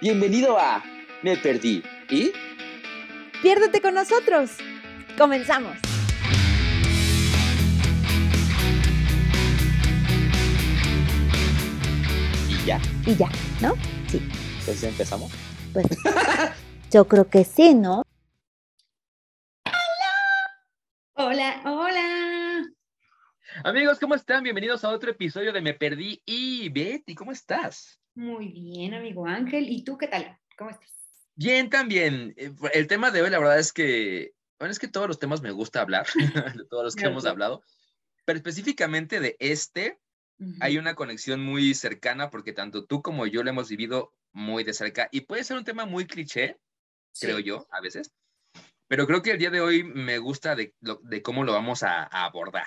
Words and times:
Bienvenido 0.00 0.58
a 0.58 0.82
Me 1.22 1.36
Perdí. 1.36 1.82
¿Y? 2.10 2.32
Piérdete 3.42 3.80
con 3.80 3.94
nosotros. 3.94 4.50
Comenzamos. 5.16 5.78
Y 12.48 12.66
ya. 12.66 12.80
Y 13.06 13.14
ya, 13.14 13.28
¿no? 13.60 13.74
Sí. 14.08 14.20
Entonces 14.58 14.84
empezamos. 14.84 15.32
Pues 15.72 15.86
yo 16.90 17.06
creo 17.06 17.28
que 17.28 17.44
sí, 17.44 17.74
¿no? 17.74 18.02
Hola, 21.14 21.62
hola. 21.64 22.64
Amigos, 23.62 23.98
¿cómo 24.00 24.14
están? 24.14 24.42
Bienvenidos 24.42 24.84
a 24.84 24.90
otro 24.90 25.10
episodio 25.10 25.52
de 25.52 25.60
Me 25.60 25.74
Perdí. 25.74 26.22
Y 26.26 26.53
Betty, 26.68 27.14
¿cómo 27.14 27.32
estás? 27.32 28.00
Muy 28.14 28.48
bien, 28.48 28.94
amigo 28.94 29.26
Ángel. 29.26 29.68
¿Y 29.68 29.82
tú 29.84 29.98
qué 29.98 30.06
tal? 30.08 30.38
¿Cómo 30.56 30.70
estás? 30.70 30.90
Bien, 31.34 31.68
también. 31.68 32.32
Eh, 32.36 32.52
El 32.72 32.86
tema 32.86 33.10
de 33.10 33.22
hoy, 33.22 33.30
la 33.30 33.38
verdad 33.38 33.58
es 33.58 33.72
que, 33.72 34.34
bueno, 34.58 34.70
es 34.70 34.78
que 34.78 34.88
todos 34.88 35.08
los 35.08 35.18
temas 35.18 35.42
me 35.42 35.50
gusta 35.50 35.80
hablar, 35.80 36.06
de 36.56 36.64
todos 36.66 36.84
los 36.84 36.96
que 36.96 37.06
hemos 37.06 37.26
hablado, 37.26 37.62
pero 38.24 38.36
específicamente 38.36 39.20
de 39.20 39.36
este, 39.40 39.98
hay 40.60 40.78
una 40.78 40.94
conexión 40.94 41.44
muy 41.44 41.74
cercana 41.74 42.30
porque 42.30 42.52
tanto 42.52 42.84
tú 42.84 43.02
como 43.02 43.26
yo 43.26 43.42
lo 43.42 43.50
hemos 43.50 43.68
vivido 43.68 44.12
muy 44.32 44.64
de 44.64 44.74
cerca 44.74 45.08
y 45.10 45.22
puede 45.22 45.44
ser 45.44 45.56
un 45.56 45.64
tema 45.64 45.86
muy 45.86 46.06
cliché, 46.06 46.58
Sí. 47.12 47.26
creo 47.26 47.38
yo, 47.38 47.66
a 47.70 47.80
veces, 47.80 48.12
pero 48.88 49.06
creo 49.06 49.22
que 49.22 49.30
el 49.30 49.38
día 49.38 49.50
de 49.50 49.60
hoy 49.60 49.84
me 49.84 50.18
gusta 50.18 50.56
de, 50.56 50.74
cómo 51.22 51.44
lo 51.44 51.52
vamos 51.52 51.84
a, 51.84 52.02
a 52.02 52.24
abordar. 52.24 52.66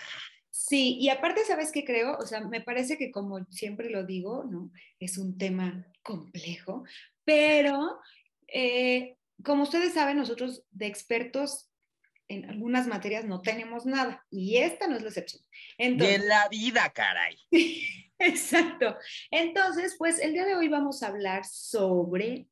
Sí, 0.59 0.97
y 0.99 1.09
aparte, 1.09 1.45
¿sabes 1.45 1.71
qué 1.71 1.85
creo? 1.85 2.17
O 2.17 2.25
sea, 2.25 2.41
me 2.41 2.61
parece 2.61 2.97
que 2.97 3.11
como 3.11 3.45
siempre 3.51 3.91
lo 3.91 4.03
digo, 4.03 4.43
¿no? 4.43 4.71
Es 4.99 5.19
un 5.19 5.37
tema 5.37 5.85
complejo, 6.01 6.83
pero 7.23 7.99
eh, 8.47 9.17
como 9.43 9.63
ustedes 9.63 9.93
saben, 9.93 10.17
nosotros 10.17 10.63
de 10.71 10.87
expertos 10.87 11.69
en 12.27 12.49
algunas 12.49 12.87
materias 12.87 13.23
no 13.23 13.43
tenemos 13.43 13.85
nada 13.85 14.25
y 14.31 14.57
esta 14.57 14.87
no 14.87 14.95
es 14.95 15.03
la 15.03 15.09
excepción. 15.09 15.43
Y 15.77 15.83
Entonces, 15.85 16.21
en 16.21 16.27
la 16.27 16.49
vida, 16.49 16.91
caray. 16.91 17.37
exacto. 18.17 18.97
Entonces, 19.29 19.95
pues 19.95 20.19
el 20.19 20.33
día 20.33 20.45
de 20.45 20.55
hoy 20.55 20.69
vamos 20.69 21.03
a 21.03 21.09
hablar 21.09 21.45
sobre 21.45 22.47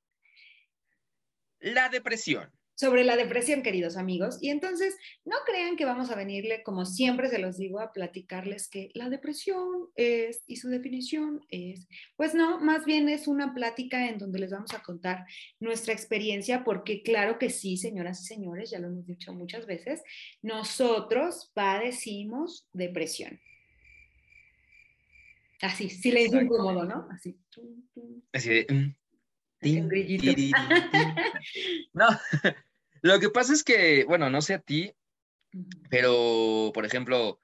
La 1.59 1.89
depresión. 1.89 2.51
Sobre 2.75 3.03
la 3.03 3.17
depresión, 3.17 3.63
queridos 3.63 3.97
amigos. 3.97 4.37
Y 4.41 4.49
entonces, 4.49 4.95
no 5.23 5.37
crean 5.45 5.75
que 5.75 5.85
vamos 5.85 6.11
a 6.11 6.15
venirle, 6.15 6.61
como 6.63 6.85
siempre 6.85 7.29
se 7.29 7.39
los 7.39 7.57
digo, 7.57 7.79
a 7.79 7.93
platicarles 7.93 8.69
que 8.69 8.91
la 8.93 9.09
depresión 9.09 9.89
es, 9.95 10.43
y 10.45 10.57
su 10.57 10.69
definición 10.69 11.41
es, 11.49 11.87
pues 12.15 12.35
no, 12.35 12.59
más 12.59 12.85
bien 12.85 13.09
es 13.09 13.27
una 13.27 13.53
plática 13.53 14.07
en 14.07 14.17
donde 14.17 14.39
les 14.39 14.51
vamos 14.51 14.73
a 14.73 14.83
contar 14.83 15.25
nuestra 15.59 15.93
experiencia, 15.93 16.63
porque 16.63 17.01
claro 17.01 17.39
que 17.39 17.49
sí, 17.49 17.77
señoras 17.77 18.21
y 18.21 18.25
señores, 18.25 18.69
ya 18.69 18.79
lo 18.79 18.87
hemos 18.87 19.07
dicho 19.07 19.33
muchas 19.33 19.65
veces, 19.65 20.03
nosotros 20.41 21.51
padecimos 21.53 22.67
depresión. 22.73 23.39
Así, 25.61 25.89
silencio 25.89 26.41
incómodo, 26.41 26.83
¿no? 26.83 27.07
Así. 27.09 27.37
Así 28.33 28.49
de... 28.49 28.95
tin, 29.59 29.89
tin. 29.89 30.51
No, 31.93 32.07
lo 33.01 33.19
que 33.19 33.29
pasa 33.29 33.53
es 33.53 33.63
que, 33.63 34.03
bueno, 34.05 34.29
no 34.29 34.41
sé 34.41 34.55
a 34.55 34.59
ti, 34.59 34.93
pero, 35.89 36.71
por 36.73 36.85
ejemplo, 36.85 37.39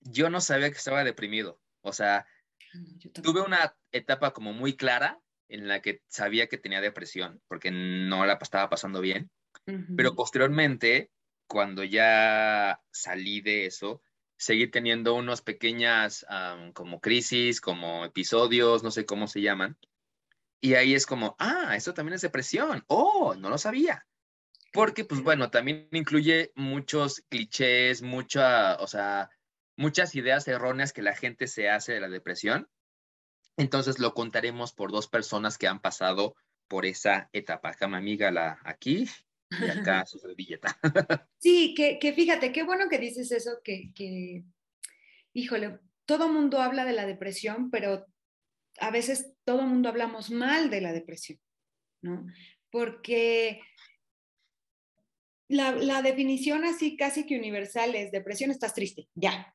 yo 0.00 0.30
no 0.30 0.40
sabía 0.40 0.70
que 0.70 0.76
estaba 0.76 1.04
deprimido. 1.04 1.60
O 1.82 1.92
sea, 1.92 2.26
tuve 3.22 3.40
una 3.40 3.74
etapa 3.92 4.32
como 4.32 4.52
muy 4.52 4.76
clara 4.76 5.20
en 5.48 5.66
la 5.66 5.80
que 5.80 6.02
sabía 6.08 6.48
que 6.48 6.58
tenía 6.58 6.80
depresión, 6.80 7.40
porque 7.48 7.70
no 7.70 8.24
la 8.26 8.34
estaba 8.34 8.68
pasando 8.68 9.00
bien, 9.00 9.30
pero 9.96 10.14
posteriormente, 10.14 11.10
cuando 11.46 11.82
ya 11.82 12.80
salí 12.90 13.40
de 13.40 13.66
eso, 13.66 14.02
seguí 14.36 14.68
teniendo 14.68 15.14
unas 15.14 15.42
pequeñas 15.42 16.24
como 16.74 17.00
crisis, 17.00 17.60
como 17.60 18.04
episodios, 18.04 18.82
no 18.82 18.90
sé 18.90 19.04
cómo 19.06 19.26
se 19.26 19.42
llaman, 19.42 19.76
y 20.60 20.74
ahí 20.74 20.94
es 20.94 21.06
como, 21.06 21.36
ah, 21.38 21.74
eso 21.76 21.94
también 21.94 22.14
es 22.14 22.20
depresión, 22.20 22.84
oh, 22.86 23.34
no 23.34 23.48
lo 23.48 23.58
sabía. 23.58 24.06
Porque, 24.72 25.04
pues 25.04 25.22
bueno, 25.22 25.50
también 25.50 25.88
incluye 25.92 26.52
muchos 26.54 27.22
clichés, 27.28 28.02
mucha, 28.02 28.76
o 28.76 28.86
sea, 28.86 29.30
muchas 29.76 30.14
ideas 30.14 30.46
erróneas 30.46 30.92
que 30.92 31.02
la 31.02 31.16
gente 31.16 31.46
se 31.48 31.68
hace 31.68 31.94
de 31.94 32.00
la 32.00 32.08
depresión. 32.08 32.68
Entonces 33.56 33.98
lo 33.98 34.14
contaremos 34.14 34.72
por 34.72 34.92
dos 34.92 35.08
personas 35.08 35.58
que 35.58 35.66
han 35.66 35.80
pasado 35.80 36.36
por 36.68 36.86
esa 36.86 37.28
etapa. 37.32 37.70
Acá 37.70 37.88
mi 37.88 37.96
amiga 37.96 38.30
la 38.30 38.60
aquí 38.64 39.08
y 39.50 39.68
acá 39.68 40.04
su 40.06 40.18
servilleta. 40.18 40.78
Sí, 41.38 41.72
que, 41.74 41.98
que 41.98 42.12
fíjate, 42.12 42.52
qué 42.52 42.64
bueno 42.64 42.90
que 42.90 42.98
dices 42.98 43.32
eso, 43.32 43.60
que, 43.64 43.92
que, 43.94 44.44
híjole, 45.32 45.80
todo 46.04 46.28
mundo 46.28 46.60
habla 46.60 46.84
de 46.84 46.92
la 46.92 47.06
depresión, 47.06 47.70
pero 47.70 48.04
a 48.78 48.90
veces 48.90 49.32
todo 49.44 49.62
mundo 49.62 49.88
hablamos 49.88 50.30
mal 50.30 50.70
de 50.70 50.80
la 50.80 50.92
depresión, 50.92 51.38
¿no? 52.02 52.26
Porque 52.70 53.60
la, 55.48 55.72
la 55.72 56.02
definición 56.02 56.64
así 56.64 56.96
casi 56.96 57.26
que 57.26 57.36
universal 57.36 57.94
es 57.94 58.12
depresión, 58.12 58.50
estás 58.50 58.74
triste, 58.74 59.08
ya, 59.14 59.54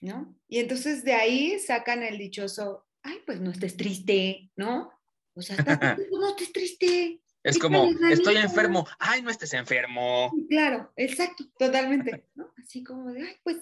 ¿no? 0.00 0.36
Y 0.48 0.58
entonces 0.58 1.04
de 1.04 1.14
ahí 1.14 1.58
sacan 1.60 2.02
el 2.02 2.18
dichoso, 2.18 2.86
ay, 3.02 3.20
pues 3.24 3.40
no 3.40 3.50
estés 3.50 3.76
triste, 3.76 4.50
¿no? 4.56 4.90
O 5.34 5.42
sea, 5.42 5.56
estás 5.56 5.78
triste, 5.78 6.06
pues 6.08 6.20
no 6.20 6.28
estés 6.30 6.52
triste. 6.52 7.20
Es 7.42 7.58
como, 7.60 7.88
estoy 8.10 8.36
enfermo. 8.38 8.88
Ay, 8.98 9.22
no 9.22 9.30
estés 9.30 9.54
enfermo. 9.54 10.32
Claro, 10.48 10.92
exacto, 10.96 11.44
totalmente, 11.56 12.26
¿no? 12.34 12.52
Así 12.58 12.82
como 12.82 13.12
de, 13.12 13.22
ay, 13.22 13.36
pues, 13.44 13.58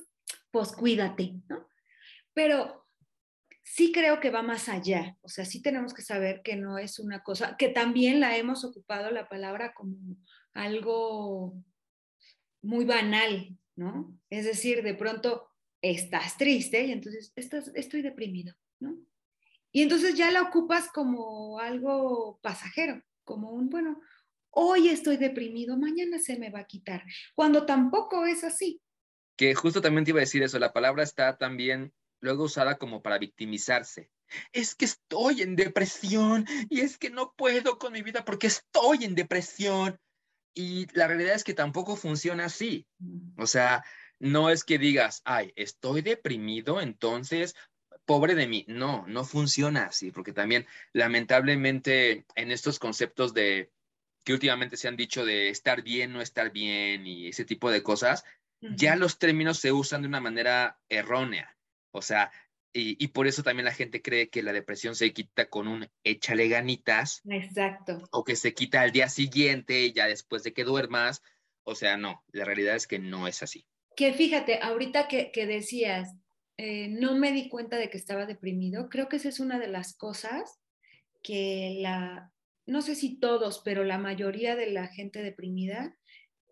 pues 0.51 0.73
cuídate, 0.73 1.35
¿no? 1.49 1.69
Pero 2.33 2.84
sí 3.65 3.93
creo 3.93 4.21
que 4.21 4.31
va 4.31 4.43
más 4.43 4.69
allá, 4.69 5.17
o 5.23 5.29
sea, 5.29 5.45
sí 5.45 5.63
tenemos 5.63 5.95
que 5.95 6.03
saber 6.03 6.43
que 6.43 6.55
no 6.55 6.79
es 6.79 6.99
una 6.99 7.23
cosa, 7.23 7.57
que 7.57 7.69
también 7.69 8.21
la 8.21 8.37
hemos 8.37 8.63
ocupado 8.65 9.11
la 9.11 9.29
palabra 9.29 9.73
como 9.73 9.97
algo 10.53 11.55
muy 12.63 12.85
banal, 12.85 13.59
¿no? 13.75 14.17
Es 14.31 14.45
decir, 14.45 14.83
de 14.83 14.95
pronto 14.95 15.49
estás 15.81 16.37
triste 16.37 16.85
y 16.85 16.93
entonces 16.93 17.33
estás, 17.37 17.73
estoy 17.75 18.03
deprimido, 18.03 18.55
¿no? 18.81 18.97
Y 19.73 19.83
entonces 19.83 20.15
ya 20.15 20.31
la 20.31 20.43
ocupas 20.43 20.89
como 20.89 21.59
algo 21.59 22.39
pasajero, 22.43 23.03
como 23.25 23.51
un, 23.51 23.71
bueno, 23.71 24.01
hoy 24.51 24.89
estoy 24.89 25.17
deprimido, 25.17 25.77
mañana 25.77 26.19
se 26.19 26.39
me 26.39 26.51
va 26.51 26.61
a 26.61 26.67
quitar, 26.67 27.03
cuando 27.35 27.67
tampoco 27.67 28.27
es 28.27 28.45
así. 28.45 28.81
Que 29.37 29.55
justo 29.55 29.81
también 29.81 30.05
te 30.05 30.13
iba 30.13 30.21
a 30.21 30.29
decir 30.29 30.45
eso. 30.45 30.61
La 30.61 30.73
palabra 30.73 31.03
está 31.03 31.37
también 31.37 31.93
luego 32.21 32.45
usada 32.45 32.79
como 32.79 33.03
para 33.03 33.19
victimizarse. 33.19 34.11
Es 34.53 34.75
que 34.75 34.87
estoy 34.87 35.43
en 35.43 35.57
depresión 35.57 36.47
y 36.71 36.81
es 36.81 36.99
que 36.99 37.11
no 37.11 37.35
puedo 37.37 37.79
con 37.79 37.93
mi 37.93 38.03
vida 38.03 38.25
porque 38.25 38.47
estoy 38.47 39.05
en 39.05 39.15
depresión. 39.15 39.99
Y 40.55 40.87
la 40.97 41.09
realidad 41.09 41.35
es 41.35 41.45
que 41.45 41.55
tampoco 41.55 41.97
funciona 41.97 42.47
así. 42.47 42.87
O 43.37 43.47
sea, 43.47 43.85
no 44.19 44.51
es 44.51 44.65
que 44.65 44.79
digas, 44.79 45.21
ay, 45.25 45.53
estoy 45.57 46.03
deprimido, 46.03 46.81
entonces, 46.81 47.55
pobre 48.05 48.35
de 48.35 48.47
mí. 48.47 48.65
No, 48.69 49.05
no 49.07 49.25
funciona 49.25 49.87
así, 49.87 50.11
porque 50.11 50.33
también, 50.33 50.67
lamentablemente, 50.93 52.25
en 52.37 52.53
estos 52.53 52.79
conceptos 52.79 53.35
de 53.35 53.71
que 54.25 54.33
últimamente 54.33 54.77
se 54.77 54.89
han 54.89 54.97
dicho 54.97 55.25
de 55.25 55.51
estar 55.51 55.83
bien, 55.83 56.13
no 56.13 56.23
estar 56.23 56.51
bien 56.51 57.07
y 57.07 57.29
ese 57.29 57.45
tipo 57.45 57.71
de 57.71 57.83
cosas, 57.83 58.25
ya 58.61 58.97
los 58.97 59.19
términos 59.19 59.59
se 59.59 59.73
usan 59.73 60.01
de 60.01 60.09
una 60.09 60.21
manera 60.21 60.79
errónea. 60.89 61.55
O 61.94 62.03
sea, 62.03 62.32
y, 62.72 63.03
y 63.03 63.09
por 63.09 63.28
eso 63.28 63.44
también 63.44 63.66
la 63.66 63.72
gente 63.72 64.03
cree 64.03 64.28
que 64.28 64.43
la 64.43 64.53
depresión 64.53 64.97
se 64.97 65.12
quita 65.12 65.49
con 65.49 65.69
un 65.69 65.88
échale 66.03 66.49
ganitas 66.49 67.22
Exacto. 67.31 68.02
o 68.11 68.25
que 68.25 68.35
se 68.35 68.52
quita 68.52 68.81
al 68.81 68.91
día 68.91 69.08
siguiente, 69.08 69.93
ya 69.93 70.06
después 70.08 70.43
de 70.43 70.52
que 70.52 70.64
duermas. 70.64 71.23
O 71.62 71.76
sea, 71.76 71.96
no, 71.96 72.25
la 72.32 72.44
realidad 72.44 72.75
es 72.75 72.88
que 72.88 72.99
no 72.99 73.29
es 73.29 73.44
así. 73.44 73.64
Que 73.96 74.12
fíjate, 74.12 74.58
ahorita 74.61 75.06
que, 75.06 75.31
que 75.31 75.46
decías, 75.46 76.17
eh, 76.56 76.88
no 76.88 77.14
me 77.17 77.31
di 77.31 77.49
cuenta 77.49 77.76
de 77.76 77.88
que 77.91 77.97
estaba 77.97 78.26
deprimido, 78.26 78.88
creo 78.88 79.08
que 79.08 79.17
esa 79.17 79.29
es 79.29 79.38
una 79.38 79.61
de 79.61 79.69
las 79.69 79.97
cosas 79.97 80.58
que 81.23 81.79
la, 81.79 82.32
no 82.67 82.82
sé 82.82 82.97
si 82.97 83.20
todos, 83.20 83.62
pero 83.64 83.85
la 83.85 83.99
mayoría 83.99 84.56
de 84.56 84.73
la 84.73 84.88
gente 84.88 85.23
deprimida 85.23 85.97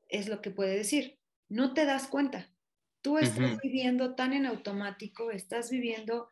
es 0.09 0.29
lo 0.29 0.41
que 0.41 0.53
puede 0.53 0.77
decir. 0.77 1.19
No 1.49 1.75
te 1.75 1.85
das 1.85 2.07
cuenta. 2.07 2.52
Tú 3.03 3.19
estás 3.19 3.59
viviendo 3.63 4.15
tan 4.15 4.33
en 4.33 4.47
automático, 4.47 5.31
estás 5.31 5.71
viviendo 5.71 6.29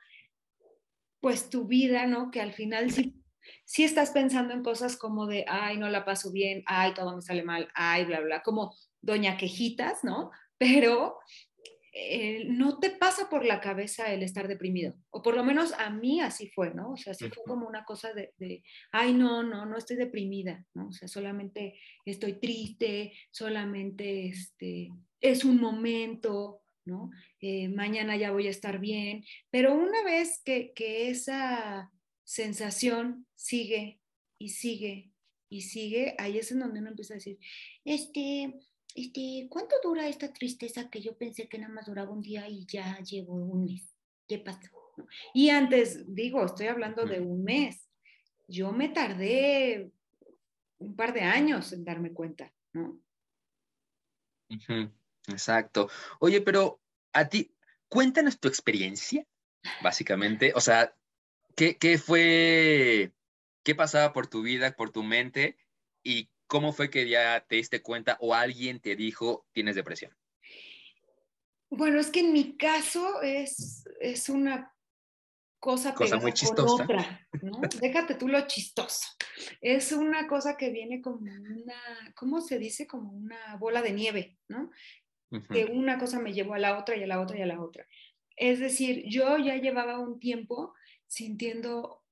pues 1.21 1.51
tu 1.51 1.67
vida, 1.67 2.07
¿no? 2.07 2.31
Que 2.31 2.41
al 2.41 2.53
final 2.53 2.91
sí, 2.91 3.23
sí 3.65 3.85
estás 3.85 4.11
pensando 4.11 4.55
en 4.55 4.63
cosas 4.63 4.97
como 4.97 5.27
de, 5.27 5.45
ay, 5.49 5.77
no 5.79 5.89
la 5.89 6.05
paso 6.05 6.33
bien, 6.33 6.63
ay, 6.67 6.95
todo 6.95 7.15
me 7.15 7.23
sale 7.23 7.43
mal, 7.43 7.69
ay, 7.75 8.05
bla, 8.05 8.21
bla, 8.21 8.43
como 8.43 8.75
doña 9.01 9.37
quejitas, 9.37 10.05
¿no? 10.05 10.31
Pero 10.59 11.19
eh, 11.93 12.45
no 12.49 12.79
te 12.79 12.91
pasa 12.91 13.29
por 13.29 13.45
la 13.45 13.61
cabeza 13.61 14.13
el 14.13 14.23
estar 14.23 14.47
deprimido, 14.47 14.95
o 15.11 15.23
por 15.23 15.35
lo 15.35 15.43
menos 15.45 15.73
a 15.73 15.91
mí 15.91 16.21
así 16.21 16.49
fue, 16.51 16.73
¿no? 16.73 16.93
O 16.93 16.97
sea, 16.97 17.13
así 17.13 17.29
fue 17.29 17.43
como 17.45 17.67
una 17.67 17.85
cosa 17.85 18.13
de, 18.13 18.33
de, 18.39 18.63
ay, 18.93 19.13
no, 19.13 19.43
no, 19.43 19.67
no 19.67 19.77
estoy 19.77 19.97
deprimida, 19.97 20.65
¿no? 20.75 20.89
O 20.89 20.93
sea, 20.93 21.09
solamente 21.09 21.81
estoy 22.05 22.35
triste, 22.39 23.13
solamente 23.31 24.29
este, 24.29 24.91
es 25.21 25.45
un 25.45 25.61
momento, 25.61 26.60
¿no? 26.85 27.11
Eh, 27.41 27.69
mañana 27.69 28.17
ya 28.17 28.33
voy 28.33 28.47
a 28.47 28.51
estar 28.51 28.79
bien, 28.79 29.25
pero 29.51 29.75
una 29.75 30.03
vez 30.03 30.41
que, 30.45 30.73
que 30.75 31.11
esa 31.11 31.91
sensación 32.25 33.27
sigue 33.35 34.01
y 34.39 34.51
sigue 34.51 35.11
y 35.51 35.63
sigue, 35.63 36.15
ahí 36.19 36.39
es 36.39 36.53
en 36.53 36.61
donde 36.61 36.79
uno 36.79 36.91
empieza 36.91 37.15
a 37.15 37.17
decir, 37.17 37.39
este, 37.85 38.55
este, 38.95 39.49
¿cuánto 39.51 39.75
dura 39.83 40.09
esta 40.09 40.33
tristeza 40.33 40.89
que 40.89 41.01
yo 41.01 41.17
pensé 41.19 41.49
que 41.49 41.59
nada 41.59 41.73
más 41.73 41.87
duraba 41.87 42.13
un 42.13 42.23
día 42.23 42.49
y 42.49 42.65
ya 42.67 42.99
llevo 43.01 43.35
un 43.35 43.65
mes? 43.65 43.95
¿Qué 44.29 44.39
pasó? 44.39 44.71
Y 45.35 45.51
antes, 45.51 46.15
digo, 46.15 46.45
estoy 46.45 46.69
hablando 46.69 47.05
de 47.05 47.21
un 47.21 47.43
mes. 47.43 47.89
Yo 48.47 48.73
me 48.73 48.89
tardé 48.89 49.91
un 50.79 50.95
par 50.95 51.13
de 51.13 51.23
años 51.23 51.73
en 51.73 51.85
darme 51.85 52.13
cuenta, 52.13 52.53
¿no? 52.73 53.01
Exacto. 55.31 55.89
Oye, 56.19 56.41
pero 56.41 56.81
a 57.13 57.29
ti, 57.29 57.55
cuéntanos 57.89 58.39
tu 58.39 58.49
experiencia, 58.49 59.27
básicamente. 59.83 60.53
O 60.55 60.61
sea, 60.61 60.95
¿qué, 61.57 61.77
qué 61.77 61.99
fue, 61.99 63.13
qué 63.63 63.75
pasaba 63.75 64.13
por 64.13 64.27
tu 64.27 64.43
vida, 64.43 64.75
por 64.77 64.91
tu 64.91 65.03
mente 65.03 65.57
y 66.03 66.31
¿cómo 66.47 66.73
fue 66.73 66.91
que 66.91 67.09
ya 67.09 67.45
te 67.49 67.57
diste 67.57 67.83
cuenta 67.83 68.19
o 68.21 68.35
alguien 68.35 68.81
te 68.81 68.97
dijo 68.97 69.47
tienes 69.53 69.77
depresión? 69.77 70.15
Bueno, 71.71 72.01
es 72.01 72.11
que 72.11 72.21
en 72.21 72.33
mi 72.33 72.57
caso 72.57 73.23
es, 73.23 73.85
es 74.01 74.29
una 74.29 74.75
cosa, 75.61 75.95
cosa 75.95 76.17
muy 76.17 76.33
chistosa. 76.33 76.83
Otra, 76.83 77.29
¿no? 77.43 77.61
Déjate 77.81 78.17
tú 78.17 78.27
lo 78.27 78.45
chistoso. 78.49 79.07
Es 79.61 79.93
una 79.93 80.27
cosa 80.27 80.57
que 80.57 80.71
viene 80.71 81.01
como 81.01 81.19
una, 81.19 82.13
¿cómo 82.17 82.41
se 82.41 82.59
dice? 82.59 82.89
Como 82.89 83.13
una 83.13 83.57
bola 83.57 83.83
de 83.83 83.93
nieve, 83.93 84.39
¿no? 84.49 84.73
Que 85.53 85.65
una 85.67 85.99
cosa 85.99 86.19
me 86.19 86.33
llevó 86.33 86.55
a 86.55 86.59
la 86.59 86.79
otra 86.79 86.97
y 86.97 87.03
a 87.03 87.07
la 87.07 87.21
otra 87.21 87.39
y 87.39 87.43
a 87.43 87.47
la 87.47 87.61
otra. 87.61 87.87
Es 88.37 88.59
decir, 88.59 89.05
yo 89.07 89.39
ya 89.39 89.57
llevaba 89.57 89.99
un 89.99 90.19
tiempo 90.19 90.75
sintiendo, 91.07 92.03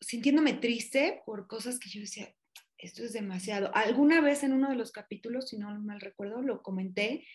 sintiéndome 0.00 0.54
triste 0.54 1.22
por 1.24 1.46
cosas 1.46 1.78
que 1.78 1.88
yo 1.88 2.00
decía, 2.00 2.34
esto 2.78 3.04
es 3.04 3.12
demasiado. 3.12 3.70
Alguna 3.74 4.20
vez 4.20 4.42
en 4.42 4.52
uno 4.52 4.68
de 4.68 4.76
los 4.76 4.92
capítulos, 4.92 5.48
si 5.48 5.56
no 5.56 5.78
mal 5.80 6.00
recuerdo, 6.00 6.42
lo 6.42 6.62
comenté, 6.62 7.26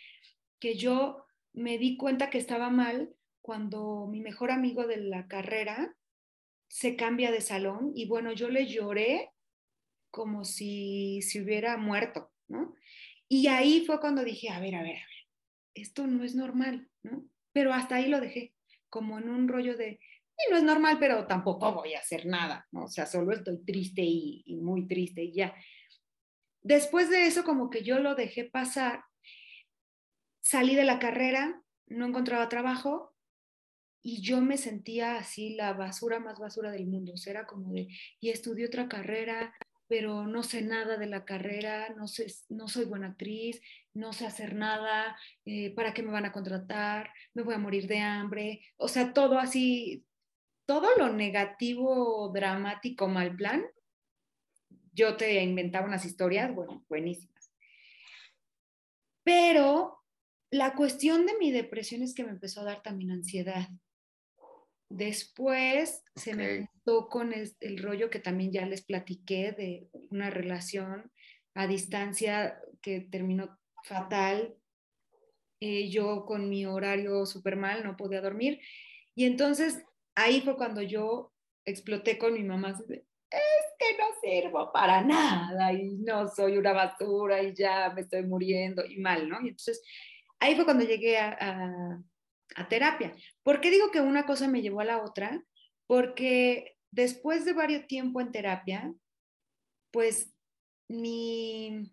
que 0.59 0.75
yo 0.75 1.25
me 1.53 1.77
di 1.77 1.98
cuenta 1.98 2.30
que 2.30 2.38
estaba 2.38 2.69
mal 2.69 3.15
cuando 3.42 4.07
mi 4.07 4.21
mejor 4.21 4.51
amigo 4.51 4.86
de 4.86 4.98
la 4.98 5.27
carrera 5.27 5.95
se 6.68 6.95
cambia 6.95 7.31
de 7.31 7.42
salón 7.42 7.92
y 7.95 8.07
bueno, 8.07 8.31
yo 8.31 8.50
le 8.50 8.68
lloré 8.68 9.31
como 10.12 10.45
si 10.45 11.21
se 11.21 11.42
hubiera 11.42 11.77
muerto, 11.77 12.31
¿no? 12.48 12.75
Y 13.33 13.48
ahí 13.48 13.86
fue 13.86 14.01
cuando 14.01 14.25
dije, 14.25 14.50
a 14.50 14.60
ver, 14.60 14.75
a 14.75 14.83
ver, 14.83 14.98
a 14.98 15.07
ver, 15.07 15.28
esto 15.74 16.06
no 16.06 16.25
es 16.25 16.36
normal, 16.36 16.89
¿no? 17.01 17.30
Pero 17.54 17.74
hasta 17.74 17.95
ahí 17.95 18.10
lo 18.10 18.19
dejé, 18.19 18.54
como 18.89 19.19
en 19.19 19.30
un 19.30 19.48
rollo 19.48 19.78
de, 19.78 20.01
no 20.50 20.57
es 20.57 20.63
normal, 20.63 20.98
pero 21.00 21.25
tampoco 21.28 21.74
voy 21.74 21.94
a 21.94 22.00
hacer 22.00 22.25
nada, 22.25 22.68
¿no? 22.74 22.83
O 22.83 22.88
sea, 22.89 23.06
solo 23.06 23.31
estoy 23.31 23.63
triste 23.63 24.01
y, 24.01 24.44
y 24.45 24.57
muy 24.57 24.86
triste 24.86 25.24
y 25.24 25.31
ya. 25.31 25.56
Después 26.62 27.10
de 27.10 27.25
eso, 27.25 27.45
como 27.45 27.69
que 27.69 27.83
yo 27.83 28.00
lo 28.00 28.16
dejé 28.16 28.44
pasar, 28.44 29.06
salí 30.42 30.75
de 30.75 30.84
la 30.84 31.00
carrera, 31.00 31.63
no 31.88 32.07
encontraba 32.07 32.50
trabajo 32.50 33.16
y 34.01 34.22
yo 34.22 34.42
me 34.42 34.57
sentía 34.57 35.16
así 35.16 35.56
la 35.56 35.72
basura 35.72 36.19
más 36.19 36.38
basura 36.38 36.69
del 36.69 36.86
mundo. 36.86 37.13
O 37.13 37.18
sea, 37.18 37.31
era 37.31 37.48
como 37.48 37.72
de, 37.72 37.88
y 38.19 38.30
estudié 38.30 38.66
otra 38.66 38.89
carrera, 38.89 39.56
pero 39.92 40.26
no 40.26 40.42
sé 40.42 40.62
nada 40.62 40.96
de 40.96 41.06
la 41.06 41.26
carrera, 41.26 41.90
no, 41.98 42.08
sé, 42.08 42.34
no 42.48 42.70
soy 42.70 42.86
buena 42.86 43.08
actriz, 43.08 43.62
no 43.94 44.14
sé 44.14 44.26
hacer 44.26 44.56
nada, 44.56 45.18
eh, 45.44 45.76
¿para 45.76 45.94
qué 45.94 46.02
me 46.02 46.14
van 46.14 46.24
a 46.24 46.32
contratar? 46.32 47.12
Me 47.34 47.44
voy 47.44 47.56
a 47.56 47.58
morir 47.58 47.88
de 47.88 48.00
hambre. 48.00 48.62
O 48.78 48.88
sea, 48.88 49.12
todo 49.12 49.38
así, 49.38 50.06
todo 50.66 50.96
lo 50.98 51.12
negativo, 51.12 52.32
dramático, 52.34 53.10
mal 53.10 53.36
plan, 53.36 53.66
yo 54.94 55.18
te 55.18 55.44
inventaba 55.44 55.88
unas 55.88 56.06
historias, 56.06 56.56
bueno, 56.56 56.86
buenísimas. 56.88 57.52
Pero 59.26 60.06
la 60.52 60.74
cuestión 60.74 61.26
de 61.26 61.38
mi 61.38 61.52
depresión 61.52 62.02
es 62.02 62.16
que 62.16 62.24
me 62.24 62.32
empezó 62.32 62.62
a 62.62 62.64
dar 62.64 62.82
también 62.82 63.12
ansiedad. 63.12 63.68
Después 64.92 66.04
se 66.16 66.36
me 66.36 66.68
juntó 66.68 67.08
con 67.08 67.34
el, 67.34 67.78
rollo 67.82 68.10
que 68.10 68.20
también 68.20 68.52
ya 68.52 68.66
les 68.66 68.84
platiqué 68.84 69.54
de 69.54 69.90
una 70.10 70.30
relación 70.30 71.12
a 71.54 71.66
distancia 71.66 72.60
que 72.82 73.02
terminó 73.02 73.58
fatal. 73.84 74.56
Eh, 75.62 75.90
yo 75.90 76.26
con 76.26 76.50
mi 76.50 76.66
horario 76.66 77.26
súper 77.26 77.56
mal, 77.56 77.84
no 77.84 77.96
podía 77.96 78.22
dormir. 78.22 78.60
Y 79.16 79.26
entonces 79.26 79.84
ahí 80.16 80.42
fue 80.42 80.58
cuando 80.58 80.82
yo 80.82 81.32
exploté 81.66 82.18
con 82.18 82.34
mi 82.34 82.44
mamá. 82.44 82.72
Es 82.72 83.66
que 83.80 83.98
no 83.98 84.06
sirvo 84.22 84.72
para 84.74 85.02
nada 85.02 85.72
y 85.72 85.94
no 86.00 86.28
soy 86.28 86.58
una 86.58 86.74
basura 86.74 87.42
y 87.42 87.54
ya 87.54 87.92
me 87.94 88.02
estoy 88.02 88.24
muriendo 88.24 88.86
y 88.86 88.98
mal, 88.98 89.30
¿no? 89.30 89.38
Y 89.42 89.50
entonces 89.50 89.82
ahí 90.40 90.56
fue 90.56 90.66
cuando 90.66 90.84
llegué 90.84 91.18
a, 91.18 91.38
a, 91.40 92.04
terapia. 92.69 93.13
¿Por 93.44 93.62
qué 93.62 93.71
digo 93.71 93.92
que 93.92 94.01
una 94.01 94.25
cosa 94.25 94.48
me 94.48 94.62
llevó 94.62 94.81
a 94.81 94.86
la 94.86 95.01
otra? 95.01 95.44
Porque 95.88 96.77
después 96.92 97.45
de 97.45 97.53
varios 97.53 97.88
tiempo 97.88 98.21
en 98.21 98.31
terapia, 98.31 98.94
pues 99.92 100.33
mi, 100.88 101.92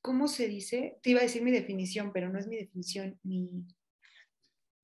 ¿cómo 0.00 0.28
se 0.28 0.48
dice? 0.48 0.98
Te 1.02 1.10
iba 1.10 1.20
a 1.20 1.24
decir 1.24 1.42
mi 1.42 1.50
definición, 1.50 2.12
pero 2.12 2.28
no 2.28 2.38
es 2.38 2.46
mi 2.46 2.56
definición, 2.56 3.18
mi, 3.22 3.66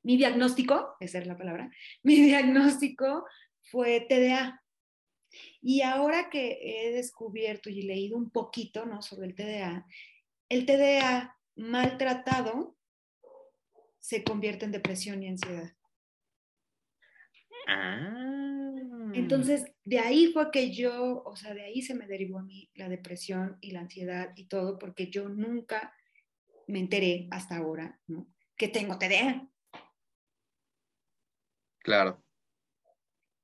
mi 0.03 0.17
diagnóstico, 0.17 0.97
esa 1.01 1.19
es 1.19 1.27
la 1.27 1.37
palabra, 1.37 1.71
mi 2.03 2.17
diagnóstico 2.17 3.27
fue 3.63 4.01
TDA. 4.09 4.63
Y 5.63 5.83
ahora 5.83 6.29
que 6.29 6.59
he 6.61 6.93
descubierto 6.93 7.71
y 7.71 7.83
leído 7.83 8.17
un 8.17 8.31
poquito 8.31 8.85
¿no? 8.85 9.01
sobre 9.01 9.29
el 9.29 9.35
TDA, 9.37 9.87
el 10.49 10.67
TDA 10.67 11.39
maltratado 11.55 12.77
se 14.01 14.25
convierte 14.25 14.65
en 14.65 14.73
depresión 14.73 15.23
y 15.23 15.29
ansiedad. 15.29 15.73
Ah. 17.69 19.13
Entonces, 19.15 19.73
de 19.85 19.99
ahí 19.99 20.33
fue 20.33 20.51
que 20.51 20.73
yo, 20.73 21.23
o 21.25 21.37
sea, 21.37 21.55
de 21.55 21.63
ahí 21.63 21.83
se 21.83 21.95
me 21.95 22.07
derivó 22.07 22.39
a 22.39 22.43
mí 22.43 22.71
la 22.75 22.89
depresión 22.89 23.59
y 23.61 23.73
la 23.73 23.81
ansiedad 23.81 24.33
y 24.37 24.47
todo, 24.47 24.79
porque 24.79 25.11
yo 25.11 25.29
nunca 25.29 25.95
me 26.67 26.79
enteré 26.79 27.29
hasta 27.31 27.57
ahora, 27.57 28.01
¿no? 28.07 28.29
Que 28.57 28.69
tengo 28.69 28.99
TDA. 28.99 29.49
Claro. 31.81 32.25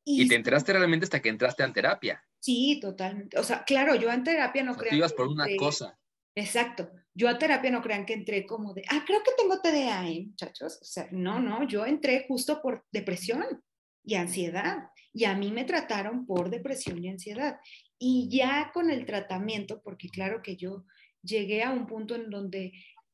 Y, 0.05 0.29
te 0.29 0.37
enteraste 0.37 0.73
realmente 0.73 1.05
hasta 1.05 1.21
que 1.21 1.29
entraste 1.29 1.65
en 1.65 1.73
terapia. 1.73 2.25
Sí, 2.39 2.79
totalmente. 2.81 3.39
O 3.39 3.43
sea, 3.43 3.65
claro, 3.65 3.97
yo 3.97 4.11
en 4.13 4.23
terapia 4.23 4.63
no 4.63 4.77
creo. 4.77 4.95
ibas 4.95 5.13
por 5.13 5.27
una 5.27 5.47
cosa. 5.59 5.99
Exacto. 6.37 6.89
Yo 7.17 7.31
a 7.31 7.39
terapia 7.39 7.71
no 7.71 7.81
crean 7.81 8.05
que 8.05 8.13
entré 8.13 8.45
como 8.45 8.75
de, 8.75 8.83
ah, 8.91 9.03
creo 9.07 9.23
que 9.23 9.31
tengo 9.39 9.59
TDA, 9.63 10.07
¿eh, 10.11 10.27
muchachos. 10.27 10.79
O 10.83 10.85
sea, 10.85 11.09
no, 11.13 11.41
no, 11.41 11.67
yo 11.67 11.87
entré 11.87 12.27
justo 12.29 12.61
por 12.61 12.85
depresión 12.93 13.43
y 14.05 14.17
ansiedad. 14.17 14.91
Y 15.15 15.25
a 15.25 15.35
mí 15.35 15.51
me 15.51 15.65
trataron 15.65 16.27
por 16.27 16.51
depresión 16.51 17.03
y 17.03 17.09
ansiedad. 17.09 17.59
Y 17.99 18.29
ya 18.31 18.71
con 18.75 18.91
el 18.91 19.07
tratamiento, 19.07 19.81
porque 19.83 20.11
claro 20.11 20.43
que 20.43 20.57
yo 20.57 20.85
llegué 21.23 21.63
a 21.63 21.71
un 21.71 21.87
punto 21.87 22.15
en 22.17 22.29
donde 22.29 22.73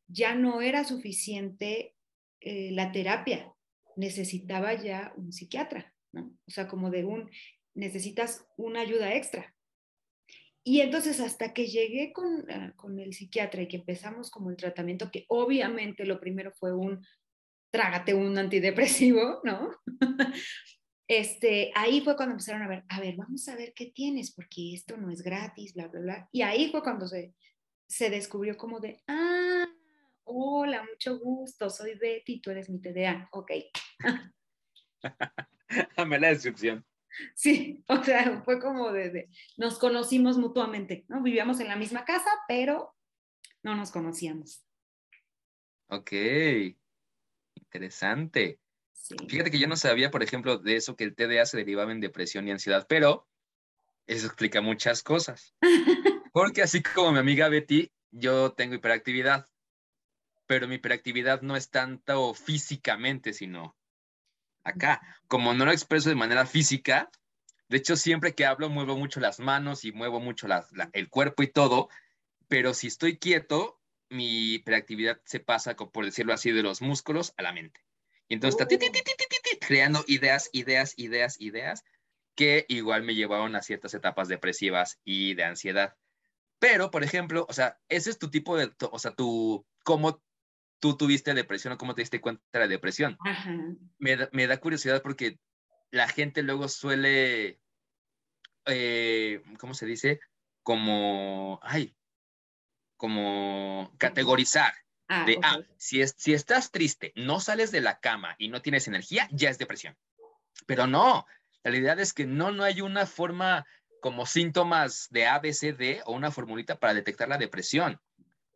ya 0.09 0.35
no 0.35 0.63
era 0.63 0.83
suficiente 0.83 1.95
eh, 2.41 2.73
la 2.73 2.91
terapia, 2.91 3.55
necesitaba 3.95 4.75
ya 4.75 5.13
un 5.17 5.33
psiquiatra, 5.33 5.95
¿no? 6.11 6.37
O 6.45 6.51
sea, 6.51 6.67
como 6.67 6.91
de 6.91 7.05
un, 7.05 7.31
necesitas 7.73 8.45
una 8.57 8.81
ayuda 8.81 9.15
extra. 9.15 9.55
Y 10.65 10.81
entonces 10.81 11.19
hasta 11.21 11.53
que 11.53 11.67
llegué 11.67 12.13
con, 12.13 12.51
ah, 12.51 12.73
con, 12.77 12.99
el 12.99 13.13
psiquiatra 13.13 13.63
y 13.63 13.69
que 13.69 13.79
empezamos 13.79 14.31
como 14.31 14.51
el 14.51 14.57
tratamiento, 14.57 15.11
que 15.11 15.25
obviamente 15.29 16.05
lo 16.05 16.21
primero 16.21 16.53
fue 16.53 16.73
un 16.73 17.05
trágate 17.73 18.15
un 18.15 18.37
antidepresivo, 18.39 19.41
¿no? 19.45 19.71
este, 21.09 21.73
ahí 21.75 22.03
fue 22.03 22.17
cuando 22.17 22.35
empezaron 22.35 22.63
a 22.63 22.69
ver, 22.69 22.85
a 22.89 23.01
ver, 23.01 23.17
vamos 23.17 23.49
a 23.49 23.57
ver 23.57 23.73
qué 23.75 23.87
tienes, 23.87 24.33
porque 24.33 24.75
esto 24.75 24.97
no 24.97 25.11
es 25.11 25.23
gratis, 25.23 25.75
bla, 25.75 25.89
bla, 25.89 26.01
bla. 26.01 26.29
Y 26.33 26.43
ahí 26.43 26.71
fue 26.71 26.83
cuando 26.83 27.09
se, 27.09 27.35
se 27.89 28.11
descubrió 28.11 28.57
como 28.57 28.79
de, 28.79 29.03
ah, 29.09 29.67
hola, 30.25 30.85
mucho 30.85 31.19
gusto, 31.19 31.71
soy 31.71 31.95
Betty, 31.95 32.41
tú 32.41 32.51
eres 32.51 32.69
mi 32.69 32.81
TDA, 32.81 33.29
ok. 33.33 33.53
Dame 35.97 36.21
la 36.21 36.29
descripción. 36.29 36.85
Sí, 37.35 37.85
o 37.89 38.03
sea, 38.03 38.43
fue 38.45 38.61
como 38.61 38.93
de, 38.93 39.29
nos 39.57 39.79
conocimos 39.79 40.39
mutuamente, 40.39 41.05
¿no? 41.09 41.23
Vivíamos 41.23 41.61
en 41.61 41.69
la 41.69 41.77
misma 41.77 42.05
casa, 42.05 42.31
pero 42.49 42.95
no 43.63 43.75
nos 43.75 43.91
conocíamos. 43.91 44.65
Ok. 45.89 46.13
interesante. 47.57 48.59
Sí. 48.93 49.17
Fíjate 49.29 49.51
que 49.51 49.59
yo 49.59 49.67
no 49.67 49.77
sabía, 49.77 50.11
por 50.11 50.23
ejemplo, 50.23 50.59
de 50.59 50.77
eso 50.77 50.97
que 50.97 51.05
el 51.05 51.15
TDA 51.15 51.45
se 51.45 51.57
derivaba 51.57 51.93
en 51.93 52.01
depresión 52.01 52.47
y 52.47 52.53
ansiedad, 52.53 52.87
pero 52.89 53.29
eso 54.07 54.27
explica 54.27 54.61
muchas 54.61 55.03
cosas. 55.03 55.55
Porque 56.33 56.63
así 56.63 56.83
como 56.83 57.13
mi 57.13 57.19
amiga 57.19 57.49
Betty, 57.49 57.93
yo 58.11 58.53
tengo 58.53 58.75
hiperactividad, 58.75 59.49
pero 60.47 60.69
mi 60.69 60.77
hiperactividad 60.77 61.43
no 61.43 61.57
es 61.57 61.71
tanto 61.71 62.35
físicamente, 62.35 63.33
sino 63.33 63.77
acá. 64.65 65.01
Como 65.29 65.55
no 65.55 65.65
lo 65.65 65.73
expreso 65.73 66.09
de 66.09 66.15
manera 66.15 66.47
física, 66.47 67.11
de 67.69 67.79
hecho 67.79 67.97
siempre 67.97 68.35
que 68.35 68.47
hablo 68.47 68.69
muevo 68.69 68.97
mucho 68.97 69.21
las 69.21 69.41
manos 69.41 69.85
y 69.85 69.93
muevo 69.93 70.21
mucho 70.21 70.47
el 70.93 71.09
cuerpo 71.09 71.43
y 71.43 71.49
todo, 71.49 71.89
pero 72.49 72.75
si 72.75 72.89
estoy 72.89 73.19
quieto, 73.19 73.81
mi 74.11 74.55
hiperactividad 74.55 75.21
se 75.25 75.41
pasa, 75.41 75.75
por 75.75 76.05
decirlo 76.05 76.35
así, 76.35 76.53
de 76.53 76.63
los 76.63 76.83
músculos 76.83 77.33
a 77.37 77.43
la 77.43 77.53
mente. 77.53 77.81
Y 78.29 78.35
entonces 78.35 78.61
está 78.61 78.69
ti, 78.69 78.79
ti, 78.79 78.91
creando 79.61 80.05
ideas, 80.07 80.51
ideas, 80.53 80.95
ideas, 80.97 81.41
ideas, 81.41 81.83
que 82.35 82.65
igual 82.69 83.03
me 83.03 83.15
llevaron 83.15 83.57
a 83.57 83.63
ciertas 83.63 83.95
etapas 83.95 84.29
depresivas 84.29 85.01
y 85.05 85.35
de 85.35 85.45
ansiedad. 85.45 85.97
Pero, 86.59 86.91
por 86.91 87.05
ejemplo, 87.05 87.47
o 87.49 87.53
sea, 87.53 87.79
ese 87.89 88.11
es 88.11 88.19
tu 88.19 88.31
tipo 88.31 88.57
de, 88.57 88.73
o 88.91 88.99
sea, 88.99 89.15
tu, 89.15 89.67
cómo 89.85 90.23
tú 90.83 90.97
tuviste 90.97 91.33
depresión 91.33 91.73
o 91.73 91.79
cómo 91.79 91.95
te 91.95 92.03
diste 92.03 92.21
cuenta 92.21 92.43
de 92.53 92.59
la 92.59 92.69
depresión. 92.69 93.17
Ajá. 93.25 93.55
Me 93.99 94.29
me 94.33 94.47
da 94.47 94.59
curiosidad 94.59 95.01
porque 95.01 95.39
la 95.93 96.09
gente 96.09 96.43
luego 96.43 96.69
suele, 96.69 97.61
eh, 98.67 99.43
¿cómo 99.59 99.75
se 99.75 99.87
dice? 99.87 100.21
Como, 100.63 101.61
ay, 101.63 101.95
como 102.97 103.95
categorizar 103.97 104.75
Ah, 105.15 105.25
de, 105.27 105.39
ah, 105.43 105.61
si, 105.77 106.01
es, 106.01 106.15
si 106.17 106.33
estás 106.33 106.71
triste, 106.71 107.13
no 107.17 107.39
sales 107.39 107.71
de 107.71 107.83
la 107.83 108.01
cama 108.01 108.35
y 108.39 108.49
no 108.49 108.63
tienes 108.63 108.89
energía, 108.89 109.29
ya 109.31 109.51
es 109.51 109.59
depresión. 109.59 109.95
Pero 110.67 110.87
no, 110.87 111.27
la 111.63 111.71
realidad 111.71 112.01
es 112.01 112.15
que 112.15 112.25
no, 112.25 112.51
no 112.51 112.65
hay 112.65 112.81
una 112.81 113.05
forma 113.05 113.67
como 114.01 114.25
síntomas 114.25 115.09
de 115.11 115.27
ABCD 115.27 116.01
o 116.07 116.13
una 116.13 116.31
formulita 116.31 116.79
para 116.79 116.95
detectar 116.95 117.29
la 117.29 117.37
depresión. 117.37 118.01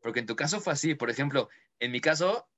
Porque 0.00 0.20
en 0.20 0.26
tu 0.26 0.34
caso 0.34 0.60
fue 0.60 0.72
así, 0.72 0.94
por 0.94 1.10
ejemplo, 1.10 1.50
en 1.80 1.92
mi 1.92 2.00
caso 2.00 2.48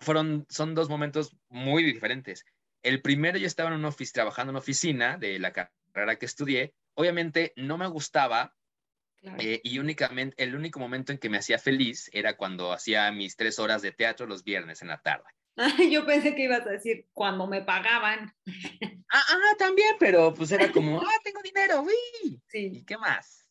fueron, 0.00 0.46
son 0.48 0.74
dos 0.74 0.88
momentos 0.88 1.36
muy 1.48 1.82
diferentes. 1.82 2.44
El 2.82 3.02
primero 3.02 3.38
yo 3.38 3.46
estaba 3.46 3.70
en 3.70 3.76
una 3.76 3.88
oficina, 3.88 4.12
trabajando 4.14 4.50
en 4.50 4.54
una 4.54 4.60
oficina 4.60 5.18
de 5.18 5.38
la 5.38 5.52
carrera 5.52 6.16
que 6.18 6.26
estudié. 6.26 6.74
Obviamente 6.94 7.52
no 7.56 7.78
me 7.78 7.86
gustaba 7.88 8.54
Claro. 9.18 9.38
eh, 9.40 9.60
y 9.64 9.78
únicamente, 9.78 10.40
el 10.42 10.54
único 10.54 10.78
momento 10.78 11.10
en 11.10 11.18
que 11.18 11.30
me 11.30 11.38
hacía 11.38 11.58
feliz 11.58 12.08
era 12.12 12.36
cuando 12.36 12.72
hacía 12.72 13.10
mis 13.10 13.34
tres 13.36 13.58
horas 13.58 13.82
de 13.82 13.90
teatro 13.90 14.26
los 14.26 14.44
viernes 14.44 14.82
en 14.82 14.88
la 14.88 15.00
tarde. 15.02 15.24
Yo 15.90 16.04
pensé 16.06 16.34
que 16.36 16.44
ibas 16.44 16.66
a 16.66 16.70
decir 16.70 17.08
cuando 17.12 17.46
me 17.46 17.62
pagaban. 17.62 18.34
Ah, 19.08 19.22
ah, 19.30 19.54
también, 19.56 19.94
pero 20.00 20.34
pues 20.34 20.50
era 20.50 20.70
como, 20.72 21.00
ah, 21.00 21.20
tengo 21.22 21.40
dinero, 21.40 21.80
uy. 21.82 21.94
¿Y 22.24 22.40
Sí. 22.48 22.84
qué 22.84 22.98
más? 22.98 23.48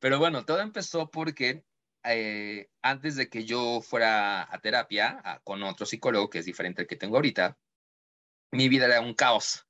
Pero 0.00 0.18
bueno, 0.18 0.46
todo 0.46 0.60
empezó 0.60 1.10
porque 1.10 1.62
eh, 2.04 2.70
antes 2.82 3.16
de 3.16 3.28
que 3.28 3.44
yo 3.44 3.80
fuera 3.82 4.42
a 4.52 4.60
terapia 4.60 5.20
a- 5.24 5.40
con 5.40 5.62
otro 5.62 5.86
psicólogo, 5.86 6.30
que 6.30 6.38
es 6.40 6.46
diferente 6.46 6.82
al 6.82 6.88
que 6.88 6.96
tengo 6.96 7.16
ahorita, 7.16 7.58
mi 8.52 8.68
vida 8.68 8.86
era 8.86 9.00
un 9.00 9.14
caos. 9.14 9.66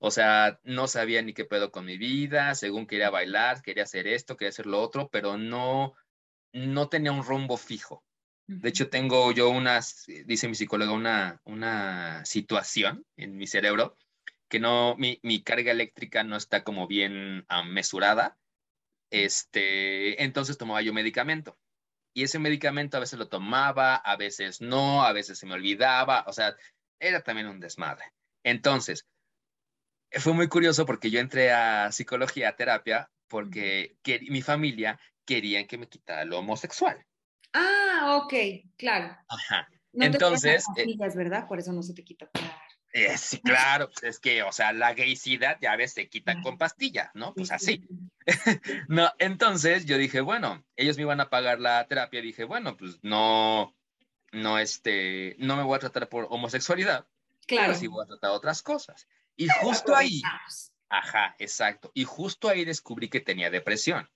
O 0.00 0.10
sea, 0.10 0.60
no 0.64 0.88
sabía 0.88 1.22
ni 1.22 1.34
qué 1.34 1.44
pedo 1.44 1.72
con 1.72 1.84
mi 1.86 1.98
vida, 1.98 2.54
según 2.54 2.86
quería 2.86 3.10
bailar, 3.10 3.62
quería 3.62 3.84
hacer 3.84 4.06
esto, 4.08 4.36
quería 4.36 4.50
hacer 4.50 4.66
lo 4.66 4.80
otro, 4.82 5.10
pero 5.10 5.38
no, 5.38 5.94
no 6.52 6.88
tenía 6.88 7.12
un 7.12 7.24
rumbo 7.24 7.56
fijo. 7.56 8.04
De 8.46 8.68
hecho, 8.70 8.90
tengo 8.90 9.32
yo 9.32 9.50
unas, 9.50 10.06
dice 10.26 10.48
mi 10.48 10.54
psicóloga, 10.54 10.92
una, 10.92 11.40
una 11.44 12.24
situación 12.24 13.06
en 13.16 13.36
mi 13.36 13.46
cerebro 13.46 13.96
que 14.48 14.60
no, 14.60 14.96
mi, 14.96 15.20
mi 15.22 15.42
carga 15.42 15.72
eléctrica 15.72 16.24
no 16.24 16.36
está 16.36 16.64
como 16.64 16.86
bien 16.86 17.44
ah, 17.48 17.64
mesurada. 17.64 18.38
Este, 19.10 20.22
entonces 20.22 20.58
tomaba 20.58 20.82
yo 20.82 20.92
medicamento. 20.92 21.58
Y 22.14 22.24
ese 22.24 22.38
medicamento 22.38 22.96
a 22.96 23.00
veces 23.00 23.18
lo 23.18 23.28
tomaba, 23.28 23.96
a 23.96 24.16
veces 24.16 24.60
no, 24.60 25.04
a 25.04 25.12
veces 25.12 25.38
se 25.38 25.46
me 25.46 25.54
olvidaba, 25.54 26.24
o 26.26 26.32
sea, 26.32 26.56
era 27.00 27.22
también 27.22 27.46
un 27.46 27.60
desmadre. 27.60 28.12
Entonces, 28.44 29.06
fue 30.12 30.32
muy 30.32 30.48
curioso 30.48 30.86
porque 30.86 31.10
yo 31.10 31.20
entré 31.20 31.52
a 31.52 31.92
psicología, 31.92 32.50
a 32.50 32.56
terapia, 32.56 33.10
porque 33.28 33.98
que, 34.02 34.20
mi 34.30 34.42
familia 34.42 34.98
querían 35.24 35.66
que 35.66 35.78
me 35.78 35.88
quitara 35.88 36.24
lo 36.24 36.38
homosexual. 36.38 37.04
Ah, 37.52 38.20
ok, 38.22 38.34
claro. 38.76 39.16
Ajá. 39.28 39.68
No 39.92 40.00
te 40.00 40.06
Entonces, 40.06 40.64
tomas 40.64 40.78
eh, 40.78 40.82
pastillas, 40.82 41.16
¿verdad? 41.16 41.46
Por 41.46 41.58
eso 41.58 41.72
no 41.72 41.82
se 41.82 41.94
te 41.94 42.04
quita. 42.04 42.28
Claro. 42.32 42.57
Eh, 42.92 43.18
sí, 43.18 43.40
claro, 43.42 43.90
pues 43.90 44.02
es 44.02 44.18
que, 44.18 44.42
o 44.42 44.50
sea, 44.52 44.72
la 44.72 44.94
gaycidad 44.94 45.58
ya 45.60 45.76
ves 45.76 45.92
se 45.92 46.08
quita 46.08 46.40
con 46.42 46.56
pastilla, 46.56 47.10
¿no? 47.14 47.34
Pues 47.34 47.48
Sí, 47.48 47.54
así. 47.54 47.86
sí, 48.26 48.32
sí. 48.32 48.60
No, 48.88 49.12
entonces 49.18 49.84
yo 49.84 49.98
dije, 49.98 50.20
bueno, 50.22 50.64
ellos 50.76 50.96
me 50.96 51.02
iban 51.02 51.20
a 51.20 51.28
pagar 51.28 51.60
la 51.60 51.86
terapia, 51.86 52.22
dije, 52.22 52.44
bueno, 52.44 52.76
pues 52.78 52.98
no, 53.02 53.76
no, 54.32 54.58
este, 54.58 55.36
no 55.38 55.56
me 55.56 55.62
voy 55.64 55.76
a 55.76 55.80
tratar 55.80 56.08
por 56.08 56.26
homosexualidad, 56.30 57.06
Claro. 57.46 57.68
pero 57.68 57.78
sí 57.78 57.86
voy 57.88 58.04
a 58.04 58.08
tratar 58.08 58.30
otras 58.30 58.62
cosas. 58.62 59.06
Y 59.36 59.48
justo 59.48 59.94
ahí, 59.94 60.22
ajá, 60.88 61.36
exacto, 61.38 61.90
y 61.94 62.04
justo 62.04 62.48
ahí 62.48 62.64
descubrí 62.64 63.08
que 63.10 63.20
tenía 63.20 63.50
depresión, 63.50 64.10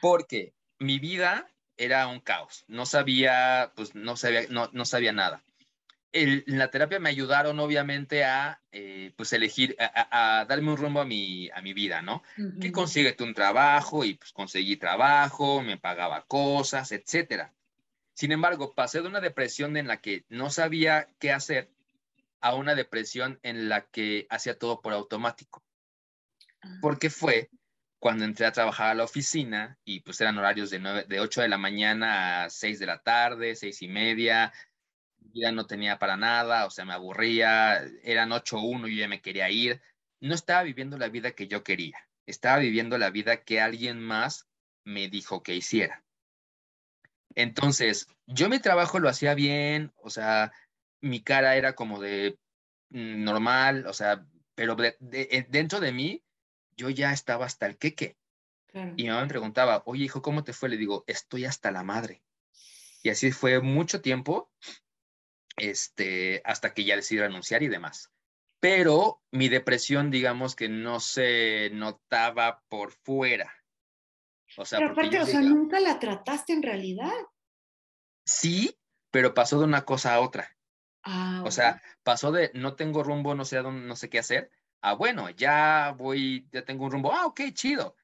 porque 0.00 0.54
mi 0.78 0.98
vida 0.98 1.48
era 1.78 2.06
un 2.08 2.20
caos, 2.20 2.64
no 2.68 2.84
sabía, 2.86 3.72
pues 3.74 3.94
no 3.94 4.16
sabía, 4.16 4.42
no, 4.50 4.68
no 4.72 4.84
sabía 4.84 5.12
nada. 5.12 5.42
El- 6.12 6.44
en 6.46 6.58
la 6.58 6.70
terapia 6.70 6.98
me 6.98 7.10
ayudaron 7.10 7.58
obviamente 7.60 8.24
a, 8.24 8.62
eh, 8.72 9.12
pues 9.16 9.32
elegir, 9.32 9.76
a, 9.78 9.84
a- 9.84 10.40
a 10.40 10.44
darme 10.46 10.70
un 10.70 10.76
rumbo 10.78 11.00
a 11.00 11.04
mi, 11.04 11.50
a 11.50 11.60
mi 11.62 11.74
vida, 11.74 12.00
¿no? 12.02 12.22
que 12.60 12.68
Ujú. 12.68 12.72
consíguete 12.72 13.22
un 13.24 13.34
trabajo 13.34 14.04
y 14.04 14.14
pues 14.14 14.32
conseguí 14.32 14.76
trabajo, 14.76 15.62
me 15.62 15.76
pagaba 15.78 16.24
cosas, 16.26 16.90
etcétera. 16.92 17.52
Sin 18.14 18.32
embargo, 18.32 18.74
pasé 18.74 19.02
de 19.02 19.08
una 19.08 19.20
depresión 19.20 19.76
en 19.76 19.88
la 19.88 20.00
que 20.00 20.24
no 20.30 20.48
sabía 20.50 21.08
qué 21.18 21.32
hacer 21.32 21.70
a 22.40 22.54
una 22.54 22.74
depresión 22.74 23.38
en 23.42 23.68
la 23.68 23.86
que 23.90 24.26
hacía 24.30 24.58
todo 24.58 24.80
por 24.80 24.92
automático. 24.94 25.62
Ah, 26.62 26.78
Porque 26.80 27.10
fue 27.10 27.50
cuando 27.98 28.24
entré 28.24 28.46
a 28.46 28.52
trabajar 28.52 28.88
a 28.90 28.94
la 28.94 29.04
oficina 29.04 29.78
y 29.84 30.00
pues 30.00 30.20
eran 30.20 30.38
horarios 30.38 30.70
de, 30.70 30.78
nueve- 30.78 31.04
de 31.08 31.20
8 31.20 31.42
de 31.42 31.48
la 31.48 31.58
mañana 31.58 32.44
a 32.44 32.50
6 32.50 32.78
de 32.78 32.86
la 32.86 33.02
tarde, 33.02 33.54
seis 33.56 33.82
y 33.82 33.88
media. 33.88 34.52
Vida 35.32 35.52
no 35.52 35.66
tenía 35.66 35.98
para 35.98 36.16
nada, 36.16 36.66
o 36.66 36.70
sea, 36.70 36.84
me 36.84 36.92
aburría, 36.94 37.82
eran 38.02 38.32
8.1 38.32 38.88
y 38.88 38.96
yo 38.96 39.00
ya 39.02 39.08
me 39.08 39.20
quería 39.22 39.50
ir. 39.50 39.82
No 40.20 40.34
estaba 40.34 40.62
viviendo 40.62 40.98
la 40.98 41.08
vida 41.08 41.32
que 41.32 41.48
yo 41.48 41.62
quería, 41.64 41.98
estaba 42.26 42.58
viviendo 42.58 42.98
la 42.98 43.10
vida 43.10 43.44
que 43.44 43.60
alguien 43.60 44.00
más 44.00 44.48
me 44.84 45.08
dijo 45.08 45.42
que 45.42 45.54
hiciera. 45.54 46.04
Entonces, 47.34 48.06
yo 48.26 48.48
mi 48.48 48.58
trabajo 48.60 48.98
lo 48.98 49.08
hacía 49.08 49.34
bien, 49.34 49.92
o 49.96 50.10
sea, 50.10 50.52
mi 51.00 51.22
cara 51.22 51.56
era 51.56 51.74
como 51.74 52.00
de 52.00 52.38
mm, 52.90 53.24
normal, 53.24 53.86
o 53.86 53.92
sea, 53.92 54.26
pero 54.54 54.74
de- 54.76 54.96
de- 55.00 55.46
dentro 55.48 55.80
de 55.80 55.92
mí 55.92 56.24
yo 56.76 56.90
ya 56.90 57.12
estaba 57.12 57.46
hasta 57.46 57.66
el 57.66 57.78
queque. 57.78 58.16
claro. 58.66 58.92
Y 58.96 59.04
mi 59.04 59.08
mamá 59.10 59.22
me 59.22 59.28
preguntaba, 59.28 59.82
oye, 59.86 60.04
hijo, 60.04 60.22
¿cómo 60.22 60.44
te 60.44 60.52
fue? 60.52 60.68
Le 60.70 60.76
digo, 60.78 61.04
estoy 61.06 61.44
hasta 61.46 61.70
la 61.72 61.84
madre. 61.84 62.24
Y 63.02 63.10
así 63.10 63.32
fue 63.32 63.60
mucho 63.60 64.00
tiempo, 64.02 64.50
este, 65.56 66.42
hasta 66.44 66.74
que 66.74 66.84
ya 66.84 66.96
decidí 66.96 67.20
renunciar 67.20 67.62
y 67.62 67.68
demás. 67.68 68.12
Pero 68.60 69.22
mi 69.30 69.48
depresión, 69.48 70.10
digamos 70.10 70.56
que 70.56 70.68
no 70.68 71.00
se 71.00 71.70
notaba 71.72 72.62
por 72.68 72.92
fuera. 72.92 73.52
O 74.56 74.64
sea, 74.64 74.78
Pero 74.78 74.92
aparte, 74.92 75.20
o 75.20 75.26
sea, 75.26 75.40
nunca 75.40 75.80
la 75.80 75.98
trataste 75.98 76.52
en 76.52 76.62
realidad. 76.62 77.12
sí, 78.24 78.78
pero 79.10 79.34
pasó 79.34 79.58
de 79.58 79.64
una 79.64 79.84
cosa 79.84 80.14
a 80.14 80.20
otra. 80.20 80.56
Ah, 81.02 81.42
O 81.44 81.50
sea, 81.50 81.80
pasó 82.02 82.32
de 82.32 82.50
no 82.54 82.74
tengo 82.76 83.02
rumbo, 83.02 83.34
no 83.34 83.44
sé 83.44 83.56
a 83.58 83.62
dónde, 83.62 83.86
no 83.86 83.96
sé 83.96 84.08
qué 84.10 84.18
hacer, 84.18 84.50
a 84.82 84.94
bueno, 84.94 85.30
ya 85.30 85.94
voy, 85.96 86.48
ya 86.52 86.64
tengo 86.64 86.84
un 86.84 86.90
rumbo, 86.92 87.12
ah, 87.12 87.26
ok, 87.26 87.40
chido. 87.52 87.96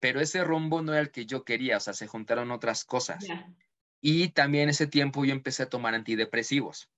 Pero 0.00 0.20
ese 0.20 0.44
rumbo 0.44 0.82
no 0.82 0.92
era 0.92 1.00
el 1.02 1.10
que 1.10 1.26
yo 1.26 1.44
quería, 1.44 1.78
o 1.78 1.80
sea, 1.80 1.94
se 1.94 2.06
juntaron 2.06 2.50
otras 2.52 2.84
cosas. 2.84 3.24
Ya. 3.26 3.48
Y 4.00 4.30
también 4.30 4.68
ese 4.68 4.86
tiempo 4.86 5.24
yo 5.24 5.32
empecé 5.32 5.64
a 5.64 5.68
tomar 5.70 5.94
antidepresivos. 5.94 6.90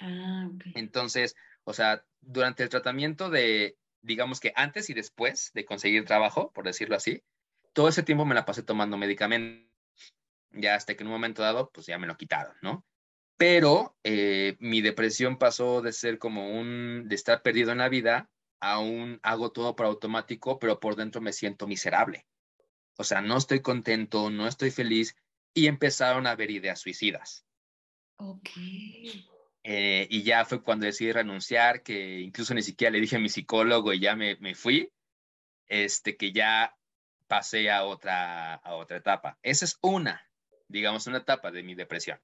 Ah, 0.00 0.48
ok. 0.52 0.64
Entonces, 0.74 1.36
o 1.64 1.72
sea, 1.72 2.04
durante 2.20 2.62
el 2.62 2.68
tratamiento 2.68 3.30
de, 3.30 3.76
digamos 4.00 4.40
que 4.40 4.52
antes 4.56 4.90
y 4.90 4.94
después 4.94 5.50
de 5.54 5.64
conseguir 5.64 6.04
trabajo, 6.04 6.52
por 6.52 6.64
decirlo 6.64 6.96
así, 6.96 7.22
todo 7.72 7.88
ese 7.88 8.02
tiempo 8.02 8.24
me 8.24 8.34
la 8.34 8.44
pasé 8.44 8.62
tomando 8.62 8.96
medicamentos. 8.96 9.70
Ya 10.50 10.74
hasta 10.74 10.94
que 10.94 11.02
en 11.02 11.06
un 11.06 11.14
momento 11.14 11.42
dado, 11.42 11.70
pues 11.70 11.86
ya 11.86 11.98
me 11.98 12.06
lo 12.06 12.16
quitaron, 12.16 12.54
¿no? 12.60 12.84
Pero 13.38 13.96
eh, 14.04 14.56
mi 14.60 14.82
depresión 14.82 15.38
pasó 15.38 15.80
de 15.80 15.92
ser 15.92 16.18
como 16.18 16.50
un, 16.50 17.08
de 17.08 17.14
estar 17.14 17.42
perdido 17.42 17.72
en 17.72 17.78
la 17.78 17.88
vida, 17.88 18.30
a 18.60 18.78
un 18.78 19.18
hago 19.22 19.50
todo 19.50 19.74
por 19.74 19.86
automático, 19.86 20.58
pero 20.58 20.78
por 20.78 20.94
dentro 20.94 21.20
me 21.20 21.32
siento 21.32 21.66
miserable. 21.66 22.26
O 22.96 23.04
sea, 23.04 23.20
no 23.20 23.36
estoy 23.38 23.60
contento, 23.60 24.30
no 24.30 24.46
estoy 24.46 24.70
feliz 24.70 25.16
y 25.54 25.66
empezaron 25.66 26.26
a 26.26 26.32
haber 26.32 26.50
ideas 26.50 26.80
suicidas. 26.80 27.44
Ok. 28.16 28.50
Eh, 29.64 30.08
y 30.10 30.22
ya 30.22 30.44
fue 30.44 30.62
cuando 30.62 30.86
decidí 30.86 31.12
renunciar, 31.12 31.82
que 31.82 32.20
incluso 32.20 32.54
ni 32.54 32.62
siquiera 32.62 32.90
le 32.90 33.00
dije 33.00 33.16
a 33.16 33.20
mi 33.20 33.28
psicólogo 33.28 33.92
y 33.92 34.00
ya 34.00 34.16
me, 34.16 34.36
me 34.36 34.54
fui, 34.54 34.90
este, 35.68 36.16
que 36.16 36.32
ya 36.32 36.76
pasé 37.28 37.70
a 37.70 37.84
otra, 37.84 38.54
a 38.54 38.74
otra 38.74 38.96
etapa. 38.96 39.38
Esa 39.42 39.64
es 39.64 39.78
una, 39.80 40.28
digamos, 40.68 41.06
una 41.06 41.18
etapa 41.18 41.50
de 41.50 41.62
mi 41.62 41.74
depresión. 41.74 42.20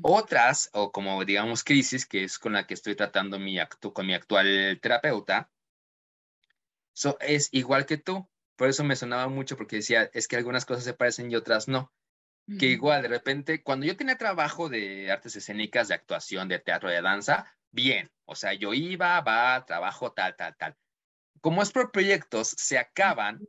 Otras, 0.00 0.70
o 0.72 0.90
como 0.90 1.22
digamos 1.26 1.62
crisis, 1.62 2.06
que 2.06 2.24
es 2.24 2.38
con 2.38 2.54
la 2.54 2.66
que 2.66 2.72
estoy 2.72 2.94
tratando 2.94 3.38
mi 3.38 3.58
con 3.92 4.06
mi 4.06 4.14
actual 4.14 4.78
terapeuta, 4.80 5.50
es 7.20 7.50
igual 7.52 7.84
que 7.84 7.98
tú. 7.98 8.26
Por 8.56 8.70
eso 8.70 8.84
me 8.84 8.96
sonaba 8.96 9.28
mucho 9.28 9.56
porque 9.56 9.76
decía, 9.76 10.10
es 10.14 10.28
que 10.28 10.36
algunas 10.36 10.64
cosas 10.64 10.84
se 10.84 10.94
parecen 10.94 11.30
y 11.30 11.36
otras 11.36 11.68
no. 11.68 11.92
Que 12.58 12.66
igual, 12.66 13.02
de 13.02 13.08
repente, 13.08 13.62
cuando 13.62 13.86
yo 13.86 13.96
tenía 13.96 14.16
trabajo 14.16 14.68
de 14.68 15.10
artes 15.10 15.34
escénicas, 15.34 15.88
de 15.88 15.94
actuación, 15.94 16.46
de 16.46 16.60
teatro, 16.60 16.88
de 16.88 17.02
danza, 17.02 17.52
bien. 17.72 18.10
O 18.24 18.36
sea, 18.36 18.54
yo 18.54 18.72
iba, 18.72 19.20
va, 19.20 19.64
trabajo, 19.66 20.12
tal, 20.12 20.36
tal, 20.36 20.56
tal. 20.56 20.76
Como 21.40 21.62
es 21.62 21.72
por 21.72 21.90
proyectos, 21.90 22.48
se 22.48 22.78
acaban 22.78 23.40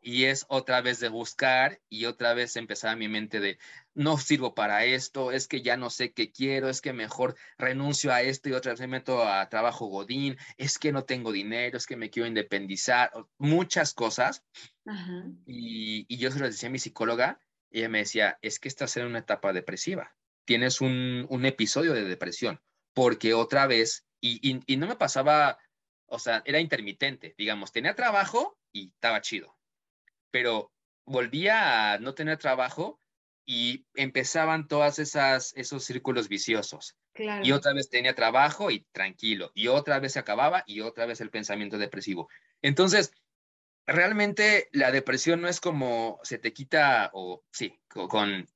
y 0.00 0.24
es 0.24 0.44
otra 0.48 0.82
vez 0.82 1.00
de 1.00 1.08
buscar 1.08 1.80
y 1.88 2.04
otra 2.04 2.34
vez 2.34 2.56
empezar 2.56 2.90
a 2.90 2.96
mi 2.96 3.08
mente 3.08 3.40
de 3.40 3.58
no 3.94 4.18
sirvo 4.18 4.54
para 4.54 4.84
esto, 4.84 5.32
es 5.32 5.48
que 5.48 5.62
ya 5.62 5.76
no 5.76 5.88
sé 5.88 6.12
qué 6.12 6.30
quiero, 6.30 6.68
es 6.68 6.80
que 6.80 6.92
mejor 6.92 7.36
renuncio 7.56 8.12
a 8.12 8.20
esto 8.22 8.48
y 8.48 8.52
otra 8.52 8.72
vez 8.72 8.80
me 8.80 8.88
meto 8.88 9.26
a 9.26 9.48
trabajo 9.48 9.86
godín, 9.86 10.36
es 10.58 10.78
que 10.78 10.92
no 10.92 11.04
tengo 11.04 11.32
dinero, 11.32 11.78
es 11.78 11.86
que 11.86 11.96
me 11.96 12.10
quiero 12.10 12.26
independizar, 12.26 13.10
muchas 13.38 13.94
cosas. 13.94 14.44
Y, 15.46 16.04
y, 16.08 16.18
yo 16.18 16.30
se 16.30 16.38
lo 16.38 16.46
decía 16.46 16.68
a 16.68 16.72
mi 16.72 16.78
psicóloga 16.78 17.40
y 17.74 17.80
ella 17.80 17.88
me 17.90 17.98
decía, 17.98 18.38
es 18.40 18.58
que 18.58 18.68
estás 18.68 18.96
en 18.96 19.06
una 19.06 19.18
etapa 19.18 19.52
depresiva, 19.52 20.14
tienes 20.46 20.80
un, 20.80 21.26
un 21.28 21.44
episodio 21.44 21.92
de 21.92 22.04
depresión, 22.04 22.60
porque 22.94 23.34
otra 23.34 23.66
vez, 23.66 24.06
y, 24.20 24.38
y, 24.48 24.62
y 24.66 24.76
no 24.76 24.86
me 24.86 24.96
pasaba, 24.96 25.58
o 26.06 26.18
sea, 26.18 26.42
era 26.46 26.60
intermitente, 26.60 27.34
digamos, 27.36 27.72
tenía 27.72 27.94
trabajo 27.94 28.56
y 28.72 28.88
estaba 28.88 29.20
chido 29.20 29.56
pero 30.34 30.72
volvía 31.06 31.92
a 31.92 31.98
no 32.00 32.12
tener 32.12 32.38
trabajo 32.38 32.98
y 33.46 33.86
empezaban 33.94 34.66
todas 34.66 34.98
esas 34.98 35.52
esos 35.54 35.84
círculos 35.84 36.28
viciosos. 36.28 36.96
Y 37.44 37.52
otra 37.52 37.72
vez 37.72 37.88
tenía 37.88 38.16
trabajo 38.16 38.72
y 38.72 38.80
tranquilo, 38.90 39.52
y 39.54 39.68
otra 39.68 40.00
vez 40.00 40.14
se 40.14 40.18
acababa 40.18 40.64
y 40.66 40.80
otra 40.80 41.06
vez 41.06 41.20
el 41.20 41.30
pensamiento 41.30 41.78
depresivo. 41.78 42.28
Entonces, 42.62 43.12
realmente 43.86 44.68
la 44.72 44.90
depresión 44.90 45.40
no 45.40 45.48
es 45.48 45.60
como 45.60 46.18
se 46.22 46.38
te 46.38 46.52
quita 46.52 47.10
o 47.12 47.44
sí, 47.52 47.78
con, 47.88 48.48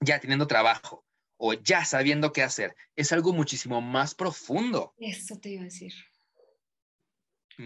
ya 0.00 0.20
teniendo 0.20 0.46
trabajo 0.46 1.04
o 1.36 1.54
ya 1.54 1.84
sabiendo 1.84 2.32
qué 2.32 2.42
hacer, 2.42 2.74
es 2.96 3.12
algo 3.12 3.32
muchísimo 3.32 3.80
más 3.80 4.14
profundo. 4.14 4.94
Eso 4.98 5.38
te 5.38 5.50
iba 5.50 5.62
a 5.62 5.64
decir. 5.64 5.92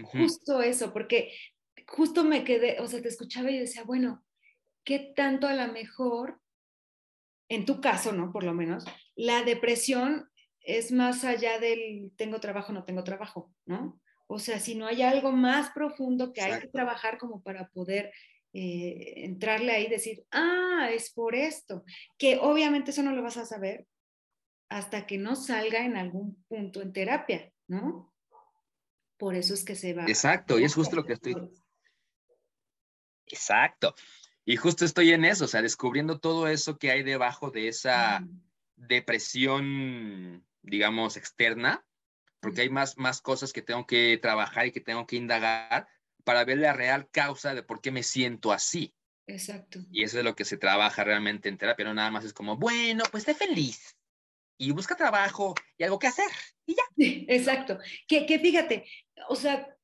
Justo 0.03 0.61
eso, 0.61 0.93
porque 0.93 1.33
justo 1.87 2.23
me 2.23 2.43
quedé, 2.43 2.79
o 2.79 2.87
sea, 2.87 3.01
te 3.01 3.09
escuchaba 3.09 3.51
y 3.51 3.59
decía, 3.59 3.83
bueno, 3.83 4.23
¿qué 4.83 5.13
tanto 5.15 5.47
a 5.47 5.53
lo 5.53 5.71
mejor, 5.71 6.39
en 7.49 7.65
tu 7.65 7.81
caso, 7.81 8.11
¿no? 8.11 8.31
Por 8.31 8.43
lo 8.43 8.53
menos, 8.53 8.85
la 9.15 9.43
depresión 9.43 10.29
es 10.61 10.91
más 10.91 11.23
allá 11.23 11.59
del 11.59 12.11
tengo 12.15 12.39
trabajo, 12.39 12.73
no 12.73 12.85
tengo 12.85 13.03
trabajo, 13.03 13.53
¿no? 13.65 13.99
O 14.33 14.39
sea, 14.39 14.59
si 14.59 14.73
no 14.73 14.87
hay 14.87 15.03
algo 15.03 15.31
más 15.31 15.69
profundo 15.69 16.33
que 16.33 16.41
hay 16.41 16.59
que 16.59 16.67
trabajar 16.67 17.19
como 17.19 17.43
para 17.43 17.67
poder 17.69 18.11
eh, 18.51 19.13
entrarle 19.17 19.71
ahí 19.71 19.85
y 19.85 19.89
decir, 19.89 20.25
ah, 20.31 20.89
es 20.91 21.13
por 21.13 21.35
esto, 21.35 21.83
que 22.17 22.39
obviamente 22.41 22.89
eso 22.89 23.03
no 23.03 23.11
lo 23.11 23.21
vas 23.21 23.37
a 23.37 23.45
saber 23.45 23.85
hasta 24.69 25.05
que 25.05 25.19
no 25.19 25.35
salga 25.35 25.85
en 25.85 25.97
algún 25.97 26.43
punto 26.47 26.81
en 26.81 26.93
terapia, 26.93 27.53
¿no? 27.67 28.11
Por 29.17 29.35
eso 29.35 29.53
es 29.53 29.63
que 29.63 29.75
se 29.75 29.93
va. 29.93 30.05
Exacto, 30.07 30.57
y 30.57 30.63
es 30.63 30.73
justo 30.73 30.95
lo 30.95 31.05
que 31.05 31.13
estoy, 31.13 31.35
Exacto. 33.27 33.93
Y 34.45 34.55
justo 34.55 34.83
estoy 34.83 35.11
en 35.11 35.25
eso, 35.25 35.45
o 35.45 35.47
sea, 35.47 35.61
descubriendo 35.61 36.19
todo 36.19 36.47
eso 36.47 36.79
que 36.79 36.89
hay 36.89 37.03
debajo 37.03 37.51
de 37.51 37.67
esa 37.67 38.25
depresión, 38.77 40.43
digamos, 40.63 41.17
externa, 41.17 41.85
porque 42.43 42.61
hay 42.61 42.69
más, 42.69 42.97
más 42.97 43.21
cosas 43.21 43.53
que 43.53 43.61
tengo 43.61 43.87
que 43.87 44.19
trabajar 44.21 44.67
y 44.67 44.73
que 44.73 44.81
tengo 44.81 45.07
que 45.07 45.15
indagar 45.15 45.87
para 46.25 46.43
ver 46.43 46.57
la 46.57 46.73
real 46.73 47.09
causa 47.09 47.55
de 47.55 47.63
por 47.63 47.79
qué 47.79 47.89
me 47.89 48.03
siento 48.03 48.51
así. 48.51 48.93
Exacto. 49.27 49.79
Y 49.89 50.03
eso 50.03 50.17
es 50.17 50.25
lo 50.25 50.35
que 50.35 50.43
se 50.43 50.57
trabaja 50.57 51.05
realmente 51.05 51.47
en 51.47 51.57
terapia, 51.57 51.85
no 51.85 51.93
nada 51.93 52.11
más 52.11 52.25
es 52.25 52.33
como, 52.33 52.57
bueno, 52.57 53.05
pues 53.11 53.25
esté 53.25 53.33
feliz 53.33 53.95
y 54.57 54.71
busca 54.71 54.97
trabajo 54.97 55.55
y 55.77 55.85
algo 55.85 55.99
que 55.99 56.07
hacer 56.07 56.29
y 56.65 56.75
ya. 56.75 56.83
Exacto. 57.33 57.79
Que, 58.09 58.25
que 58.25 58.37
fíjate, 58.39 58.85
o 59.29 59.37
sea, 59.37 59.77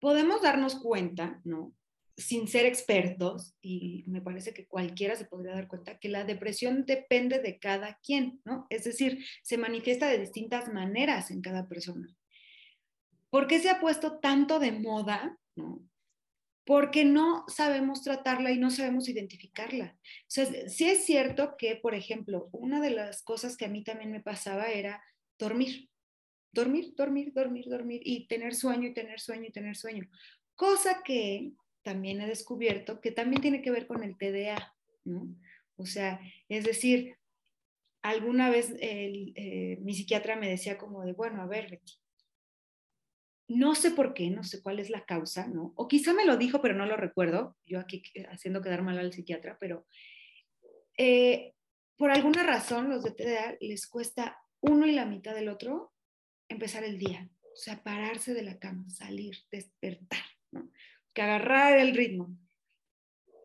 podemos 0.00 0.42
darnos 0.42 0.74
cuenta, 0.74 1.40
¿no? 1.44 1.72
Sin 2.16 2.46
ser 2.46 2.66
expertos, 2.66 3.54
y 3.60 4.04
me 4.06 4.20
parece 4.20 4.54
que 4.54 4.66
cualquiera 4.66 5.16
se 5.16 5.24
podría 5.24 5.54
dar 5.54 5.68
cuenta 5.68 5.98
que 5.98 6.08
la 6.08 6.24
depresión 6.24 6.84
depende 6.86 7.40
de 7.40 7.58
cada 7.58 7.98
quien, 8.02 8.40
¿no? 8.44 8.66
Es 8.70 8.84
decir, 8.84 9.24
se 9.42 9.58
manifiesta 9.58 10.08
de 10.08 10.18
distintas 10.18 10.72
maneras 10.72 11.30
en 11.30 11.42
cada 11.42 11.68
persona. 11.68 12.08
¿Por 13.34 13.48
qué 13.48 13.58
se 13.58 13.68
ha 13.68 13.80
puesto 13.80 14.20
tanto 14.20 14.60
de 14.60 14.70
moda. 14.70 15.36
Porque 16.64 17.04
no 17.04 17.44
sabemos 17.48 18.02
tratarla 18.02 18.52
y 18.52 18.58
no 18.58 18.70
sabemos 18.70 19.08
identificarla. 19.08 19.98
O 19.98 20.24
sea, 20.28 20.46
sí 20.68 20.84
es 20.84 21.04
cierto 21.04 21.56
que, 21.58 21.74
por 21.74 21.96
ejemplo, 21.96 22.48
una 22.52 22.80
de 22.80 22.90
las 22.90 23.24
cosas 23.24 23.56
que 23.56 23.64
a 23.64 23.68
mí 23.68 23.82
también 23.82 24.12
me 24.12 24.20
pasaba 24.20 24.66
era 24.68 25.02
dormir. 25.36 25.90
Dormir, 26.52 26.94
dormir, 26.96 27.32
dormir, 27.34 27.64
dormir 27.68 28.00
y 28.04 28.28
tener 28.28 28.54
sueño 28.54 28.88
y 28.88 28.94
tener 28.94 29.18
sueño 29.18 29.48
y 29.48 29.52
tener 29.52 29.76
sueño. 29.76 30.08
Cosa 30.54 31.02
que 31.04 31.52
también 31.84 32.20
he 32.20 32.26
descubierto 32.26 33.00
que 33.00 33.12
también 33.12 33.42
tiene 33.42 33.62
que 33.62 33.70
ver 33.70 33.86
con 33.86 34.02
el 34.02 34.16
TDA, 34.16 34.74
¿no? 35.04 35.28
O 35.76 35.86
sea, 35.86 36.20
es 36.48 36.64
decir, 36.64 37.16
alguna 38.02 38.50
vez 38.50 38.74
eh, 38.80 39.78
mi 39.80 39.94
psiquiatra 39.94 40.36
me 40.36 40.48
decía 40.48 40.78
como 40.78 41.04
de, 41.04 41.12
bueno, 41.12 41.42
a 41.42 41.46
ver, 41.46 41.80
no 43.48 43.74
sé 43.74 43.90
por 43.90 44.14
qué, 44.14 44.30
no 44.30 44.42
sé 44.42 44.62
cuál 44.62 44.78
es 44.78 44.90
la 44.90 45.04
causa, 45.04 45.46
¿no? 45.46 45.72
O 45.76 45.86
quizá 45.86 46.12
me 46.12 46.24
lo 46.24 46.36
dijo, 46.36 46.60
pero 46.62 46.74
no 46.74 46.86
lo 46.86 46.96
recuerdo, 46.96 47.56
yo 47.66 47.78
aquí 47.78 48.02
haciendo 48.30 48.62
quedar 48.62 48.82
mal 48.82 48.98
al 48.98 49.12
psiquiatra, 49.12 49.58
pero 49.60 49.86
eh, 50.96 51.54
por 51.96 52.10
alguna 52.10 52.42
razón 52.42 52.88
los 52.88 53.04
de 53.04 53.12
TDA 53.12 53.56
les 53.60 53.86
cuesta 53.86 54.38
uno 54.60 54.86
y 54.86 54.92
la 54.92 55.06
mitad 55.06 55.34
del 55.34 55.48
otro 55.48 55.92
empezar 56.48 56.84
el 56.84 56.98
día, 56.98 57.28
o 57.42 57.56
sea, 57.56 57.82
pararse 57.82 58.34
de 58.34 58.42
la 58.42 58.58
cama, 58.58 58.88
salir, 58.90 59.36
despertar, 59.50 60.24
¿no? 60.50 60.70
Que 61.14 61.22
agarrar 61.22 61.78
el 61.78 61.94
ritmo. 61.94 62.36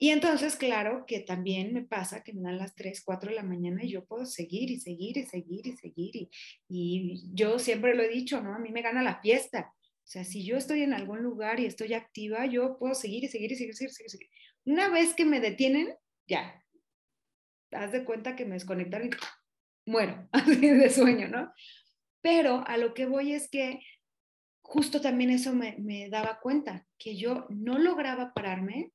Y 0.01 0.09
entonces, 0.09 0.55
claro, 0.55 1.03
que 1.05 1.19
también 1.19 1.73
me 1.73 1.83
pasa 1.83 2.23
que 2.23 2.33
me 2.33 2.41
dan 2.41 2.57
las 2.57 2.73
3, 2.73 3.01
4 3.03 3.29
de 3.29 3.35
la 3.35 3.43
mañana 3.43 3.83
y 3.83 3.91
yo 3.91 4.05
puedo 4.05 4.25
seguir 4.25 4.71
y 4.71 4.79
seguir 4.79 5.17
y 5.17 5.23
seguir 5.23 5.67
y 5.67 5.75
seguir. 5.75 6.15
Y, 6.15 6.29
y 6.69 7.23
yo 7.33 7.59
siempre 7.59 7.95
lo 7.95 8.03
he 8.03 8.07
dicho, 8.07 8.41
¿no? 8.41 8.55
A 8.55 8.59
mí 8.59 8.71
me 8.71 8.81
gana 8.81 9.03
la 9.03 9.19
fiesta. 9.21 9.73
O 10.09 10.11
sea, 10.11 10.23
si 10.23 10.45
yo 10.45 10.57
estoy 10.57 10.81
en 10.81 10.93
algún 10.93 11.21
lugar 11.21 11.59
y 11.59 11.65
estoy 11.65 11.93
activa, 11.93 12.45
yo 12.45 12.77
puedo 12.79 12.95
seguir 12.95 13.25
y 13.25 13.27
seguir 13.27 13.51
y 13.51 13.55
seguir, 13.55 13.75
seguir, 13.75 13.93
seguir, 13.93 14.09
seguir. 14.09 14.29
Una 14.65 14.89
vez 14.89 15.13
que 15.13 15.25
me 15.25 15.39
detienen, 15.39 15.93
ya. 16.27 16.63
Haz 17.71 17.91
de 17.91 18.05
cuenta 18.05 18.35
que 18.35 18.45
me 18.45 18.55
desconectaron 18.55 19.09
y 19.09 19.11
muero, 19.85 20.27
así 20.31 20.55
de 20.55 20.89
sueño, 20.89 21.27
¿no? 21.27 21.53
Pero 22.21 22.63
a 22.67 22.77
lo 22.77 22.93
que 22.93 23.05
voy 23.05 23.33
es 23.33 23.49
que 23.49 23.81
justo 24.69 25.01
también 25.01 25.31
eso 25.31 25.51
me, 25.51 25.77
me, 25.79 26.09
daba 26.09 26.39
cuenta, 26.39 26.85
que 26.99 27.17
yo 27.17 27.47
no 27.49 27.79
lograba 27.79 28.35
pararme, 28.35 28.91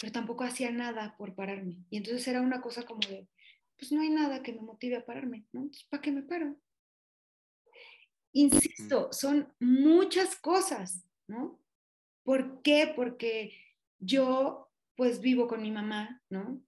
pero 0.00 0.12
tampoco 0.12 0.44
hacía 0.44 0.70
nada 0.70 1.16
por 1.18 1.34
pararme. 1.34 1.78
Y 1.90 1.96
entonces 1.96 2.26
era 2.28 2.40
una 2.40 2.60
cosa 2.60 2.84
como 2.84 3.00
de, 3.00 3.26
pues 3.76 3.90
no 3.90 4.02
hay 4.02 4.10
nada 4.10 4.40
que 4.40 4.52
me 4.52 4.60
motive 4.60 4.96
a 4.96 5.04
pararme, 5.04 5.46
¿no? 5.50 5.62
Entonces, 5.62 5.88
¿para 5.90 6.00
qué 6.00 6.12
me 6.12 6.22
paro? 6.22 6.56
Insisto, 8.30 9.12
son 9.12 9.52
muchas 9.58 10.36
cosas, 10.36 11.04
¿no? 11.26 11.60
¿Por 12.22 12.62
qué? 12.62 12.92
Porque 12.94 13.52
yo 13.98 14.70
pues 14.94 15.20
vivo 15.20 15.48
con 15.48 15.60
mi 15.60 15.72
mamá, 15.72 16.22
¿no? 16.30 16.62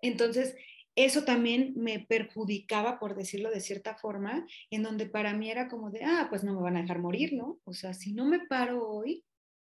Entonces, 0.00 0.54
eso 0.94 1.24
también 1.24 1.72
me 1.76 2.00
perjudicaba, 2.00 2.98
por 2.98 3.14
decirlo 3.14 3.50
de 3.50 3.60
cierta 3.60 3.94
forma, 3.96 4.46
en 4.70 4.82
donde 4.82 5.06
para 5.06 5.32
mí 5.32 5.50
era 5.50 5.68
como 5.68 5.90
de, 5.90 6.04
ah, 6.04 6.26
pues 6.28 6.44
no 6.44 6.54
me 6.54 6.60
van 6.60 6.76
a 6.76 6.82
dejar 6.82 6.98
morir, 6.98 7.32
¿no? 7.32 7.60
O 7.64 7.72
sea, 7.72 7.94
si 7.94 8.12
no 8.12 8.26
me 8.26 8.40
paro 8.46 8.86
hoy, 8.86 9.24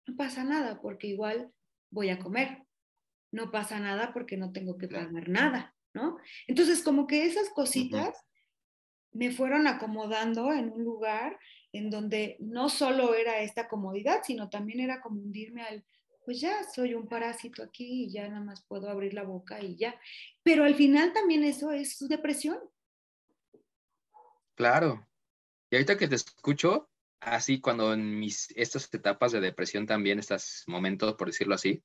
no 0.06 0.16
pasa 0.16 0.44
nada, 0.44 0.82
porque 0.82 1.08
igual 1.08 1.52
voy 1.90 2.10
a 2.10 2.20
comer. 2.20 2.64
No 3.32 3.52
pasa 3.52 3.80
nada 3.80 4.12
porque 4.14 4.38
no 4.38 4.52
tengo 4.52 4.78
que 4.78 4.88
pagar 4.88 5.30
nada, 5.30 5.76
¿no? 5.94 6.18
Entonces, 6.48 6.84
como 6.84 7.08
que 7.08 7.26
esas 7.26 7.50
cositas 7.50 8.16
me 9.12 9.32
fueron 9.32 9.68
acomodando 9.68 10.52
en 10.52 10.72
un 10.72 10.84
lugar 10.84 11.40
en 11.72 11.90
donde 11.90 12.36
no 12.40 12.70
solo 12.70 13.16
era 13.16 13.40
esta 13.40 13.68
comodidad, 13.68 14.22
sino 14.24 14.50
también 14.50 14.82
era 14.82 15.02
como 15.02 15.22
hundirme 15.22 15.64
al, 15.64 15.86
pues 16.26 16.40
ya 16.40 16.64
soy 16.64 16.94
un 16.94 17.08
parásito 17.08 17.64
aquí 17.64 18.06
y 18.06 18.12
ya 18.12 18.28
nada 18.28 18.44
más 18.44 18.64
puedo 18.66 18.90
abrir 18.90 19.14
la 19.14 19.24
boca 19.24 19.62
y 19.62 19.76
ya. 19.76 20.00
Pero 20.44 20.64
al 20.64 20.76
final 20.76 21.14
también 21.14 21.44
eso 21.44 21.72
es 21.72 21.98
su 21.98 22.08
depresión. 22.08 22.60
Claro. 24.56 25.08
Y 25.70 25.76
ahorita 25.76 25.98
que 25.98 26.08
te 26.08 26.16
escucho, 26.16 26.90
así 27.20 27.60
cuando 27.60 27.94
en 27.94 28.20
mis 28.20 28.52
estas 28.56 28.94
etapas 28.94 29.32
de 29.32 29.42
depresión 29.42 29.86
también, 29.86 30.20
estos 30.20 30.64
momentos, 30.68 31.16
por 31.16 31.28
decirlo 31.28 31.56
así, 31.56 31.84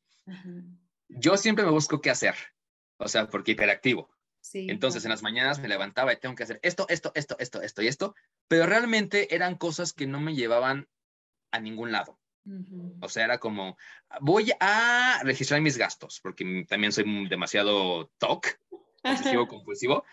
yo 1.09 1.37
siempre 1.37 1.64
me 1.64 1.70
busco 1.70 2.01
qué 2.01 2.11
hacer. 2.11 2.35
O 2.98 3.09
sea, 3.09 3.29
porque 3.29 3.53
hiperactivo. 3.53 4.11
Sí, 4.40 4.66
Entonces 4.70 5.05
en 5.05 5.11
las 5.11 5.22
mañanas 5.22 5.59
me 5.59 5.68
levantaba 5.68 6.12
y 6.12 6.16
tengo 6.18 6.35
que 6.35 6.44
hacer 6.44 6.61
esto, 6.62 6.87
esto, 6.88 7.12
esto, 7.14 7.37
esto, 7.38 7.61
esto 7.61 7.83
y 7.83 7.88
esto, 7.88 8.14
pero 8.46 8.66
realmente 8.66 9.35
eran 9.35 9.57
cosas 9.57 9.92
que 9.92 10.07
no 10.07 10.20
me 10.20 10.35
llevaban 10.35 10.88
a 11.51 11.61
ningún 11.61 11.92
lado. 11.92 12.17
O 13.00 13.08
sea, 13.08 13.24
era 13.24 13.38
como, 13.38 13.76
voy 14.20 14.52
a 14.61 15.20
registrar 15.22 15.61
mis 15.61 15.78
gastos, 15.78 16.20
porque 16.22 16.66
también 16.68 16.92
soy 16.92 17.28
demasiado 17.28 18.11
TOC, 18.18 18.46
obsesivo 19.02 19.46
compulsivo, 19.46 20.04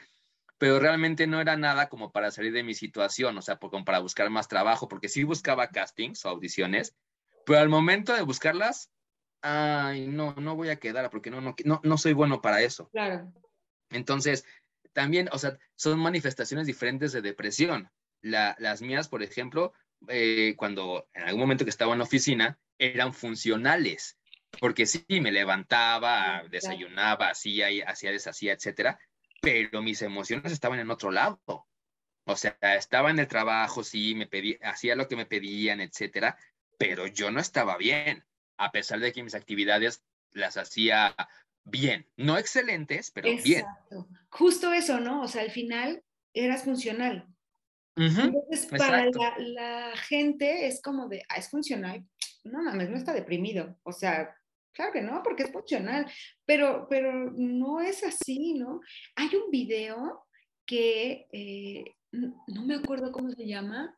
pero 0.57 0.79
realmente 0.79 1.27
no 1.27 1.41
era 1.41 1.57
nada 1.57 1.89
como 1.89 2.11
para 2.11 2.31
salir 2.31 2.53
de 2.53 2.63
mi 2.63 2.73
situación, 2.73 3.37
o 3.37 3.41
sea, 3.41 3.57
como 3.57 3.83
para 3.83 3.99
buscar 3.99 4.29
más 4.29 4.47
trabajo, 4.47 4.87
porque 4.87 5.09
sí 5.09 5.23
buscaba 5.23 5.69
castings 5.69 6.25
o 6.25 6.29
audiciones, 6.29 6.95
pero 7.45 7.59
al 7.59 7.69
momento 7.69 8.13
de 8.13 8.21
buscarlas, 8.21 8.91
ay, 9.41 10.07
no, 10.07 10.33
no 10.35 10.55
voy 10.55 10.69
a 10.69 10.79
quedar 10.79 11.09
porque 11.09 11.29
no, 11.29 11.41
no, 11.41 11.55
no, 11.63 11.81
no 11.83 11.97
soy 11.97 12.13
bueno 12.13 12.41
para 12.41 12.61
eso. 12.61 12.89
Claro. 12.89 13.31
Entonces, 13.89 14.45
también, 14.93 15.29
o 15.31 15.37
sea, 15.37 15.57
son 15.75 15.99
manifestaciones 15.99 16.67
diferentes 16.67 17.11
de 17.11 17.21
depresión. 17.21 17.91
las 18.21 18.81
mías, 18.81 19.07
por 19.07 19.21
ejemplo, 19.21 19.73
eh, 20.09 20.55
cuando 20.57 21.07
en 21.13 21.23
algún 21.23 21.41
momento 21.41 21.63
que 21.63 21.69
estaba 21.69 21.93
en 21.93 21.99
la 21.99 22.05
oficina, 22.05 22.59
eran 22.77 23.13
funcionales, 23.13 24.17
porque 24.59 24.85
sí, 24.85 25.05
me 25.09 25.31
levantaba, 25.31 26.43
desayunaba, 26.49 27.29
hacía, 27.29 27.67
hacía, 27.87 28.11
deshacía, 28.11 28.53
etcétera, 28.53 28.99
pero 29.41 29.81
mis 29.81 30.01
emociones 30.01 30.51
estaban 30.51 30.79
en 30.79 30.91
otro 30.91 31.11
lado. 31.11 31.67
O 32.25 32.35
sea, 32.35 32.57
estaba 32.61 33.11
en 33.11 33.19
el 33.19 33.27
trabajo, 33.27 33.83
sí, 33.83 34.15
me 34.15 34.25
pedía, 34.25 34.57
hacía 34.63 34.95
lo 34.95 35.07
que 35.07 35.15
me 35.15 35.25
pedían, 35.25 35.79
etcétera, 35.79 36.37
pero 36.77 37.07
yo 37.07 37.31
no 37.31 37.39
estaba 37.39 37.77
bien, 37.77 38.25
a 38.57 38.71
pesar 38.71 38.99
de 38.99 39.13
que 39.13 39.23
mis 39.23 39.35
actividades 39.35 40.03
las 40.31 40.57
hacía 40.57 41.15
bien, 41.63 42.09
no 42.17 42.37
excelentes, 42.37 43.11
pero 43.11 43.29
bien. 43.43 43.65
Justo 44.29 44.73
eso, 44.73 44.99
¿no? 44.99 45.21
O 45.21 45.27
sea, 45.27 45.43
al 45.43 45.51
final 45.51 46.03
eras 46.33 46.63
funcional. 46.63 47.27
Entonces, 47.95 48.65
para 48.65 49.05
la, 49.37 49.95
gente 49.95 50.67
es 50.67 50.81
como 50.81 51.07
de, 51.07 51.23
ah, 51.29 51.37
es 51.37 51.49
funcional. 51.49 52.05
No 52.43 52.61
mames, 52.61 52.89
no 52.89 52.97
está 52.97 53.13
deprimido. 53.13 53.77
O 53.83 53.91
sea, 53.91 54.35
claro 54.73 54.91
que 54.91 55.01
no, 55.01 55.23
porque 55.23 55.43
es 55.43 55.51
funcional, 55.51 56.05
pero, 56.45 56.87
pero 56.89 57.31
no 57.31 57.79
es 57.79 58.03
así, 58.03 58.53
¿no? 58.53 58.81
Hay 59.15 59.29
un 59.35 59.49
video 59.49 60.25
que 60.65 61.27
eh, 61.31 61.85
no 62.11 62.65
me 62.65 62.75
acuerdo 62.75 63.11
cómo 63.11 63.31
se 63.31 63.47
llama, 63.47 63.97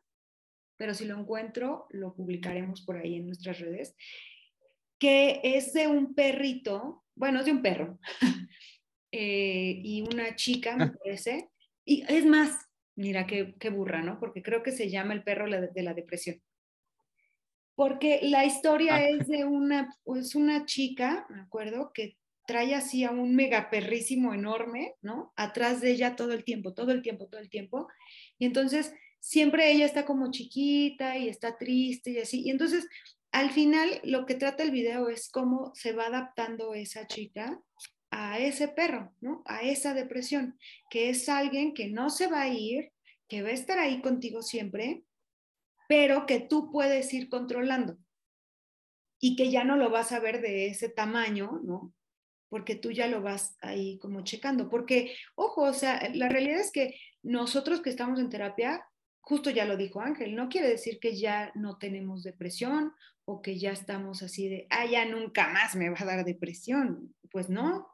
pero 0.76 0.94
si 0.94 1.04
lo 1.04 1.18
encuentro, 1.18 1.86
lo 1.90 2.14
publicaremos 2.14 2.82
por 2.82 2.96
ahí 2.96 3.16
en 3.16 3.26
nuestras 3.26 3.58
redes, 3.58 3.94
que 4.98 5.40
es 5.42 5.72
de 5.72 5.88
un 5.88 6.14
perrito, 6.14 7.04
bueno, 7.14 7.40
es 7.40 7.46
de 7.46 7.52
un 7.52 7.62
perro, 7.62 7.98
eh, 9.12 9.80
y 9.82 10.02
una 10.02 10.34
chica, 10.36 10.76
me 10.76 10.90
parece, 10.90 11.50
y 11.84 12.04
es 12.08 12.24
más, 12.24 12.67
mira 12.98 13.26
qué, 13.26 13.54
qué, 13.58 13.70
burra, 13.70 14.02
¿no? 14.02 14.18
Porque 14.18 14.42
creo 14.42 14.62
que 14.62 14.72
se 14.72 14.90
llama 14.90 15.14
el 15.14 15.22
perro 15.22 15.46
de 15.48 15.82
la 15.82 15.94
depresión. 15.94 16.42
Porque 17.76 18.18
la 18.22 18.44
historia 18.44 18.96
ah. 18.96 19.08
es 19.08 19.28
de 19.28 19.44
una, 19.44 19.94
pues 20.02 20.34
una 20.34 20.66
chica, 20.66 21.26
me 21.30 21.40
acuerdo, 21.40 21.92
que 21.94 22.16
trae 22.44 22.74
así 22.74 23.04
a 23.04 23.12
un 23.12 23.36
mega 23.36 23.70
perrísimo 23.70 24.34
enorme, 24.34 24.94
¿no? 25.00 25.32
Atrás 25.36 25.80
de 25.80 25.92
ella 25.92 26.16
todo 26.16 26.32
el 26.32 26.42
tiempo, 26.42 26.74
todo 26.74 26.90
el 26.90 27.02
tiempo, 27.02 27.28
todo 27.28 27.40
el 27.40 27.50
tiempo. 27.50 27.86
Y 28.36 28.46
entonces 28.46 28.92
siempre 29.20 29.70
ella 29.70 29.86
está 29.86 30.04
como 30.04 30.32
chiquita 30.32 31.16
y 31.16 31.28
está 31.28 31.56
triste 31.56 32.10
y 32.10 32.18
así. 32.18 32.42
Y 32.44 32.50
entonces 32.50 32.88
al 33.30 33.50
final 33.50 34.00
lo 34.02 34.26
que 34.26 34.34
trata 34.34 34.64
el 34.64 34.72
video 34.72 35.08
es 35.08 35.28
cómo 35.28 35.72
se 35.74 35.92
va 35.92 36.06
adaptando 36.06 36.74
esa 36.74 37.06
chica 37.06 37.60
a 38.20 38.40
ese 38.40 38.66
perro, 38.66 39.12
¿no? 39.20 39.42
A 39.46 39.62
esa 39.62 39.94
depresión, 39.94 40.58
que 40.90 41.08
es 41.08 41.28
alguien 41.28 41.72
que 41.72 41.88
no 41.88 42.10
se 42.10 42.26
va 42.26 42.42
a 42.42 42.48
ir, 42.48 42.90
que 43.28 43.42
va 43.42 43.50
a 43.50 43.52
estar 43.52 43.78
ahí 43.78 44.00
contigo 44.00 44.42
siempre, 44.42 45.04
pero 45.88 46.26
que 46.26 46.40
tú 46.40 46.72
puedes 46.72 47.14
ir 47.14 47.28
controlando 47.28 47.96
y 49.20 49.36
que 49.36 49.52
ya 49.52 49.62
no 49.62 49.76
lo 49.76 49.90
vas 49.90 50.10
a 50.10 50.18
ver 50.18 50.40
de 50.40 50.66
ese 50.66 50.88
tamaño, 50.88 51.60
¿no? 51.62 51.94
Porque 52.48 52.74
tú 52.74 52.90
ya 52.90 53.06
lo 53.06 53.22
vas 53.22 53.56
ahí 53.60 54.00
como 54.00 54.22
checando. 54.24 54.68
Porque, 54.68 55.14
ojo, 55.36 55.62
o 55.62 55.72
sea, 55.72 56.10
la 56.12 56.28
realidad 56.28 56.58
es 56.58 56.72
que 56.72 56.98
nosotros 57.22 57.82
que 57.82 57.90
estamos 57.90 58.18
en 58.18 58.30
terapia, 58.30 58.84
justo 59.20 59.50
ya 59.50 59.64
lo 59.64 59.76
dijo 59.76 60.00
Ángel, 60.00 60.34
no 60.34 60.48
quiere 60.48 60.68
decir 60.68 60.98
que 60.98 61.16
ya 61.16 61.52
no 61.54 61.78
tenemos 61.78 62.24
depresión 62.24 62.92
o 63.24 63.42
que 63.42 63.60
ya 63.60 63.70
estamos 63.70 64.24
así 64.24 64.48
de, 64.48 64.66
ah, 64.70 64.86
ya 64.86 65.04
nunca 65.04 65.48
más 65.48 65.76
me 65.76 65.90
va 65.90 65.98
a 66.00 66.04
dar 66.04 66.24
depresión. 66.24 67.14
Pues 67.30 67.48
no, 67.48 67.86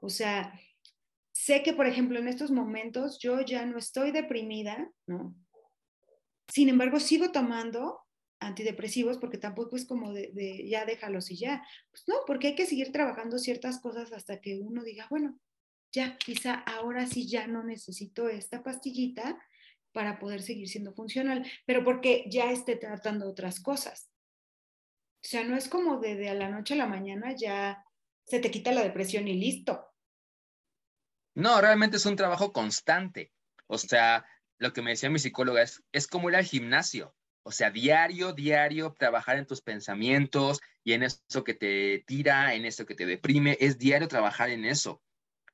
o 0.00 0.08
sea, 0.08 0.58
sé 1.32 1.62
que, 1.62 1.72
por 1.72 1.86
ejemplo, 1.86 2.18
en 2.18 2.28
estos 2.28 2.50
momentos 2.50 3.18
yo 3.18 3.40
ya 3.40 3.66
no 3.66 3.78
estoy 3.78 4.10
deprimida, 4.10 4.90
¿no? 5.06 5.34
Sin 6.48 6.68
embargo, 6.68 7.00
sigo 7.00 7.32
tomando 7.32 8.00
antidepresivos 8.40 9.18
porque 9.18 9.38
tampoco 9.38 9.76
es 9.76 9.86
como 9.86 10.12
de, 10.12 10.30
de, 10.32 10.68
ya 10.68 10.84
déjalos 10.84 11.30
y 11.30 11.36
ya. 11.36 11.64
Pues 11.90 12.04
no, 12.06 12.16
porque 12.26 12.48
hay 12.48 12.54
que 12.54 12.66
seguir 12.66 12.92
trabajando 12.92 13.38
ciertas 13.38 13.80
cosas 13.80 14.12
hasta 14.12 14.40
que 14.40 14.58
uno 14.58 14.82
diga, 14.82 15.06
bueno, 15.10 15.38
ya, 15.92 16.16
quizá 16.16 16.54
ahora 16.54 17.06
sí 17.06 17.28
ya 17.28 17.46
no 17.46 17.62
necesito 17.62 18.28
esta 18.28 18.62
pastillita 18.62 19.38
para 19.92 20.18
poder 20.18 20.42
seguir 20.42 20.68
siendo 20.68 20.94
funcional, 20.94 21.46
pero 21.66 21.84
porque 21.84 22.24
ya 22.28 22.50
esté 22.50 22.76
tratando 22.76 23.28
otras 23.28 23.60
cosas. 23.60 24.10
O 25.24 25.28
sea, 25.28 25.44
no 25.44 25.56
es 25.56 25.68
como 25.68 26.00
de, 26.00 26.16
de 26.16 26.30
a 26.30 26.34
la 26.34 26.48
noche 26.48 26.74
a 26.74 26.78
la 26.78 26.86
mañana 26.86 27.36
ya 27.36 27.84
se 28.24 28.40
te 28.40 28.50
quita 28.50 28.72
la 28.72 28.82
depresión 28.82 29.28
y 29.28 29.34
listo. 29.34 29.92
No, 31.34 31.60
realmente 31.60 31.96
es 31.96 32.06
un 32.06 32.16
trabajo 32.16 32.52
constante. 32.52 33.32
O 33.66 33.78
sea, 33.78 34.26
lo 34.58 34.72
que 34.72 34.82
me 34.82 34.90
decía 34.90 35.10
mi 35.10 35.18
psicóloga 35.18 35.62
es, 35.62 35.82
es 35.92 36.06
como 36.06 36.28
ir 36.28 36.36
al 36.36 36.44
gimnasio. 36.44 37.14
O 37.44 37.50
sea, 37.50 37.70
diario, 37.70 38.32
diario, 38.32 38.94
trabajar 38.96 39.36
en 39.36 39.46
tus 39.46 39.62
pensamientos 39.62 40.60
y 40.84 40.92
en 40.92 41.02
eso 41.02 41.42
que 41.44 41.54
te 41.54 42.04
tira, 42.06 42.54
en 42.54 42.64
eso 42.64 42.86
que 42.86 42.94
te 42.94 43.06
deprime, 43.06 43.56
es 43.60 43.78
diario 43.78 44.08
trabajar 44.08 44.50
en 44.50 44.64
eso. 44.64 45.02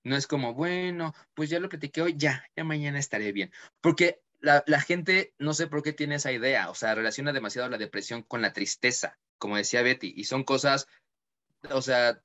No 0.04 0.16
es 0.16 0.26
como, 0.26 0.54
bueno, 0.54 1.14
pues 1.35 1.48
ya 1.50 1.61
lo 1.61 1.68
platiqué 1.68 2.02
hoy, 2.02 2.14
ya, 2.16 2.44
ya 2.57 2.64
mañana 2.64 2.98
estaré 2.98 3.33
bien. 3.33 3.52
Porque 3.81 4.20
la, 4.40 4.62
la 4.66 4.81
gente, 4.81 5.35
no 5.38 5.54
sé 5.54 5.66
por 5.66 5.83
qué 5.83 5.92
tiene 5.92 6.16
esa 6.16 6.33
idea, 6.33 6.70
o 6.70 6.74
sea, 6.74 6.94
relaciona 6.94 7.33
demasiado 7.33 7.68
la 7.68 7.78
depresión 7.78 8.22
con 8.22 8.42
la 8.42 8.52
tristeza, 8.52 9.18
como 9.38 9.57
decía 9.57 9.83
Betty, 9.83 10.12
y 10.16 10.24
son 10.24 10.44
cosas, 10.44 10.87
o 11.70 11.83
sea, 11.83 12.22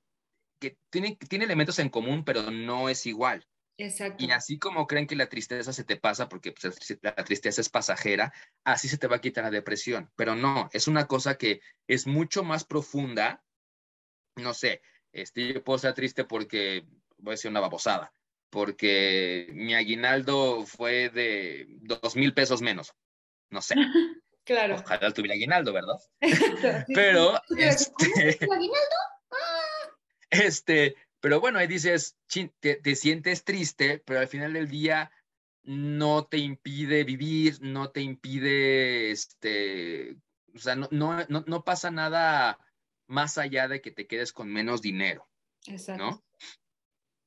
que 0.64 0.78
tiene, 0.90 1.18
tiene 1.28 1.46
elementos 1.46 1.80
en 1.80 1.90
común, 1.90 2.24
pero 2.24 2.50
no 2.50 2.88
es 2.88 3.06
igual. 3.06 3.46
Exacto. 3.78 4.24
Y 4.24 4.32
así 4.32 4.60
como 4.60 4.88
creen 4.88 5.08
que 5.08 5.16
la 5.16 5.28
tristeza 5.28 5.74
se 5.74 5.84
te 5.84 5.98
pasa, 5.98 6.30
porque 6.30 6.54
pues, 6.54 6.98
la 7.02 7.16
tristeza 7.16 7.60
es 7.60 7.70
pasajera, 7.70 8.32
así 8.64 8.88
se 8.88 8.98
te 8.98 9.08
va 9.08 9.18
a 9.18 9.22
quitar 9.22 9.44
la 9.44 9.52
depresión. 9.52 10.10
Pero 10.16 10.36
no, 10.36 10.70
es 10.72 10.88
una 10.88 11.08
cosa 11.08 11.38
que 11.38 11.60
es 11.88 12.08
mucho 12.08 12.44
más 12.44 12.64
profunda. 12.64 13.44
No 14.36 14.54
sé, 14.54 14.82
este, 15.12 15.54
yo 15.54 15.64
puedo 15.64 15.78
estar 15.78 15.94
triste 15.94 16.24
porque 16.24 16.86
voy 17.18 17.32
a 17.32 17.36
decir 17.36 17.52
una 17.52 17.60
babosada, 17.60 18.14
porque 18.50 19.50
mi 19.54 19.74
aguinaldo 19.74 20.66
fue 20.66 21.10
de 21.10 21.66
dos 21.82 22.16
mil 22.16 22.34
pesos 22.34 22.62
menos. 22.62 22.94
No 23.50 23.62
sé. 23.62 23.76
Claro. 24.46 24.76
Ojalá 24.76 25.10
tuviera 25.12 25.36
aguinaldo, 25.36 25.72
¿verdad? 25.72 25.96
Pero, 26.94 27.42
este. 27.58 28.06
¿Aguinaldo? 28.42 28.96
Este, 30.34 30.96
pero 31.24 31.40
bueno, 31.40 31.60
ahí 31.60 31.68
dices, 31.68 32.18
te, 32.60 32.96
sientes 32.96 33.46
triste, 33.46 34.00
pero 34.06 34.20
al 34.20 34.28
final 34.28 34.54
del 34.54 34.70
día 34.70 35.10
no 35.64 36.26
te 36.26 36.38
impide 36.38 37.06
vivir, 37.06 37.60
no 37.62 37.92
te 37.92 38.02
impide, 38.02 39.12
este, 39.12 40.18
o 40.54 40.60
sea, 40.60 40.76
no, 40.76 40.90
no, 40.92 41.26
no, 41.30 41.64
pasa 41.64 41.92
nada 41.92 42.60
más 43.08 43.38
allá 43.38 43.70
de 43.70 43.80
que 43.82 43.92
te 43.92 44.06
quedes 44.06 44.34
con 44.34 44.52
menos 44.52 44.82
dinero. 44.82 45.30
Exacto. 45.66 46.04
¿No? 46.04 46.24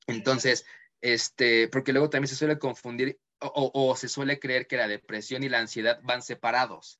Entonces, 0.05 0.65
este, 1.01 1.67
porque 1.67 1.91
luego 1.91 2.09
también 2.09 2.29
se 2.29 2.35
suele 2.35 2.59
confundir 2.59 3.19
o, 3.39 3.71
o, 3.73 3.95
se 3.95 4.09
suele 4.09 4.39
creer 4.39 4.67
que 4.67 4.77
la 4.77 4.87
depresión 4.87 5.43
y 5.43 5.49
la 5.49 5.59
ansiedad 5.59 5.99
van 6.03 6.21
separados, 6.21 6.99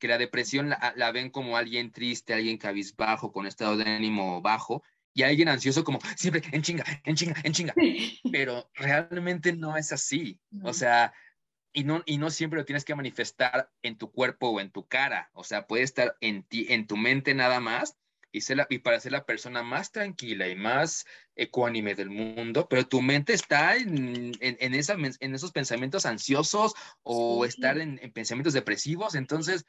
que 0.00 0.08
la 0.08 0.18
depresión 0.18 0.70
la, 0.70 0.92
la 0.96 1.12
ven 1.12 1.30
como 1.30 1.56
alguien 1.56 1.92
triste, 1.92 2.34
alguien 2.34 2.58
cabizbajo, 2.58 3.32
con 3.32 3.46
estado 3.46 3.76
de 3.76 3.84
ánimo 3.84 4.42
bajo, 4.42 4.82
y 5.14 5.22
alguien 5.22 5.48
ansioso 5.48 5.84
como 5.84 5.98
siempre 6.16 6.42
en 6.52 6.62
chinga, 6.62 6.84
en 7.04 7.16
chinga, 7.16 7.34
en 7.42 7.52
chinga. 7.52 7.74
Pero 8.32 8.70
realmente 8.74 9.52
no 9.52 9.76
es 9.76 9.92
así. 9.92 10.40
O 10.62 10.72
sea, 10.72 11.12
y 11.72 11.84
no, 11.84 12.02
y 12.06 12.18
no 12.18 12.30
siempre 12.30 12.58
lo 12.58 12.64
tienes 12.64 12.84
que 12.84 12.94
manifestar 12.94 13.70
en 13.82 13.96
tu 13.96 14.10
cuerpo 14.10 14.48
o 14.50 14.60
en 14.60 14.70
tu 14.70 14.86
cara. 14.86 15.30
O 15.34 15.44
sea, 15.44 15.66
puede 15.66 15.84
estar 15.84 16.16
en 16.20 16.42
ti, 16.44 16.66
en 16.70 16.86
tu 16.86 16.96
mente 16.96 17.34
nada 17.34 17.60
más 17.60 17.96
y, 18.32 18.42
ser 18.42 18.58
la, 18.58 18.66
y 18.68 18.78
para 18.78 19.00
ser 19.00 19.12
la 19.12 19.26
persona 19.26 19.62
más 19.62 19.92
tranquila 19.92 20.48
y 20.48 20.54
más 20.54 21.06
ecuánime 21.34 21.94
del 21.94 22.10
mundo, 22.10 22.68
pero 22.68 22.86
tu 22.86 23.02
mente 23.02 23.32
está 23.32 23.76
en, 23.76 24.32
en, 24.40 24.74
esa, 24.74 24.94
en 24.94 25.34
esos 25.34 25.52
pensamientos 25.52 26.06
ansiosos 26.06 26.74
o 27.02 27.44
estar 27.44 27.78
en, 27.78 27.98
en 28.02 28.12
pensamientos 28.12 28.52
depresivos, 28.52 29.14
entonces 29.14 29.66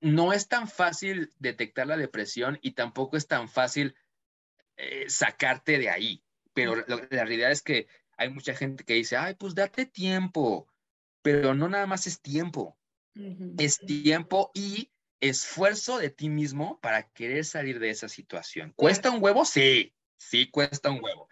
no 0.00 0.32
es 0.32 0.48
tan 0.48 0.68
fácil 0.68 1.32
detectar 1.38 1.86
la 1.86 1.96
depresión 1.96 2.58
y 2.62 2.72
tampoco 2.72 3.16
es 3.16 3.26
tan 3.26 3.48
fácil 3.48 3.94
eh, 4.76 5.08
sacarte 5.08 5.78
de 5.78 5.90
ahí. 5.90 6.24
Pero 6.54 6.76
la 6.86 6.96
realidad 7.10 7.50
es 7.50 7.62
que 7.62 7.88
hay 8.16 8.30
mucha 8.30 8.54
gente 8.54 8.84
que 8.84 8.94
dice, 8.94 9.16
ay, 9.16 9.34
pues 9.34 9.54
date 9.54 9.86
tiempo, 9.86 10.68
pero 11.22 11.54
no 11.54 11.68
nada 11.68 11.86
más 11.86 12.06
es 12.06 12.20
tiempo, 12.20 12.78
es 13.58 13.78
tiempo 13.78 14.50
y 14.54 14.90
esfuerzo 15.20 15.98
de 15.98 16.10
ti 16.10 16.28
mismo 16.28 16.78
para 16.80 17.08
querer 17.10 17.44
salir 17.44 17.78
de 17.78 17.90
esa 17.90 18.08
situación. 18.08 18.72
¿Cuesta 18.76 19.10
un 19.10 19.22
huevo? 19.22 19.44
Sí, 19.44 19.94
sí 20.18 20.50
cuesta 20.50 20.90
un 20.90 21.02
huevo. 21.02 21.28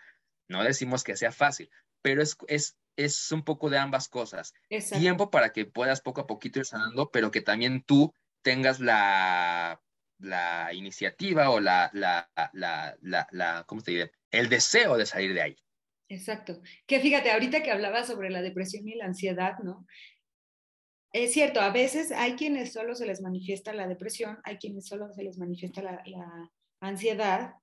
No 0.49 0.65
decimos 0.65 1.05
que 1.05 1.17
sea 1.17 1.33
fácil, 1.33 1.71
pero 2.03 2.23
es, 2.23 2.37
es, 2.49 2.79
es 2.97 3.31
un 3.33 3.45
poco 3.45 3.69
de 3.69 3.79
ambas 3.79 4.09
cosas. 4.09 4.55
Tiempo 4.93 5.31
para 5.31 5.53
que 5.53 5.67
puedas 5.67 6.01
poco 6.01 6.23
a 6.23 6.27
poquito 6.27 6.61
ir 6.61 6.67
sanando, 6.67 7.11
pero 7.11 7.31
que 7.31 7.41
también 7.41 7.83
tú 7.83 8.15
tengas 8.43 8.81
la, 8.81 9.83
la 10.21 10.73
iniciativa 10.73 11.51
o 11.51 11.61
la, 11.61 11.91
la, 11.93 12.31
la, 12.53 12.97
la, 13.31 13.65
¿cómo 13.67 13.83
te 13.83 13.93
diré? 13.93 14.13
El 14.31 14.49
deseo 14.49 14.97
de 14.97 15.07
salir 15.07 15.35
de 15.35 15.43
ahí. 15.43 15.57
Exacto. 16.09 16.61
Que 16.87 17.01
fíjate, 17.01 17.31
ahorita 17.31 17.63
que 17.63 17.71
hablaba 17.71 18.05
sobre 18.05 18.31
la 18.31 18.43
depresión 18.43 18.89
y 18.89 18.95
la 18.95 19.07
ansiedad, 19.07 19.59
¿no? 19.63 19.87
Es 21.13 21.33
cierto, 21.33 21.61
a 21.61 21.71
veces 21.71 22.13
hay 22.13 22.35
quienes 22.35 22.73
solo 22.73 22.95
se 22.95 23.07
les 23.07 23.21
manifiesta 23.21 23.73
la 23.73 23.89
depresión, 23.89 24.39
hay 24.45 24.59
quienes 24.59 24.87
solo 24.87 25.13
se 25.13 25.25
les 25.25 25.39
manifiesta 25.39 25.83
la, 25.83 26.03
la 26.07 26.51
ansiedad, 26.81 27.55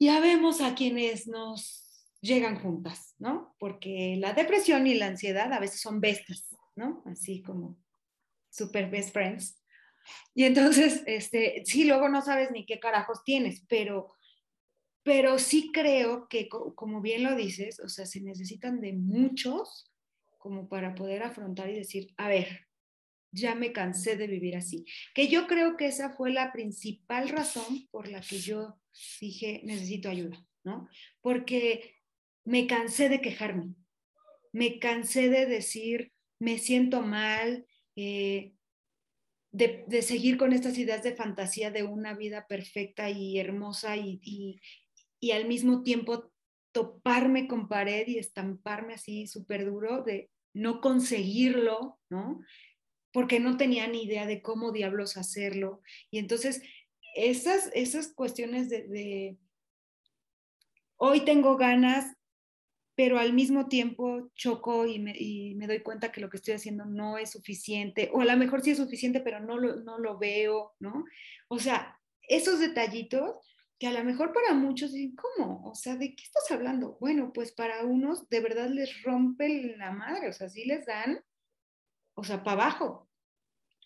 ya 0.00 0.18
vemos 0.20 0.60
a 0.60 0.74
quienes 0.74 1.28
nos 1.28 2.08
llegan 2.20 2.58
juntas, 2.58 3.14
¿no? 3.18 3.54
Porque 3.58 4.16
la 4.18 4.32
depresión 4.32 4.86
y 4.86 4.94
la 4.94 5.06
ansiedad 5.06 5.52
a 5.52 5.60
veces 5.60 5.80
son 5.80 6.00
bestias, 6.00 6.56
¿no? 6.74 7.02
Así 7.06 7.42
como 7.42 7.78
super 8.50 8.90
best 8.90 9.12
friends. 9.12 9.59
Y 10.34 10.44
entonces, 10.44 11.02
este, 11.06 11.62
sí, 11.64 11.84
luego 11.84 12.08
no 12.08 12.22
sabes 12.22 12.50
ni 12.50 12.66
qué 12.66 12.78
carajos 12.78 13.24
tienes, 13.24 13.64
pero, 13.68 14.14
pero 15.02 15.38
sí 15.38 15.70
creo 15.72 16.28
que, 16.28 16.48
como 16.48 17.00
bien 17.00 17.24
lo 17.24 17.34
dices, 17.36 17.80
o 17.80 17.88
sea, 17.88 18.06
se 18.06 18.20
necesitan 18.20 18.80
de 18.80 18.92
muchos 18.92 19.90
como 20.38 20.68
para 20.68 20.94
poder 20.94 21.22
afrontar 21.22 21.68
y 21.70 21.74
decir, 21.74 22.14
a 22.16 22.28
ver, 22.28 22.66
ya 23.32 23.54
me 23.54 23.72
cansé 23.72 24.16
de 24.16 24.26
vivir 24.26 24.56
así. 24.56 24.84
Que 25.14 25.28
yo 25.28 25.46
creo 25.46 25.76
que 25.76 25.86
esa 25.86 26.10
fue 26.10 26.32
la 26.32 26.52
principal 26.52 27.28
razón 27.28 27.88
por 27.90 28.08
la 28.08 28.20
que 28.20 28.38
yo 28.38 28.80
dije, 29.20 29.60
necesito 29.64 30.08
ayuda, 30.08 30.44
¿no? 30.64 30.88
Porque 31.20 31.96
me 32.44 32.66
cansé 32.66 33.08
de 33.08 33.20
quejarme, 33.20 33.74
me 34.52 34.78
cansé 34.78 35.28
de 35.28 35.46
decir, 35.46 36.12
me 36.38 36.58
siento 36.58 37.02
mal, 37.02 37.66
eh, 37.96 38.54
de, 39.52 40.02
seguir 40.02 40.36
con 40.36 40.52
estas 40.52 40.78
ideas 40.78 41.02
de 41.02 41.14
fantasía 41.14 41.70
de 41.70 41.82
una 41.82 42.14
vida 42.14 42.46
perfecta 42.46 43.10
y 43.10 43.38
hermosa 43.38 43.96
y, 43.96 44.60
al 45.32 45.46
mismo 45.46 45.82
tiempo 45.82 46.30
toparme 46.72 47.48
con 47.48 47.68
pared 47.68 48.06
y 48.06 48.18
estamparme 48.18 48.94
así 48.94 49.26
súper 49.26 49.66
duro 49.66 50.02
de 50.02 50.30
no 50.54 50.80
conseguirlo, 50.80 51.98
¿no? 52.08 52.40
Porque 53.12 53.40
no 53.40 53.56
tenía 53.56 53.88
ni 53.88 54.04
idea 54.04 54.24
de 54.26 54.40
cómo 54.40 54.70
diablos 54.70 55.16
hacerlo. 55.16 55.82
Y 56.10 56.18
entonces, 56.18 56.62
esas, 57.16 57.70
esas 57.74 58.12
cuestiones 58.14 58.70
de 58.70 59.36
hoy 60.96 61.24
tengo 61.24 61.56
ganas, 61.56 62.16
pero 63.00 63.18
al 63.18 63.32
mismo 63.32 63.66
tiempo 63.66 64.30
choco 64.34 64.84
y 64.84 64.98
me, 64.98 65.66
doy 65.66 65.80
cuenta 65.80 66.12
que 66.12 66.20
lo 66.20 66.28
que 66.28 66.36
estoy 66.36 66.52
haciendo 66.52 66.84
no 66.84 67.16
es 67.16 67.30
suficiente, 67.30 68.10
o 68.12 68.20
a 68.20 68.26
lo 68.26 68.36
mejor 68.36 68.60
sí 68.60 68.72
es 68.72 68.76
suficiente, 68.76 69.20
pero 69.20 69.40
no 69.40 69.56
lo, 69.56 70.18
veo, 70.18 70.74
¿no? 70.80 71.06
O 71.48 71.58
sea, 71.58 71.98
esos 72.28 72.60
detallitos 72.60 73.36
que 73.78 73.86
a 73.86 73.92
lo 73.92 74.04
mejor 74.04 74.34
para 74.34 74.52
muchos 74.52 74.92
dicen, 74.92 75.16
¿cómo? 75.16 75.64
O 75.64 75.74
sea, 75.74 75.96
¿de 75.96 76.14
qué 76.14 76.22
estás 76.22 76.50
hablando? 76.50 76.98
Bueno, 77.00 77.32
pues 77.32 77.52
para 77.52 77.86
unos 77.86 78.28
de 78.28 78.40
verdad 78.40 78.68
les 78.68 79.02
rompe 79.02 79.74
la 79.78 79.92
madre, 79.92 80.28
o 80.28 80.34
sea, 80.34 80.50
sí 80.50 80.66
les 80.66 80.84
dan, 80.84 81.24
o 82.12 82.22
sea, 82.22 82.42
para 82.42 82.64
abajo. 82.64 83.08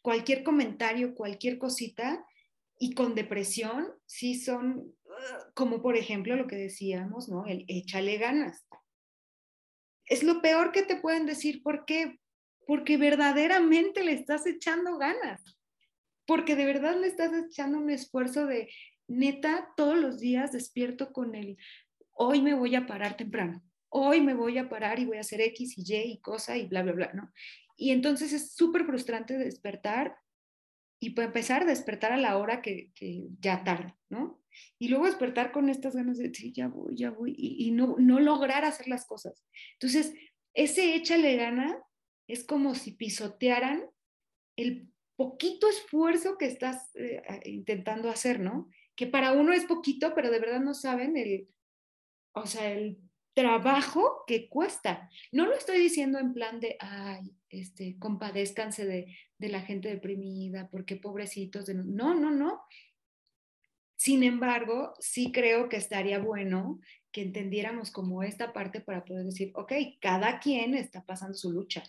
Cualquier 0.03 0.43
comentario, 0.43 1.15
cualquier 1.15 1.59
cosita, 1.59 2.27
y 2.81 2.95
con 2.95 3.15
depresión, 3.15 3.93
sí 4.07 4.35
son, 4.41 4.93
como 5.55 5.83
por 5.83 5.97
ejemplo 5.97 6.35
lo 6.35 6.49
que 6.49 6.57
decíamos, 6.57 7.29
¿no? 7.29 7.47
El 7.47 7.65
échale 7.69 8.19
ganas 8.19 8.67
es 10.07 10.23
lo 10.23 10.43
peor 10.43 10.73
que 10.73 10.83
te 10.83 10.97
pueden 10.97 11.27
decir. 11.27 11.63
¿Por 11.63 11.85
qué? 11.85 12.19
Porque 12.67 12.97
verdaderamente 12.97 14.05
le 14.05 14.13
estás 14.13 14.47
echando 14.47 14.99
ganas. 14.99 15.59
Porque 16.27 16.57
de 16.57 16.65
verdad 16.65 16.97
le 16.99 17.07
estás 17.07 17.33
echando 17.33 17.79
un 17.79 17.91
esfuerzo 17.91 18.47
de 18.47 18.71
neta, 19.07 19.73
todos 19.77 19.97
los 19.99 20.19
días 20.19 20.53
despierto 20.53 21.13
con 21.13 21.35
el, 21.35 21.59
hoy 22.13 22.41
me 22.41 22.55
voy 22.55 22.75
a 22.75 22.87
parar 22.87 23.17
temprano, 23.17 23.63
hoy 23.91 24.21
me 24.21 24.35
voy 24.35 24.59
a 24.59 24.69
parar 24.69 24.99
y 24.99 25.05
voy 25.05 25.19
a 25.19 25.21
hacer 25.21 25.41
X 25.41 25.77
y 25.77 25.95
Y 25.95 26.13
y 26.13 26.21
cosa 26.21 26.57
y 26.57 26.67
bla, 26.67 26.83
bla, 26.83 26.93
bla, 26.93 27.13
¿no? 27.13 27.33
Y 27.77 27.91
entonces 27.91 28.33
es 28.33 28.55
súper 28.55 28.87
frustrante 28.87 29.37
despertar 29.37 30.17
y 31.01 31.11
para 31.11 31.27
empezar, 31.27 31.67
despertar 31.67 32.13
a 32.13 32.17
la 32.17 32.39
hora 32.39 32.63
que, 32.63 32.93
que 32.95 33.25
ya 33.41 33.65
tarde, 33.65 33.95
¿no? 34.09 34.43
Y 34.79 34.89
luego 34.89 35.07
despertar 35.07 35.53
con 35.53 35.69
estas 35.69 35.95
ganas 35.95 36.19
de, 36.19 36.33
sí, 36.35 36.53
ya 36.53 36.69
voy, 36.69 36.97
ya 36.97 37.11
voy, 37.11 37.35
y, 37.37 37.71
no, 37.71 37.97
no 37.99 38.21
lograr 38.21 38.65
hacer 38.65 38.89
las 38.89 39.07
cosas. 39.07 39.45
Entonces, 39.75 40.15
ese 40.55 40.95
échale 40.95 41.37
gana 41.37 41.83
es 42.29 42.45
como 42.45 42.75
si 42.75 42.93
pisotearan 42.93 43.85
el 44.57 44.89
poquito 45.17 45.69
esfuerzo 45.69 46.39
que 46.39 46.47
estás 46.47 46.95
eh, 46.97 47.23
intentando 47.45 48.11
hacer, 48.11 48.41
¿no? 48.41 48.69
Que 48.97 49.07
para 49.07 49.33
uno 49.33 49.53
es 49.53 49.65
poquito, 49.65 50.15
pero 50.15 50.31
de 50.31 50.39
verdad 50.39 50.61
no 50.61 50.75
saben 50.75 51.17
el, 51.17 51.49
o 52.33 52.47
sea, 52.47 52.71
el 52.71 52.99
trabajo 53.35 54.25
que 54.27 54.49
cuesta. 54.49 55.11
No 55.33 55.47
lo 55.47 55.55
estoy 55.55 55.79
diciendo 55.79 56.19
en 56.19 56.33
plan 56.33 56.61
de, 56.61 56.77
ay, 56.79 57.33
este, 57.49 57.97
compadézcanse 57.99 58.87
de, 58.87 59.17
de 59.39 59.49
la 59.49 59.61
gente 59.61 59.89
deprimida, 59.89 60.69
porque 60.71 60.97
pobrecitos. 60.97 61.67
De... 61.67 61.75
No, 61.75 62.15
no, 62.15 62.31
no. 62.31 62.63
Sin 64.05 64.23
embargo, 64.23 64.93
sí 64.99 65.33
creo 65.33 65.71
que 65.71 65.79
estaría 65.79 66.19
bueno 66.19 66.79
que 67.11 67.23
entendiéramos 67.23 67.91
como 67.91 68.23
esta 68.23 68.53
parte 68.53 68.83
para 68.83 69.03
poder 69.03 69.25
decir, 69.25 69.51
ok, 69.55 69.73
cada 69.99 70.41
quien 70.41 70.75
está 70.75 71.03
pasando 71.07 71.35
su 71.35 71.51
lucha. 71.51 71.83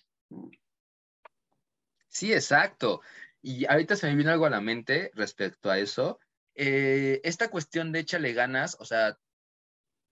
Sí, 2.07 2.31
exacto. 2.31 3.01
Y 3.41 3.65
ahorita 3.65 3.97
se 3.97 4.07
me 4.07 4.15
viene 4.15 4.31
algo 4.31 4.45
a 4.45 4.49
la 4.49 4.61
mente 4.61 5.11
respecto 5.13 5.69
a 5.69 5.77
eso. 5.77 6.21
Eh, 6.53 7.19
esta 7.25 7.49
cuestión 7.49 7.91
de 7.91 7.99
échale 7.99 8.31
ganas, 8.31 8.77
o 8.79 8.85
sea, 8.85 9.19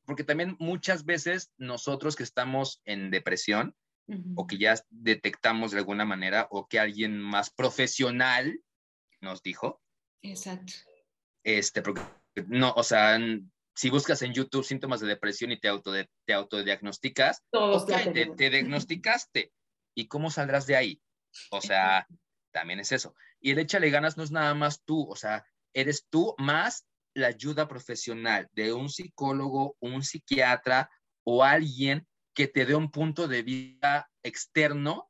porque 0.05 0.25
también 0.25 0.57
muchas 0.59 1.05
veces 1.05 1.53
nosotros 1.55 2.17
que 2.17 2.23
estamos 2.23 2.81
en 2.83 3.11
depresión 3.11 3.77
o 4.35 4.45
que 4.45 4.57
ya 4.57 4.75
detectamos 4.89 5.71
de 5.71 5.77
alguna 5.77 6.03
manera 6.03 6.49
o 6.51 6.67
que 6.67 6.81
alguien 6.81 7.17
más 7.17 7.49
profesional 7.49 8.59
nos 9.21 9.41
dijo. 9.41 9.81
Exacto 10.21 10.73
este, 11.43 11.81
porque 11.81 12.01
no, 12.47 12.73
o 12.75 12.83
sea, 12.83 13.19
si 13.75 13.89
buscas 13.89 14.21
en 14.21 14.33
YouTube 14.33 14.63
síntomas 14.63 15.01
de 15.01 15.07
depresión 15.07 15.51
y 15.51 15.59
te, 15.59 15.67
auto, 15.67 15.91
te 16.25 16.33
autodiagnosticas, 16.33 17.43
te, 18.37 18.49
diagnosticaste. 18.49 19.51
¿Y 19.95 20.07
cómo 20.07 20.31
saldrás 20.31 20.65
de 20.65 20.75
ahí? 20.75 21.01
O 21.51 21.61
sea, 21.61 22.07
también 22.51 22.79
es 22.79 22.91
eso. 22.91 23.15
Y 23.39 23.51
el 23.51 23.59
échale 23.59 23.89
ganas 23.89 24.17
no 24.17 24.23
es 24.23 24.31
nada 24.31 24.53
más 24.53 24.83
tú, 24.83 25.07
o 25.09 25.15
sea, 25.15 25.45
eres 25.73 26.07
tú 26.09 26.35
más 26.37 26.85
la 27.15 27.27
ayuda 27.27 27.67
profesional 27.67 28.47
de 28.53 28.73
un 28.73 28.89
psicólogo, 28.89 29.75
un 29.79 30.03
psiquiatra 30.03 30.89
o 31.23 31.43
alguien 31.43 32.07
que 32.33 32.47
te 32.47 32.65
dé 32.65 32.75
un 32.75 32.89
punto 32.89 33.27
de 33.27 33.43
vista 33.43 34.09
externo 34.23 35.09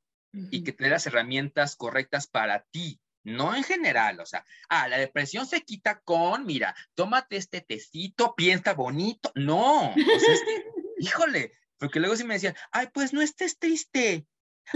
y 0.50 0.64
que 0.64 0.74
te 0.74 0.86
dé 0.86 0.90
las 0.90 1.06
herramientas 1.06 1.76
correctas 1.76 2.28
para 2.28 2.66
ti, 2.72 3.00
no 3.24 3.56
en 3.56 3.64
general, 3.64 4.20
o 4.20 4.26
sea, 4.26 4.46
ah, 4.70 4.88
la 4.88 4.98
depresión 4.98 5.46
se 5.46 5.62
quita 5.62 6.00
con, 6.02 6.46
mira, 6.46 6.76
tómate 6.94 7.38
este 7.38 7.62
tecito, 7.62 8.36
piensa 8.36 8.74
bonito. 8.74 9.32
No, 9.36 9.90
o 9.90 9.94
sea, 9.94 10.34
es 10.34 10.42
que, 10.42 10.66
híjole, 11.00 11.54
porque 11.78 12.00
luego 12.00 12.16
sí 12.16 12.24
me 12.24 12.36
decían, 12.36 12.56
ay, 12.72 12.88
pues 12.94 13.14
no 13.14 13.22
estés 13.22 13.58
triste, 13.58 14.26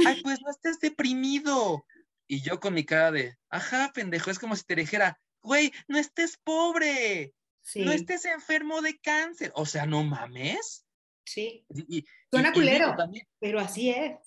ay, 0.05 0.21
pues 0.23 0.41
no 0.41 0.49
estés 0.49 0.79
deprimido. 0.79 1.85
Y 2.27 2.41
yo 2.41 2.59
con 2.59 2.73
mi 2.73 2.85
cara 2.85 3.11
de, 3.11 3.37
ajá, 3.49 3.91
pendejo, 3.93 4.29
es 4.29 4.39
como 4.39 4.55
si 4.55 4.63
te 4.63 4.75
dijera, 4.75 5.19
güey, 5.41 5.71
no 5.87 5.97
estés 5.97 6.37
pobre, 6.43 7.33
no 7.75 7.91
estés 7.91 8.25
enfermo 8.25 8.81
de 8.81 8.97
cáncer. 8.99 9.51
O 9.55 9.65
sea, 9.65 9.85
no 9.85 10.03
mames. 10.03 10.85
Sí. 11.25 11.65
Suena 12.29 12.53
culero, 12.53 12.95
pero 13.39 13.59
así 13.59 13.89
es. 13.89 14.17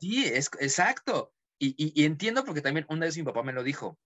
Sí, 0.00 0.24
es 0.24 0.50
exacto. 0.60 1.32
Y, 1.76 2.04
entiendo 2.04 2.44
porque 2.44 2.60
también 2.60 2.86
una 2.88 3.06
vez 3.06 3.16
mi 3.16 3.22
papá 3.22 3.42
me 3.42 3.52
lo 3.52 3.62
dijo. 3.62 3.98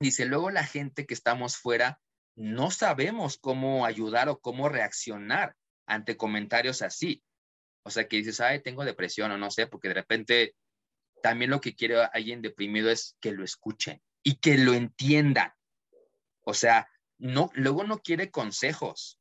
Dice, 0.00 0.26
luego 0.26 0.50
la 0.50 0.64
gente 0.64 1.06
que 1.06 1.14
estamos 1.14 1.56
fuera 1.56 2.00
no 2.34 2.70
sabemos 2.70 3.38
cómo 3.38 3.86
ayudar 3.86 4.28
o 4.28 4.40
cómo 4.40 4.68
reaccionar 4.68 5.56
ante 5.86 6.16
comentarios 6.16 6.82
así. 6.82 7.22
O 7.84 7.90
sea, 7.90 8.08
que 8.08 8.16
dices, 8.16 8.40
ay, 8.40 8.62
tengo 8.62 8.84
depresión 8.84 9.30
o 9.32 9.38
no 9.38 9.50
sé, 9.50 9.66
porque 9.66 9.88
de 9.88 9.94
repente 9.94 10.54
también 11.22 11.50
lo 11.50 11.60
que 11.60 11.74
quiere 11.74 12.02
alguien 12.12 12.42
deprimido 12.42 12.90
es 12.90 13.16
que 13.20 13.32
lo 13.32 13.44
escuchen 13.44 14.02
y 14.22 14.36
que 14.36 14.58
lo 14.58 14.74
entiendan. 14.74 15.52
O 16.44 16.54
sea, 16.54 16.88
no, 17.18 17.50
luego 17.54 17.84
no 17.84 17.98
quiere 17.98 18.30
consejos. 18.30 19.20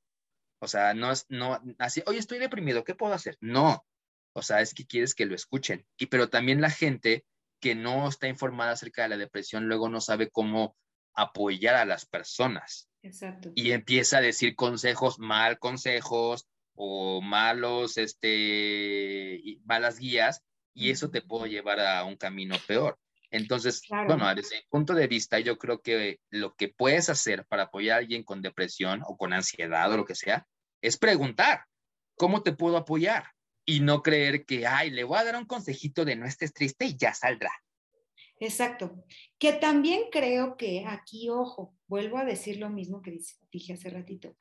O 0.60 0.68
sea, 0.68 0.94
no 0.94 1.12
es, 1.12 1.26
no, 1.30 1.60
así, 1.80 2.04
oye, 2.06 2.20
estoy 2.20 2.40
deprimido, 2.40 2.84
¿qué 2.84 2.96
puedo 2.96 3.14
hacer? 3.14 3.38
No. 3.40 3.86
O 4.34 4.42
sea, 4.42 4.62
es 4.62 4.74
que 4.74 4.86
quieres 4.86 5.16
que 5.16 5.26
lo 5.26 5.36
escuchen. 5.36 5.86
Y 5.98 6.08
pero 6.08 6.30
también 6.30 6.62
la 6.62 6.70
gente 6.70 7.26
que 7.62 7.76
no 7.76 8.10
está 8.10 8.28
informada 8.28 8.71
acerca 8.71 9.04
de 9.04 9.10
la 9.10 9.17
depresión 9.17 9.67
luego 9.67 9.88
no 9.88 10.02
sabe 10.02 10.30
cómo 10.30 10.76
apoyar 11.13 11.76
a 11.76 11.86
las 11.86 12.06
personas. 12.06 12.89
Exacto. 13.04 13.52
Y 13.56 13.71
empieza 13.71 14.17
a 14.17 14.21
decir 14.21 14.56
consejos, 14.56 15.19
mal 15.19 15.60
consejos 15.60 16.47
o 16.74 17.21
malos, 17.21 17.97
este, 17.97 19.41
malas 19.63 20.00
guías, 20.00 20.43
y 20.74 20.89
eso 20.89 21.10
te 21.10 21.21
puede 21.21 21.50
llevar 21.50 21.80
a 21.80 22.04
un 22.06 22.15
camino 22.15 22.56
peor. 22.67 22.97
Entonces, 23.30 23.82
bueno, 23.89 24.34
desde 24.36 24.58
mi 24.58 24.63
punto 24.69 24.93
de 24.93 25.08
vista, 25.08 25.39
yo 25.39 25.58
creo 25.58 25.82
que 25.82 26.19
lo 26.30 26.54
que 26.56 26.67
puedes 26.67 27.10
hacer 27.10 27.45
para 27.45 27.63
apoyar 27.63 27.95
a 27.95 28.00
alguien 28.00 28.24
con 28.24 28.41
depresión 28.41 29.02
o 29.06 29.15
con 29.15 29.32
ansiedad 29.32 29.91
o 29.91 29.97
lo 29.97 30.06
que 30.06 30.15
sea, 30.15 30.45
es 30.82 30.97
preguntar, 30.97 31.65
¿cómo 32.15 32.43
te 32.43 32.52
puedo 32.52 32.78
apoyar? 32.78 33.26
Y 33.72 33.80
no 33.80 34.04
creer 34.04 34.46
que, 34.46 34.68
ay, 34.68 34.90
le 34.90 35.06
voy 35.06 35.18
a 35.18 35.24
dar 35.24 35.38
un 35.38 35.46
consejito 35.46 36.04
de 36.04 36.18
no 36.18 36.26
estés 36.26 36.54
triste 36.54 36.86
y 36.86 36.98
ya 36.98 37.14
saldrá. 37.14 37.52
Exacto. 38.42 39.06
Que 39.40 39.54
también 39.54 40.02
creo 40.12 40.58
que 40.58 40.84
aquí, 40.86 41.30
ojo, 41.30 41.74
vuelvo 41.88 42.18
a 42.18 42.26
decir 42.26 42.58
lo 42.58 42.70
mismo 42.70 43.02
que 43.02 43.18
dije 43.50 43.74
hace 43.74 43.90
ratito. 43.90 44.36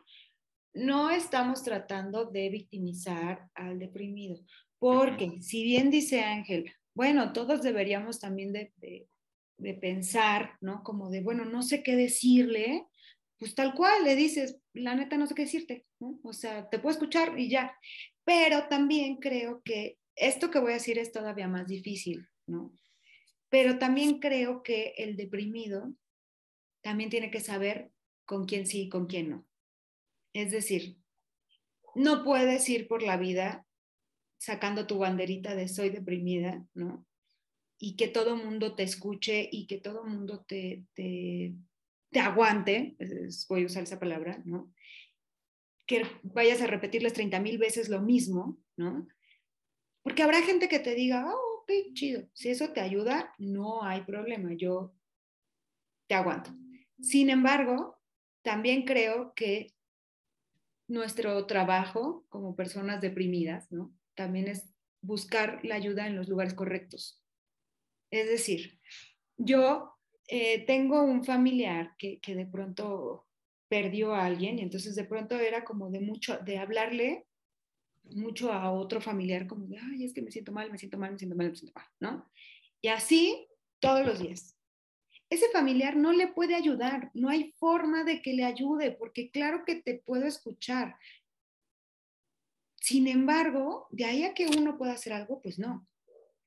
No 0.73 1.11
estamos 1.11 1.63
tratando 1.63 2.25
de 2.25 2.49
victimizar 2.49 3.49
al 3.55 3.79
deprimido, 3.79 4.41
porque 4.79 5.43
si 5.43 5.63
bien 5.63 5.91
dice 5.91 6.23
Ángel, 6.23 6.73
bueno, 6.95 7.33
todos 7.33 7.63
deberíamos 7.63 8.19
también 8.19 8.53
de, 8.53 8.73
de, 9.59 9.75
pensar, 9.75 10.57
¿no? 10.61 10.83
Como 10.83 11.09
de, 11.11 11.21
bueno, 11.21 11.45
no 11.45 11.63
sé 11.63 11.83
qué 11.85 11.95
decirle, 11.95 12.87
pues 13.39 13.55
tal 13.55 13.75
cual 13.75 14.03
le 14.05 14.17
dices, 14.17 14.59
la 14.73 14.95
neta 14.95 15.17
no 15.17 15.27
sé 15.27 15.35
qué 15.35 15.43
decirte, 15.43 15.87
¿no? 15.99 16.19
O 16.25 16.33
sea, 16.33 16.69
te 16.69 16.79
puedo 16.79 16.95
escuchar 16.95 17.39
y 17.39 17.51
ya. 17.51 17.77
Pero 18.25 18.69
también 18.69 19.17
creo 19.17 19.63
que 19.65 19.99
esto 20.17 20.51
que 20.51 20.61
voy 20.61 20.73
a 20.73 20.75
decir 20.75 20.99
es 20.99 21.13
todavía 21.13 21.49
más 21.49 21.67
difícil, 21.67 22.29
¿no? 22.47 22.73
Pero 23.49 23.79
también 23.79 24.21
creo 24.21 24.63
que 24.63 24.95
el 24.97 25.17
deprimido 25.17 25.93
también 26.83 27.11
tiene 27.11 27.31
que 27.31 27.41
saber 27.41 27.91
con 28.25 28.47
quién 28.47 28.67
sí 28.67 28.83
y 28.83 28.89
con 28.89 29.07
quién 29.07 29.31
no. 29.31 29.47
Es 30.33 30.53
decir, 30.53 30.97
no 31.95 32.23
puedes 32.23 32.69
ir 32.69 32.87
por 32.87 33.03
la 33.03 33.17
vida 33.17 33.67
sacando 34.39 34.87
tu 34.87 34.99
banderita 34.99 35.55
de 35.55 35.69
soy 35.69 35.91
deprimida, 35.91 36.65
¿no? 36.75 37.07
Y 37.79 37.97
que 37.97 38.09
todo 38.09 38.37
mundo 38.37 38.75
te 38.75 38.83
escuche 38.83 39.49
y 39.51 39.67
que 39.67 39.79
todo 39.79 40.05
mundo 40.05 40.45
te, 40.47 40.85
te, 40.95 41.55
te 42.11 42.21
aguante, 42.21 42.97
voy 43.49 43.63
a 43.65 43.67
usar 43.67 43.83
esa 43.83 43.99
palabra, 43.99 44.41
¿no? 44.45 44.73
Que 45.91 46.07
vayas 46.23 46.63
a 46.63 46.69
repetirles 46.69 47.15
30 47.15 47.41
mil 47.41 47.59
veces 47.59 47.89
lo 47.89 48.01
mismo, 48.01 48.61
¿no? 48.77 49.09
Porque 50.05 50.23
habrá 50.23 50.41
gente 50.43 50.69
que 50.69 50.79
te 50.79 50.95
diga, 50.95 51.27
oh, 51.35 51.51
chido. 51.95 52.29
Si 52.33 52.51
eso 52.51 52.73
te 52.73 52.81
ayuda, 52.81 53.35
no 53.39 53.83
hay 53.83 54.03
problema, 54.03 54.51
yo 54.55 54.95
te 56.09 56.15
aguanto. 56.15 56.51
Sin 57.01 57.31
embargo, 57.31 57.99
también 58.43 58.85
creo 58.85 59.33
que 59.35 59.75
nuestro 60.89 61.47
trabajo 61.47 62.27
como 62.29 62.57
personas 62.57 63.01
deprimidas, 63.01 63.71
¿no? 63.71 63.95
También 64.15 64.49
es 64.49 64.75
buscar 65.03 65.61
la 65.65 65.77
ayuda 65.77 66.07
en 66.07 66.17
los 66.17 66.29
lugares 66.29 66.55
correctos. 66.55 67.23
Es 68.11 68.29
decir, 68.29 68.81
yo 69.37 69.95
eh, 70.27 70.65
tengo 70.67 71.03
un 71.03 71.25
familiar 71.25 71.95
que, 71.97 72.19
que 72.21 72.35
de 72.35 72.47
pronto 72.47 73.29
perdió 73.71 74.15
a 74.15 74.27
alguien 74.27 74.59
y 74.59 74.63
entonces 74.63 74.97
de 74.97 75.05
pronto 75.05 75.37
era 75.37 75.65
como 75.65 75.91
de 75.91 76.01
mucho, 76.01 76.37
de 76.39 76.59
hablarle 76.59 77.27
mucho 78.03 78.53
a 78.53 78.73
otro 78.73 79.01
familiar 79.01 79.47
como 79.47 79.67
de, 79.69 79.79
ay, 79.79 80.05
es 80.05 80.13
que 80.13 80.23
me 80.23 80.33
siento 80.33 80.51
mal, 80.51 80.73
me 80.73 80.77
siento 80.77 80.99
mal, 80.99 81.13
me 81.13 81.19
siento 81.19 81.37
mal, 81.37 81.51
me 81.51 81.57
siento 81.57 81.79
mal, 81.79 81.87
¿no? 82.01 82.31
Y 82.83 82.89
así 82.89 83.47
todos 83.79 84.05
los 84.05 84.19
días. 84.19 84.57
Ese 85.31 85.49
familiar 85.53 85.97
no 85.97 86.13
le 86.13 86.27
puede 86.27 86.57
ayudar, 86.57 87.13
no 87.15 87.29
hay 87.29 87.53
forma 87.53 88.03
de 88.03 88.21
que 88.21 88.35
le 88.35 88.45
ayude, 88.45 88.91
porque 88.91 89.31
claro 89.31 89.65
que 89.65 89.77
te 89.77 89.95
puedo 89.95 90.27
escuchar. 90.27 90.97
Sin 92.81 93.07
embargo, 93.07 93.87
de 93.91 94.05
ahí 94.05 94.25
a 94.25 94.35
que 94.35 94.49
uno 94.49 94.77
pueda 94.77 94.95
hacer 94.95 95.13
algo, 95.13 95.41
pues 95.41 95.61
no. 95.61 95.87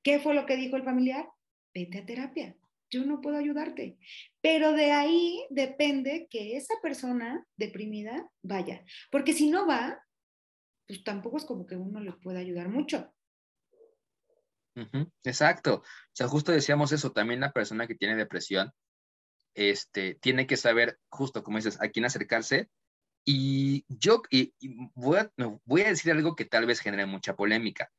¿Qué 0.02 0.18
fue 0.18 0.34
lo 0.34 0.44
que 0.44 0.56
dijo 0.56 0.76
el 0.76 0.84
familiar? 0.84 1.26
Vete 1.72 2.00
a 2.00 2.04
terapia, 2.04 2.54
yo 2.94 3.04
no 3.04 3.20
puedo 3.20 3.36
ayudarte. 3.36 3.98
Pero 4.40 4.72
de 4.72 4.92
ahí 4.92 5.44
depende 5.50 6.28
que 6.30 6.56
esa 6.56 6.74
persona 6.82 7.44
deprimida 7.56 8.30
vaya, 8.42 8.84
porque 9.10 9.32
si 9.32 9.50
no 9.50 9.66
va, 9.66 10.00
pues 10.86 11.02
tampoco 11.02 11.38
es 11.38 11.44
como 11.44 11.66
que 11.66 11.76
uno 11.76 12.00
le 12.00 12.12
pueda 12.12 12.38
ayudar 12.38 12.68
mucho. 12.68 13.12
Exacto. 15.22 15.76
O 15.76 15.82
sea, 16.12 16.28
justo 16.28 16.52
decíamos 16.52 16.92
eso, 16.92 17.12
también 17.12 17.40
la 17.40 17.52
persona 17.52 17.86
que 17.86 17.94
tiene 17.94 18.16
depresión, 18.16 18.72
este, 19.54 20.14
tiene 20.16 20.46
que 20.46 20.56
saber, 20.56 20.98
justo 21.08 21.42
como 21.42 21.58
dices, 21.58 21.80
a 21.80 21.88
quién 21.88 22.04
acercarse. 22.04 22.68
Y 23.24 23.84
yo 23.88 24.22
y, 24.30 24.52
voy, 24.94 25.18
a, 25.18 25.32
voy 25.64 25.82
a 25.82 25.88
decir 25.88 26.12
algo 26.12 26.36
que 26.36 26.44
tal 26.44 26.66
vez 26.66 26.80
genere 26.80 27.06
mucha 27.06 27.34
polémica, 27.34 27.90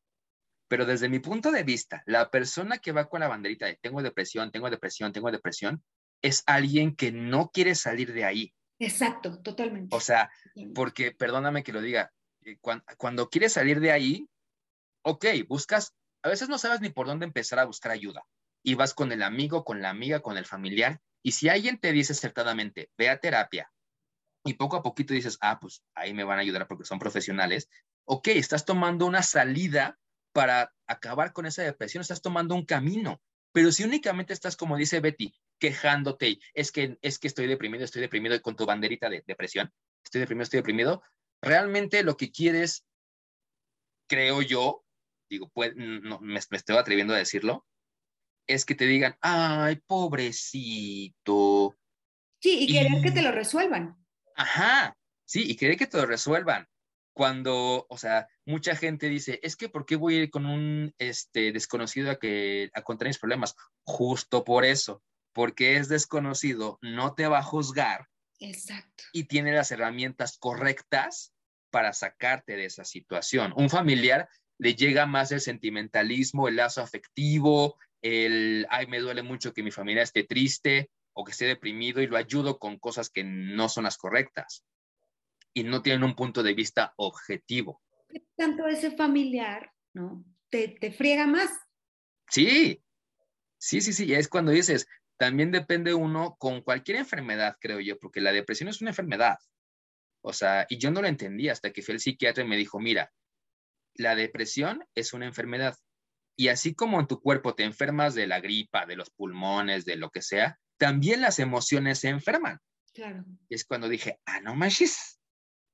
pero 0.67 0.85
desde 0.85 1.09
mi 1.09 1.19
punto 1.19 1.51
de 1.51 1.63
vista, 1.63 2.03
la 2.05 2.29
persona 2.29 2.77
que 2.79 2.91
va 2.91 3.07
con 3.07 3.19
la 3.19 3.27
banderita 3.27 3.65
de 3.65 3.77
tengo 3.81 4.01
depresión, 4.01 4.51
tengo 4.51 4.69
depresión, 4.69 5.13
tengo 5.13 5.31
depresión, 5.31 5.83
es 6.21 6.43
alguien 6.45 6.95
que 6.95 7.11
no 7.11 7.49
quiere 7.51 7.75
salir 7.75 8.13
de 8.13 8.25
ahí. 8.25 8.53
Exacto, 8.79 9.41
totalmente. 9.41 9.95
O 9.95 9.99
sea, 9.99 10.29
porque, 10.73 11.11
perdóname 11.11 11.63
que 11.63 11.71
lo 11.71 11.81
diga, 11.81 12.11
eh, 12.41 12.57
cuando, 12.97 13.29
quieres 13.29 13.53
salir 13.53 13.79
de 13.79 13.91
ahí, 13.91 14.27
ok, 15.03 15.25
buscas, 15.47 15.93
a 16.23 16.29
veces 16.29 16.49
no 16.49 16.57
sabes 16.57 16.81
ni 16.81 16.89
por 16.89 17.07
dónde 17.07 17.25
empezar 17.25 17.59
a 17.59 17.65
buscar 17.65 17.91
ayuda. 17.91 18.25
Y 18.63 18.73
vas 18.73 18.93
con 18.93 19.11
el 19.11 19.21
amigo, 19.21 19.63
con 19.63 19.81
la 19.81 19.91
amiga, 19.91 20.21
con 20.21 20.37
el 20.37 20.45
familiar. 20.45 20.99
Y 21.21 21.33
si 21.33 21.49
alguien 21.49 21.79
te 21.79 21.91
dice 21.91 22.13
acertadamente, 22.13 22.89
ve 22.97 23.09
a 23.09 23.19
terapia, 23.19 23.71
y 24.45 24.53
poco 24.53 24.77
a 24.77 24.83
poquito 24.83 25.13
dices, 25.13 25.37
ah, 25.41 25.59
pues 25.59 25.83
ahí 25.95 26.13
me 26.13 26.23
van 26.23 26.37
a 26.37 26.41
ayudar 26.41 26.67
porque 26.67 26.85
son 26.85 26.99
profesionales, 26.99 27.69
ok, 28.05 28.27
estás 28.29 28.63
tomando 28.63 29.05
una 29.05 29.23
salida 29.23 29.97
para 30.35 30.75
acabar 30.85 31.31
con 31.31 31.45
esa 31.45 31.63
depresión, 31.63 32.01
estás 32.01 32.21
tomando 32.21 32.55
un 32.55 32.65
camino. 32.65 33.21
Pero 33.53 33.71
si 33.71 33.85
únicamente 33.85 34.33
estás, 34.33 34.57
como 34.57 34.75
dice 34.75 34.99
Betty, 34.99 35.33
quejándote, 35.59 36.39
es 36.53 36.73
que, 36.73 36.97
es 37.01 37.19
que 37.19 37.27
estoy 37.27 37.47
deprimido, 37.47 37.85
estoy 37.85 38.01
deprimido 38.01 38.39
con 38.41 38.57
tu 38.57 38.65
banderita 38.65 39.09
de 39.09 39.23
depresión, 39.25 39.71
estoy 40.03 40.19
deprimido, 40.19 40.43
estoy 40.43 40.57
deprimido, 40.57 41.01
realmente 41.41 42.03
lo 42.03 42.17
que 42.17 42.33
quieres, 42.33 42.85
creo 44.09 44.41
yo, 44.41 44.83
digo, 45.29 45.49
pues, 45.53 45.71
no, 45.77 46.19
me, 46.19 46.37
estoy 46.37 46.75
atreviendo 46.75 47.13
a 47.13 47.17
decirlo, 47.17 47.65
es 48.45 48.65
que 48.65 48.75
te 48.75 48.87
digan, 48.87 49.15
ay, 49.21 49.77
pobrecito. 49.87 51.77
Sí, 52.41 52.63
y 52.63 52.73
querer 52.73 53.01
que 53.01 53.11
te 53.11 53.21
lo 53.21 53.31
resuelvan. 53.31 54.05
Ajá, 54.35 54.97
sí, 55.23 55.49
y 55.49 55.55
querer 55.55 55.77
que 55.77 55.87
te 55.87 55.95
lo 55.95 56.05
resuelvan. 56.05 56.67
Cuando, 57.15 57.87
o 57.89 57.97
sea, 57.97 58.27
mucha 58.45 58.75
gente 58.75 59.07
dice, 59.07 59.39
es 59.41 59.55
que 59.55 59.69
¿por 59.69 59.85
qué 59.85 59.95
voy 59.95 60.15
a 60.15 60.23
ir 60.23 60.29
con 60.29 60.45
un 60.45 60.93
este, 60.97 61.53
desconocido 61.53 62.11
a, 62.11 62.19
que, 62.19 62.69
a 62.73 62.81
contar 62.81 63.07
mis 63.07 63.19
problemas? 63.19 63.55
Justo 63.85 64.43
por 64.43 64.65
eso, 64.65 65.01
porque 65.31 65.77
es 65.77 65.87
desconocido, 65.87 66.77
no 66.81 67.15
te 67.15 67.27
va 67.27 67.39
a 67.39 67.43
juzgar. 67.43 68.09
Exacto. 68.41 69.05
Y 69.13 69.23
tiene 69.23 69.53
las 69.53 69.71
herramientas 69.71 70.37
correctas 70.37 71.31
para 71.69 71.93
sacarte 71.93 72.57
de 72.57 72.65
esa 72.65 72.83
situación. 72.83 73.53
Un 73.55 73.69
familiar 73.69 74.27
le 74.57 74.75
llega 74.75 75.05
más 75.05 75.31
el 75.31 75.39
sentimentalismo, 75.39 76.49
el 76.49 76.57
lazo 76.57 76.81
afectivo, 76.81 77.77
el, 78.01 78.67
ay, 78.69 78.87
me 78.87 78.99
duele 78.99 79.23
mucho 79.23 79.53
que 79.53 79.63
mi 79.63 79.71
familia 79.71 80.03
esté 80.03 80.25
triste 80.25 80.91
o 81.13 81.23
que 81.23 81.31
esté 81.31 81.45
deprimido 81.45 82.01
y 82.01 82.07
lo 82.07 82.17
ayudo 82.17 82.59
con 82.59 82.77
cosas 82.77 83.09
que 83.09 83.23
no 83.23 83.69
son 83.69 83.85
las 83.85 83.95
correctas 83.95 84.65
y 85.55 85.63
no 85.63 85.81
tienen 85.81 86.03
un 86.03 86.15
punto 86.15 86.43
de 86.43 86.53
vista 86.53 86.93
objetivo. 86.97 87.81
Tanto 88.35 88.67
ese 88.67 88.91
familiar, 88.91 89.71
¿no? 89.93 90.23
Te, 90.49 90.67
te 90.67 90.91
friega 90.91 91.25
más. 91.25 91.49
Sí, 92.29 92.83
sí, 93.57 93.81
sí, 93.81 93.93
sí, 93.93 94.13
es 94.13 94.27
cuando 94.27 94.51
dices, 94.51 94.85
también 95.17 95.51
depende 95.51 95.93
uno 95.93 96.35
con 96.37 96.61
cualquier 96.61 96.97
enfermedad, 96.97 97.55
creo 97.59 97.79
yo, 97.79 97.97
porque 97.97 98.19
la 98.19 98.33
depresión 98.33 98.67
es 98.69 98.81
una 98.81 98.91
enfermedad. 98.91 99.37
O 100.21 100.33
sea, 100.33 100.65
y 100.69 100.77
yo 100.77 100.91
no 100.91 101.01
lo 101.01 101.07
entendí 101.07 101.47
hasta 101.47 101.71
que 101.71 101.81
fui 101.81 101.93
al 101.93 101.99
psiquiatra 102.01 102.43
y 102.43 102.47
me 102.47 102.57
dijo, 102.57 102.79
mira, 102.79 103.13
la 103.93 104.15
depresión 104.15 104.85
es 104.93 105.13
una 105.13 105.25
enfermedad. 105.25 105.77
Y 106.35 106.49
así 106.49 106.75
como 106.75 106.99
en 106.99 107.07
tu 107.07 107.21
cuerpo 107.21 107.55
te 107.55 107.63
enfermas 107.63 108.13
de 108.13 108.27
la 108.27 108.41
gripa, 108.41 108.85
de 108.85 108.97
los 108.97 109.09
pulmones, 109.09 109.85
de 109.85 109.95
lo 109.95 110.09
que 110.09 110.21
sea, 110.21 110.59
también 110.77 111.21
las 111.21 111.39
emociones 111.39 111.99
se 111.99 112.09
enferman. 112.09 112.59
Claro. 112.93 113.23
Y 113.47 113.55
es 113.55 113.63
cuando 113.63 113.87
dije, 113.87 114.19
ah, 114.25 114.41
no 114.41 114.53
manches, 114.55 115.19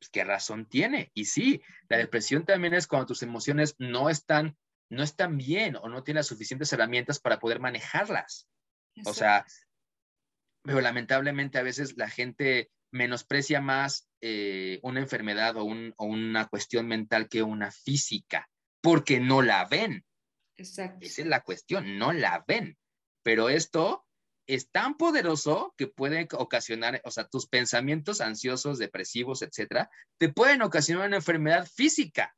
pues 0.02 0.10
qué 0.10 0.24
razón 0.24 0.66
tiene. 0.66 1.12
Y 1.14 1.26
sí, 1.26 1.62
la 1.88 1.97
depresión 1.97 2.43
también 2.43 2.74
es 2.74 2.88
cuando 2.88 3.06
tus 3.06 3.22
emociones 3.22 3.76
no 3.78 4.10
están, 4.10 4.58
no 4.89 5.04
están 5.04 5.38
bien 5.38 5.76
o 5.76 5.89
no 5.89 6.02
tienes 6.02 6.26
suficientes 6.26 6.74
herramientas 6.74 7.20
para 7.20 7.38
poder 7.38 7.60
manejarlas. 7.60 8.49
O 9.06 9.14
sea, 9.14 9.45
pero 10.64 10.82
lamentablemente 10.82 11.60
a 11.60 11.62
veces 11.62 11.97
la 11.97 12.10
gente 12.10 12.72
menosprecia 12.91 13.62
más 13.62 14.10
eh, 14.22 14.80
una 14.82 15.02
enfermedad 15.02 15.56
o, 15.58 15.66
o, 15.66 16.06
una 16.06 16.47
cuestión 16.47 16.88
mental 16.88 17.30
que 17.30 17.43
una 17.43 17.70
física, 17.70 18.49
porque 18.82 19.20
no 19.20 19.43
la 19.43 19.66
ven. 19.66 20.04
Exacto. 20.58 21.06
Esa 21.06 21.22
es 21.22 21.28
la 21.28 21.41
cuestión, 21.41 21.99
no 21.99 22.12
la 22.12 22.43
ven. 22.47 22.76
Pero 23.22 23.49
esto 23.49 24.08
es 24.48 24.70
tan 24.70 24.98
poderoso 24.98 25.74
que 25.78 25.88
puede 25.88 26.28
ocasionar, 26.34 27.02
o 27.06 27.12
sea, 27.12 27.28
tus 27.28 27.48
pensamientos 27.48 28.22
ansiosos, 28.22 28.80
depresivos, 28.80 29.42
etcétera, 29.42 29.89
te 30.18 30.30
pueden 30.30 30.62
ocasionar 30.62 31.08
una 31.08 31.18
enfermedad 31.18 31.68
física. 31.68 32.36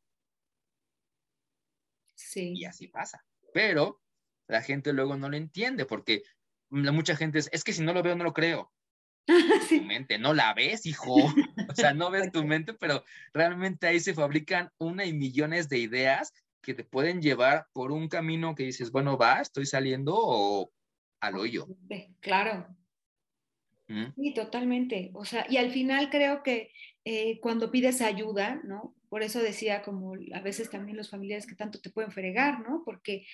Sí. 2.15 2.53
Y 2.55 2.65
así 2.65 2.87
pasa. 2.87 3.23
Pero 3.53 4.01
la 4.47 4.61
gente 4.61 4.93
luego 4.93 5.17
no 5.17 5.29
lo 5.29 5.37
entiende 5.37 5.85
porque 5.85 6.23
mucha 6.69 7.15
gente 7.15 7.39
es, 7.39 7.49
es 7.51 7.63
que 7.63 7.73
si 7.73 7.83
no 7.83 7.93
lo 7.93 8.03
veo, 8.03 8.15
no 8.15 8.23
lo 8.23 8.33
creo. 8.33 8.71
Sí. 9.69 9.79
Tu 9.79 9.85
mente, 9.85 10.17
no 10.17 10.33
la 10.33 10.53
ves, 10.53 10.85
hijo. 10.85 11.15
O 11.69 11.75
sea, 11.75 11.93
no 11.93 12.11
ves 12.11 12.31
tu 12.31 12.43
mente, 12.45 12.73
pero 12.73 13.03
realmente 13.33 13.87
ahí 13.87 13.99
se 13.99 14.13
fabrican 14.13 14.69
una 14.77 15.05
y 15.05 15.13
millones 15.13 15.69
de 15.69 15.79
ideas 15.79 16.31
que 16.61 16.73
te 16.73 16.83
pueden 16.83 17.21
llevar 17.21 17.67
por 17.73 17.91
un 17.91 18.07
camino 18.07 18.53
que 18.53 18.63
dices, 18.63 18.91
bueno, 18.91 19.17
va, 19.17 19.41
estoy 19.41 19.65
saliendo 19.65 20.13
o 20.15 20.71
al 21.23 21.37
hoyo. 21.37 21.67
Claro. 22.19 22.67
¿Mm? 23.87 24.13
Sí, 24.15 24.33
totalmente. 24.33 25.11
O 25.13 25.23
sea, 25.23 25.45
y 25.49 25.57
al 25.57 25.71
final 25.71 26.09
creo 26.09 26.43
que 26.43 26.71
eh, 27.05 27.39
cuando 27.39 27.71
pides 27.71 28.01
ayuda, 28.01 28.61
¿no? 28.65 28.93
Por 29.07 29.23
eso 29.23 29.39
decía 29.41 29.83
como 29.83 30.15
a 30.33 30.41
veces 30.41 30.69
también 30.69 30.97
los 30.97 31.09
familiares 31.09 31.47
que 31.47 31.55
tanto 31.55 31.79
te 31.79 31.89
pueden 31.89 32.11
fregar, 32.11 32.67
¿no? 32.67 32.83
Porque 32.83 33.25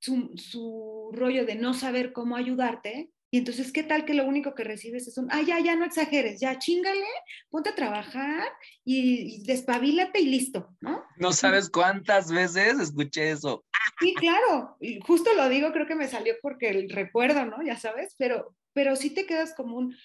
su, 0.00 0.32
su 0.36 1.10
rollo 1.12 1.46
de 1.46 1.54
no 1.54 1.74
saber 1.74 2.12
cómo 2.12 2.34
ayudarte, 2.34 3.10
y 3.34 3.38
entonces, 3.38 3.72
¿qué 3.72 3.82
tal 3.82 4.04
que 4.04 4.12
lo 4.12 4.26
único 4.26 4.54
que 4.54 4.62
recibes 4.62 5.08
es 5.08 5.16
un, 5.16 5.26
ah, 5.32 5.40
ya, 5.40 5.58
ya, 5.58 5.74
no 5.74 5.86
exageres, 5.86 6.38
ya, 6.38 6.58
chingale, 6.58 7.06
ponte 7.48 7.70
a 7.70 7.74
trabajar 7.74 8.46
y, 8.84 9.36
y 9.36 9.42
despabilate 9.44 10.20
y 10.20 10.26
listo, 10.26 10.68
¿no? 10.82 11.02
No 11.16 11.32
sabes 11.32 11.70
cuántas 11.70 12.30
veces 12.30 12.78
escuché 12.78 13.30
eso. 13.30 13.64
Sí, 13.98 14.12
claro, 14.12 14.76
y 14.82 15.00
justo 15.00 15.32
lo 15.32 15.48
digo, 15.48 15.72
creo 15.72 15.86
que 15.86 15.94
me 15.94 16.08
salió 16.08 16.34
porque 16.42 16.68
el 16.68 16.90
recuerdo, 16.90 17.46
¿no? 17.46 17.62
Ya 17.62 17.78
sabes, 17.78 18.14
pero, 18.18 18.54
pero 18.74 18.96
sí 18.96 19.08
te 19.08 19.24
quedas 19.24 19.54
como 19.54 19.78
un, 19.78 19.96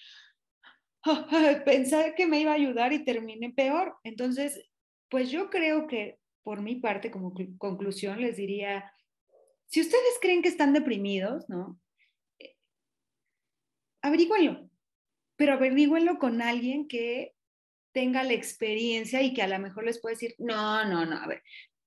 oh, 1.04 1.26
pensar 1.66 2.14
que 2.14 2.26
me 2.26 2.40
iba 2.40 2.52
a 2.52 2.54
ayudar 2.54 2.94
y 2.94 3.04
terminé 3.04 3.52
peor. 3.52 3.94
Entonces, 4.04 4.58
pues 5.10 5.30
yo 5.30 5.50
creo 5.50 5.86
que 5.86 6.18
por 6.42 6.62
mi 6.62 6.76
parte, 6.76 7.10
como 7.10 7.34
conclusión, 7.58 8.22
les 8.22 8.38
diría, 8.38 8.90
si 9.66 9.82
ustedes 9.82 10.18
creen 10.22 10.40
que 10.40 10.48
están 10.48 10.72
deprimidos, 10.72 11.46
¿no? 11.50 11.78
Averígüenlo, 14.02 14.70
pero 15.36 15.54
averígüenlo 15.54 16.18
con 16.18 16.42
alguien 16.42 16.88
que 16.88 17.34
tenga 17.92 18.22
la 18.22 18.32
experiencia 18.32 19.22
y 19.22 19.34
que 19.34 19.42
a 19.42 19.48
lo 19.48 19.58
mejor 19.58 19.84
les 19.84 20.00
puede 20.00 20.14
decir, 20.14 20.34
no, 20.38 20.84
no, 20.84 21.04
no, 21.04 21.16
a 21.16 21.26
ver, 21.26 21.42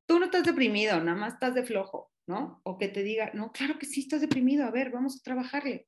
tú 0.06 0.20
no 0.20 0.26
estás 0.26 0.44
deprimido, 0.44 1.00
nada 1.02 1.18
más 1.18 1.34
estás 1.34 1.56
de 1.56 1.64
flojo, 1.64 2.12
¿no? 2.28 2.62
O 2.64 2.78
que 2.78 2.88
te 2.88 3.04
diga, 3.04 3.32
no, 3.34 3.52
claro 3.52 3.78
que 3.80 3.86
sí 3.86 4.02
estás 4.02 4.22
deprimido, 4.22 4.66
a 4.66 4.72
ver, 4.72 4.92
vamos 4.92 5.18
a 5.18 5.24
trabajarle. 5.24 5.88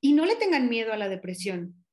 Y 0.00 0.12
no 0.12 0.24
le 0.24 0.36
tengan 0.36 0.68
miedo 0.68 0.92
a 0.92 0.96
la 0.96 1.08
depresión. 1.08 1.84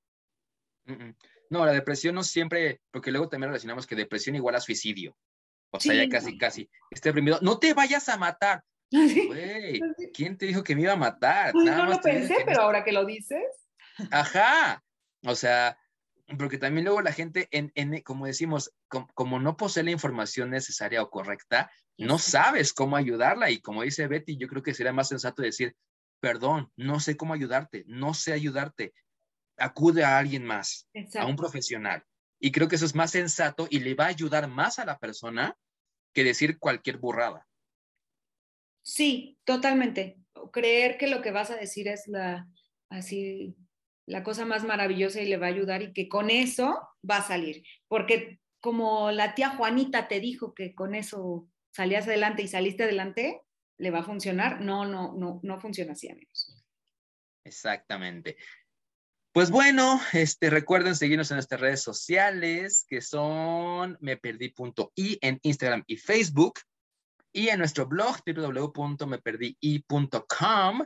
No, 1.50 1.66
la 1.66 1.72
depresión 1.72 2.16
no 2.16 2.24
siempre, 2.24 2.82
porque 2.92 3.12
luego 3.12 3.30
también 3.30 3.50
relacionamos 3.50 3.88
que 3.88 3.96
depresión 3.96 4.36
igual 4.36 4.56
a 4.56 4.60
suicidio. 4.60 5.18
O 5.72 5.80
sea, 5.80 5.94
Sí, 5.94 6.00
ya 6.00 6.10
casi, 6.10 6.38
casi. 6.38 6.70
Esté 6.92 7.10
deprimido. 7.10 7.40
No 7.42 7.58
te 7.58 7.74
vayas 7.74 8.10
a 8.10 8.18
matar. 8.18 8.64
Güey, 9.28 9.82
¿quién 10.14 10.38
te 10.38 10.46
dijo 10.46 10.64
que 10.64 10.76
me 10.76 10.84
iba 10.84 10.94
a 10.94 10.98
matar? 10.98 11.52
Pues 11.52 11.66
Nada 11.66 11.78
no 11.80 11.84
lo 11.86 11.90
más 11.96 12.04
dije 12.04 12.20
pensé, 12.20 12.36
pero 12.46 12.62
ahora 12.62 12.84
que 12.84 12.92
lo 12.92 13.06
dices. 13.06 13.44
Ajá. 14.12 14.84
O 15.26 15.36
sea, 15.36 15.78
porque 16.38 16.58
también 16.58 16.86
luego 16.86 17.02
la 17.02 17.12
gente, 17.12 17.48
en, 17.52 17.72
en- 17.76 18.02
como 18.02 18.26
decimos, 18.26 18.72
com- 18.88 19.08
como 19.14 19.40
no 19.40 19.58
posee 19.58 19.84
la 19.84 19.92
información 19.92 20.50
necesaria 20.50 21.02
o 21.02 21.10
correcta, 21.10 21.72
no 21.98 22.16
Exacto. 22.16 22.32
sabes 22.48 22.74
cómo 22.74 22.96
ayudarla. 22.96 23.50
Y 23.52 23.62
como 23.62 23.84
dice 23.84 24.08
Betty, 24.08 24.38
yo 24.38 24.48
creo 24.48 24.64
que 24.64 24.74
sería 24.74 24.94
más 24.94 25.10
sensato 25.10 25.42
decir, 25.42 25.76
perdón, 26.20 26.72
no 26.76 27.00
sé 27.00 27.18
cómo 27.18 27.34
ayudarte, 27.34 27.84
no 27.88 28.14
sé 28.14 28.34
ayudarte. 28.34 28.94
Acude 29.58 30.04
a 30.04 30.18
alguien 30.18 30.46
más, 30.46 30.88
a 30.94 30.98
un 31.00 31.04
Exacto. 31.06 31.36
profesional. 31.36 32.04
Y 32.40 32.52
creo 32.52 32.68
que 32.68 32.76
eso 32.76 32.86
es 32.86 32.96
más 32.96 33.12
sensato 33.12 33.68
y 33.70 33.80
le 33.80 33.94
va 33.96 34.06
a 34.06 34.10
ayudar 34.10 34.48
más 34.48 34.80
a 34.80 34.86
la 34.86 34.98
persona 35.00 35.56
que 36.14 36.24
decir 36.24 36.58
cualquier 36.60 36.98
burrada. 36.98 37.48
Sí, 38.84 39.38
totalmente. 39.46 40.20
Creer 40.52 40.98
que 40.98 41.08
lo 41.08 41.22
que 41.22 41.32
vas 41.32 41.50
a 41.50 41.56
decir 41.56 41.88
es 41.88 42.08
la 42.08 42.48
así 42.90 43.56
la 44.06 44.24
cosa 44.24 44.46
más 44.46 44.64
maravillosa 44.64 45.22
y 45.22 45.28
le 45.28 45.38
va 45.38 45.48
a 45.48 45.50
ayudar 45.50 45.82
y 45.82 45.94
que 45.94 46.10
con 46.10 46.30
eso 46.30 46.90
va 47.10 47.18
a 47.18 47.28
salir. 47.28 47.64
Porque 47.88 48.40
como 48.60 49.12
la 49.12 49.34
tía 49.34 49.52
Juanita 49.52 50.08
te 50.08 50.20
dijo 50.20 50.54
que 50.54 50.76
con 50.76 50.94
eso 50.94 51.48
salías 51.72 52.08
adelante 52.08 52.44
y 52.44 52.48
saliste 52.48 52.84
adelante, 52.84 53.42
le 53.78 53.92
va 53.92 54.00
a 54.00 54.04
funcionar. 54.04 54.62
No, 54.62 54.86
no, 54.86 55.14
no, 55.14 55.40
no 55.42 55.60
funciona 55.60 55.94
así, 55.94 56.10
amigos. 56.10 56.62
Exactamente. 57.46 58.38
Pues 59.34 59.50
bueno, 59.50 60.00
este, 60.14 60.50
recuerden 60.50 60.96
seguirnos 60.96 61.32
en 61.32 61.38
nuestras 61.38 61.60
redes 61.60 61.82
sociales, 61.82 62.86
que 62.88 63.02
son 63.02 63.98
meperdí.i 64.00 65.18
en 65.22 65.40
Instagram 65.42 65.84
y 65.88 65.98
Facebook, 65.98 66.60
y 67.34 67.50
en 67.50 67.60
nuestro 67.60 67.86
blog 67.88 68.20
www.meperdii.com. 68.26 70.84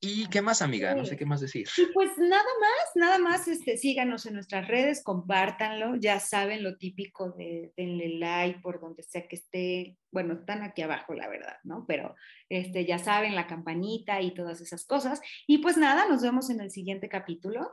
¿Y 0.00 0.28
qué 0.28 0.42
más, 0.42 0.62
amiga? 0.62 0.94
No 0.94 1.04
sé 1.04 1.16
qué 1.16 1.26
más 1.26 1.40
decir. 1.40 1.66
Y 1.76 1.86
pues 1.86 2.16
nada 2.18 2.44
más, 2.60 2.92
nada 2.94 3.18
más, 3.18 3.48
este, 3.48 3.76
síganos 3.76 4.26
en 4.26 4.34
nuestras 4.34 4.68
redes, 4.68 5.02
compártanlo, 5.02 5.96
ya 5.96 6.20
saben 6.20 6.62
lo 6.62 6.76
típico 6.76 7.32
de 7.32 7.72
denle 7.76 8.10
like 8.18 8.60
por 8.60 8.80
donde 8.80 9.02
sea 9.02 9.26
que 9.26 9.34
esté, 9.34 9.98
bueno, 10.12 10.34
están 10.34 10.62
aquí 10.62 10.82
abajo, 10.82 11.14
la 11.14 11.26
verdad, 11.28 11.56
¿no? 11.64 11.84
Pero 11.88 12.14
este, 12.48 12.86
ya 12.86 13.00
saben, 13.00 13.34
la 13.34 13.48
campanita 13.48 14.20
y 14.20 14.34
todas 14.34 14.60
esas 14.60 14.84
cosas. 14.84 15.20
Y 15.48 15.58
pues 15.58 15.76
nada, 15.76 16.06
nos 16.06 16.22
vemos 16.22 16.48
en 16.48 16.60
el 16.60 16.70
siguiente 16.70 17.08
capítulo 17.08 17.68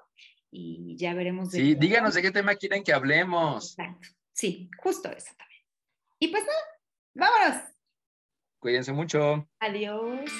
y 0.49 0.95
ya 0.97 1.13
veremos. 1.13 1.51
de 1.51 1.59
Sí, 1.59 1.75
qué 1.75 1.79
díganos 1.79 2.15
de 2.15 2.23
qué 2.23 2.31
tema 2.31 2.55
quieren 2.55 2.83
que 2.83 2.93
hablemos. 2.93 3.77
Exacto, 3.77 4.07
sí, 4.33 4.71
justo 4.81 5.11
eso 5.11 5.31
también. 5.37 5.61
Y 6.17 6.29
pues 6.29 6.43
nada, 6.43 6.59
vámonos. 7.13 7.74
Cuídense 8.65 8.93
mucho. 8.93 9.47
Adiós. 9.59 10.31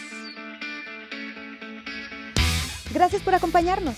Gracias 2.91 3.21
por 3.21 3.35
acompañarnos. 3.35 3.97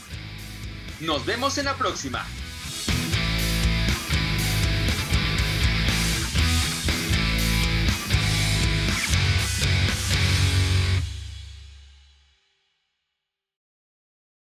Nos 0.99 1.25
vemos 1.25 1.57
en 1.57 1.63
la 1.63 1.75
próxima. 1.75 2.25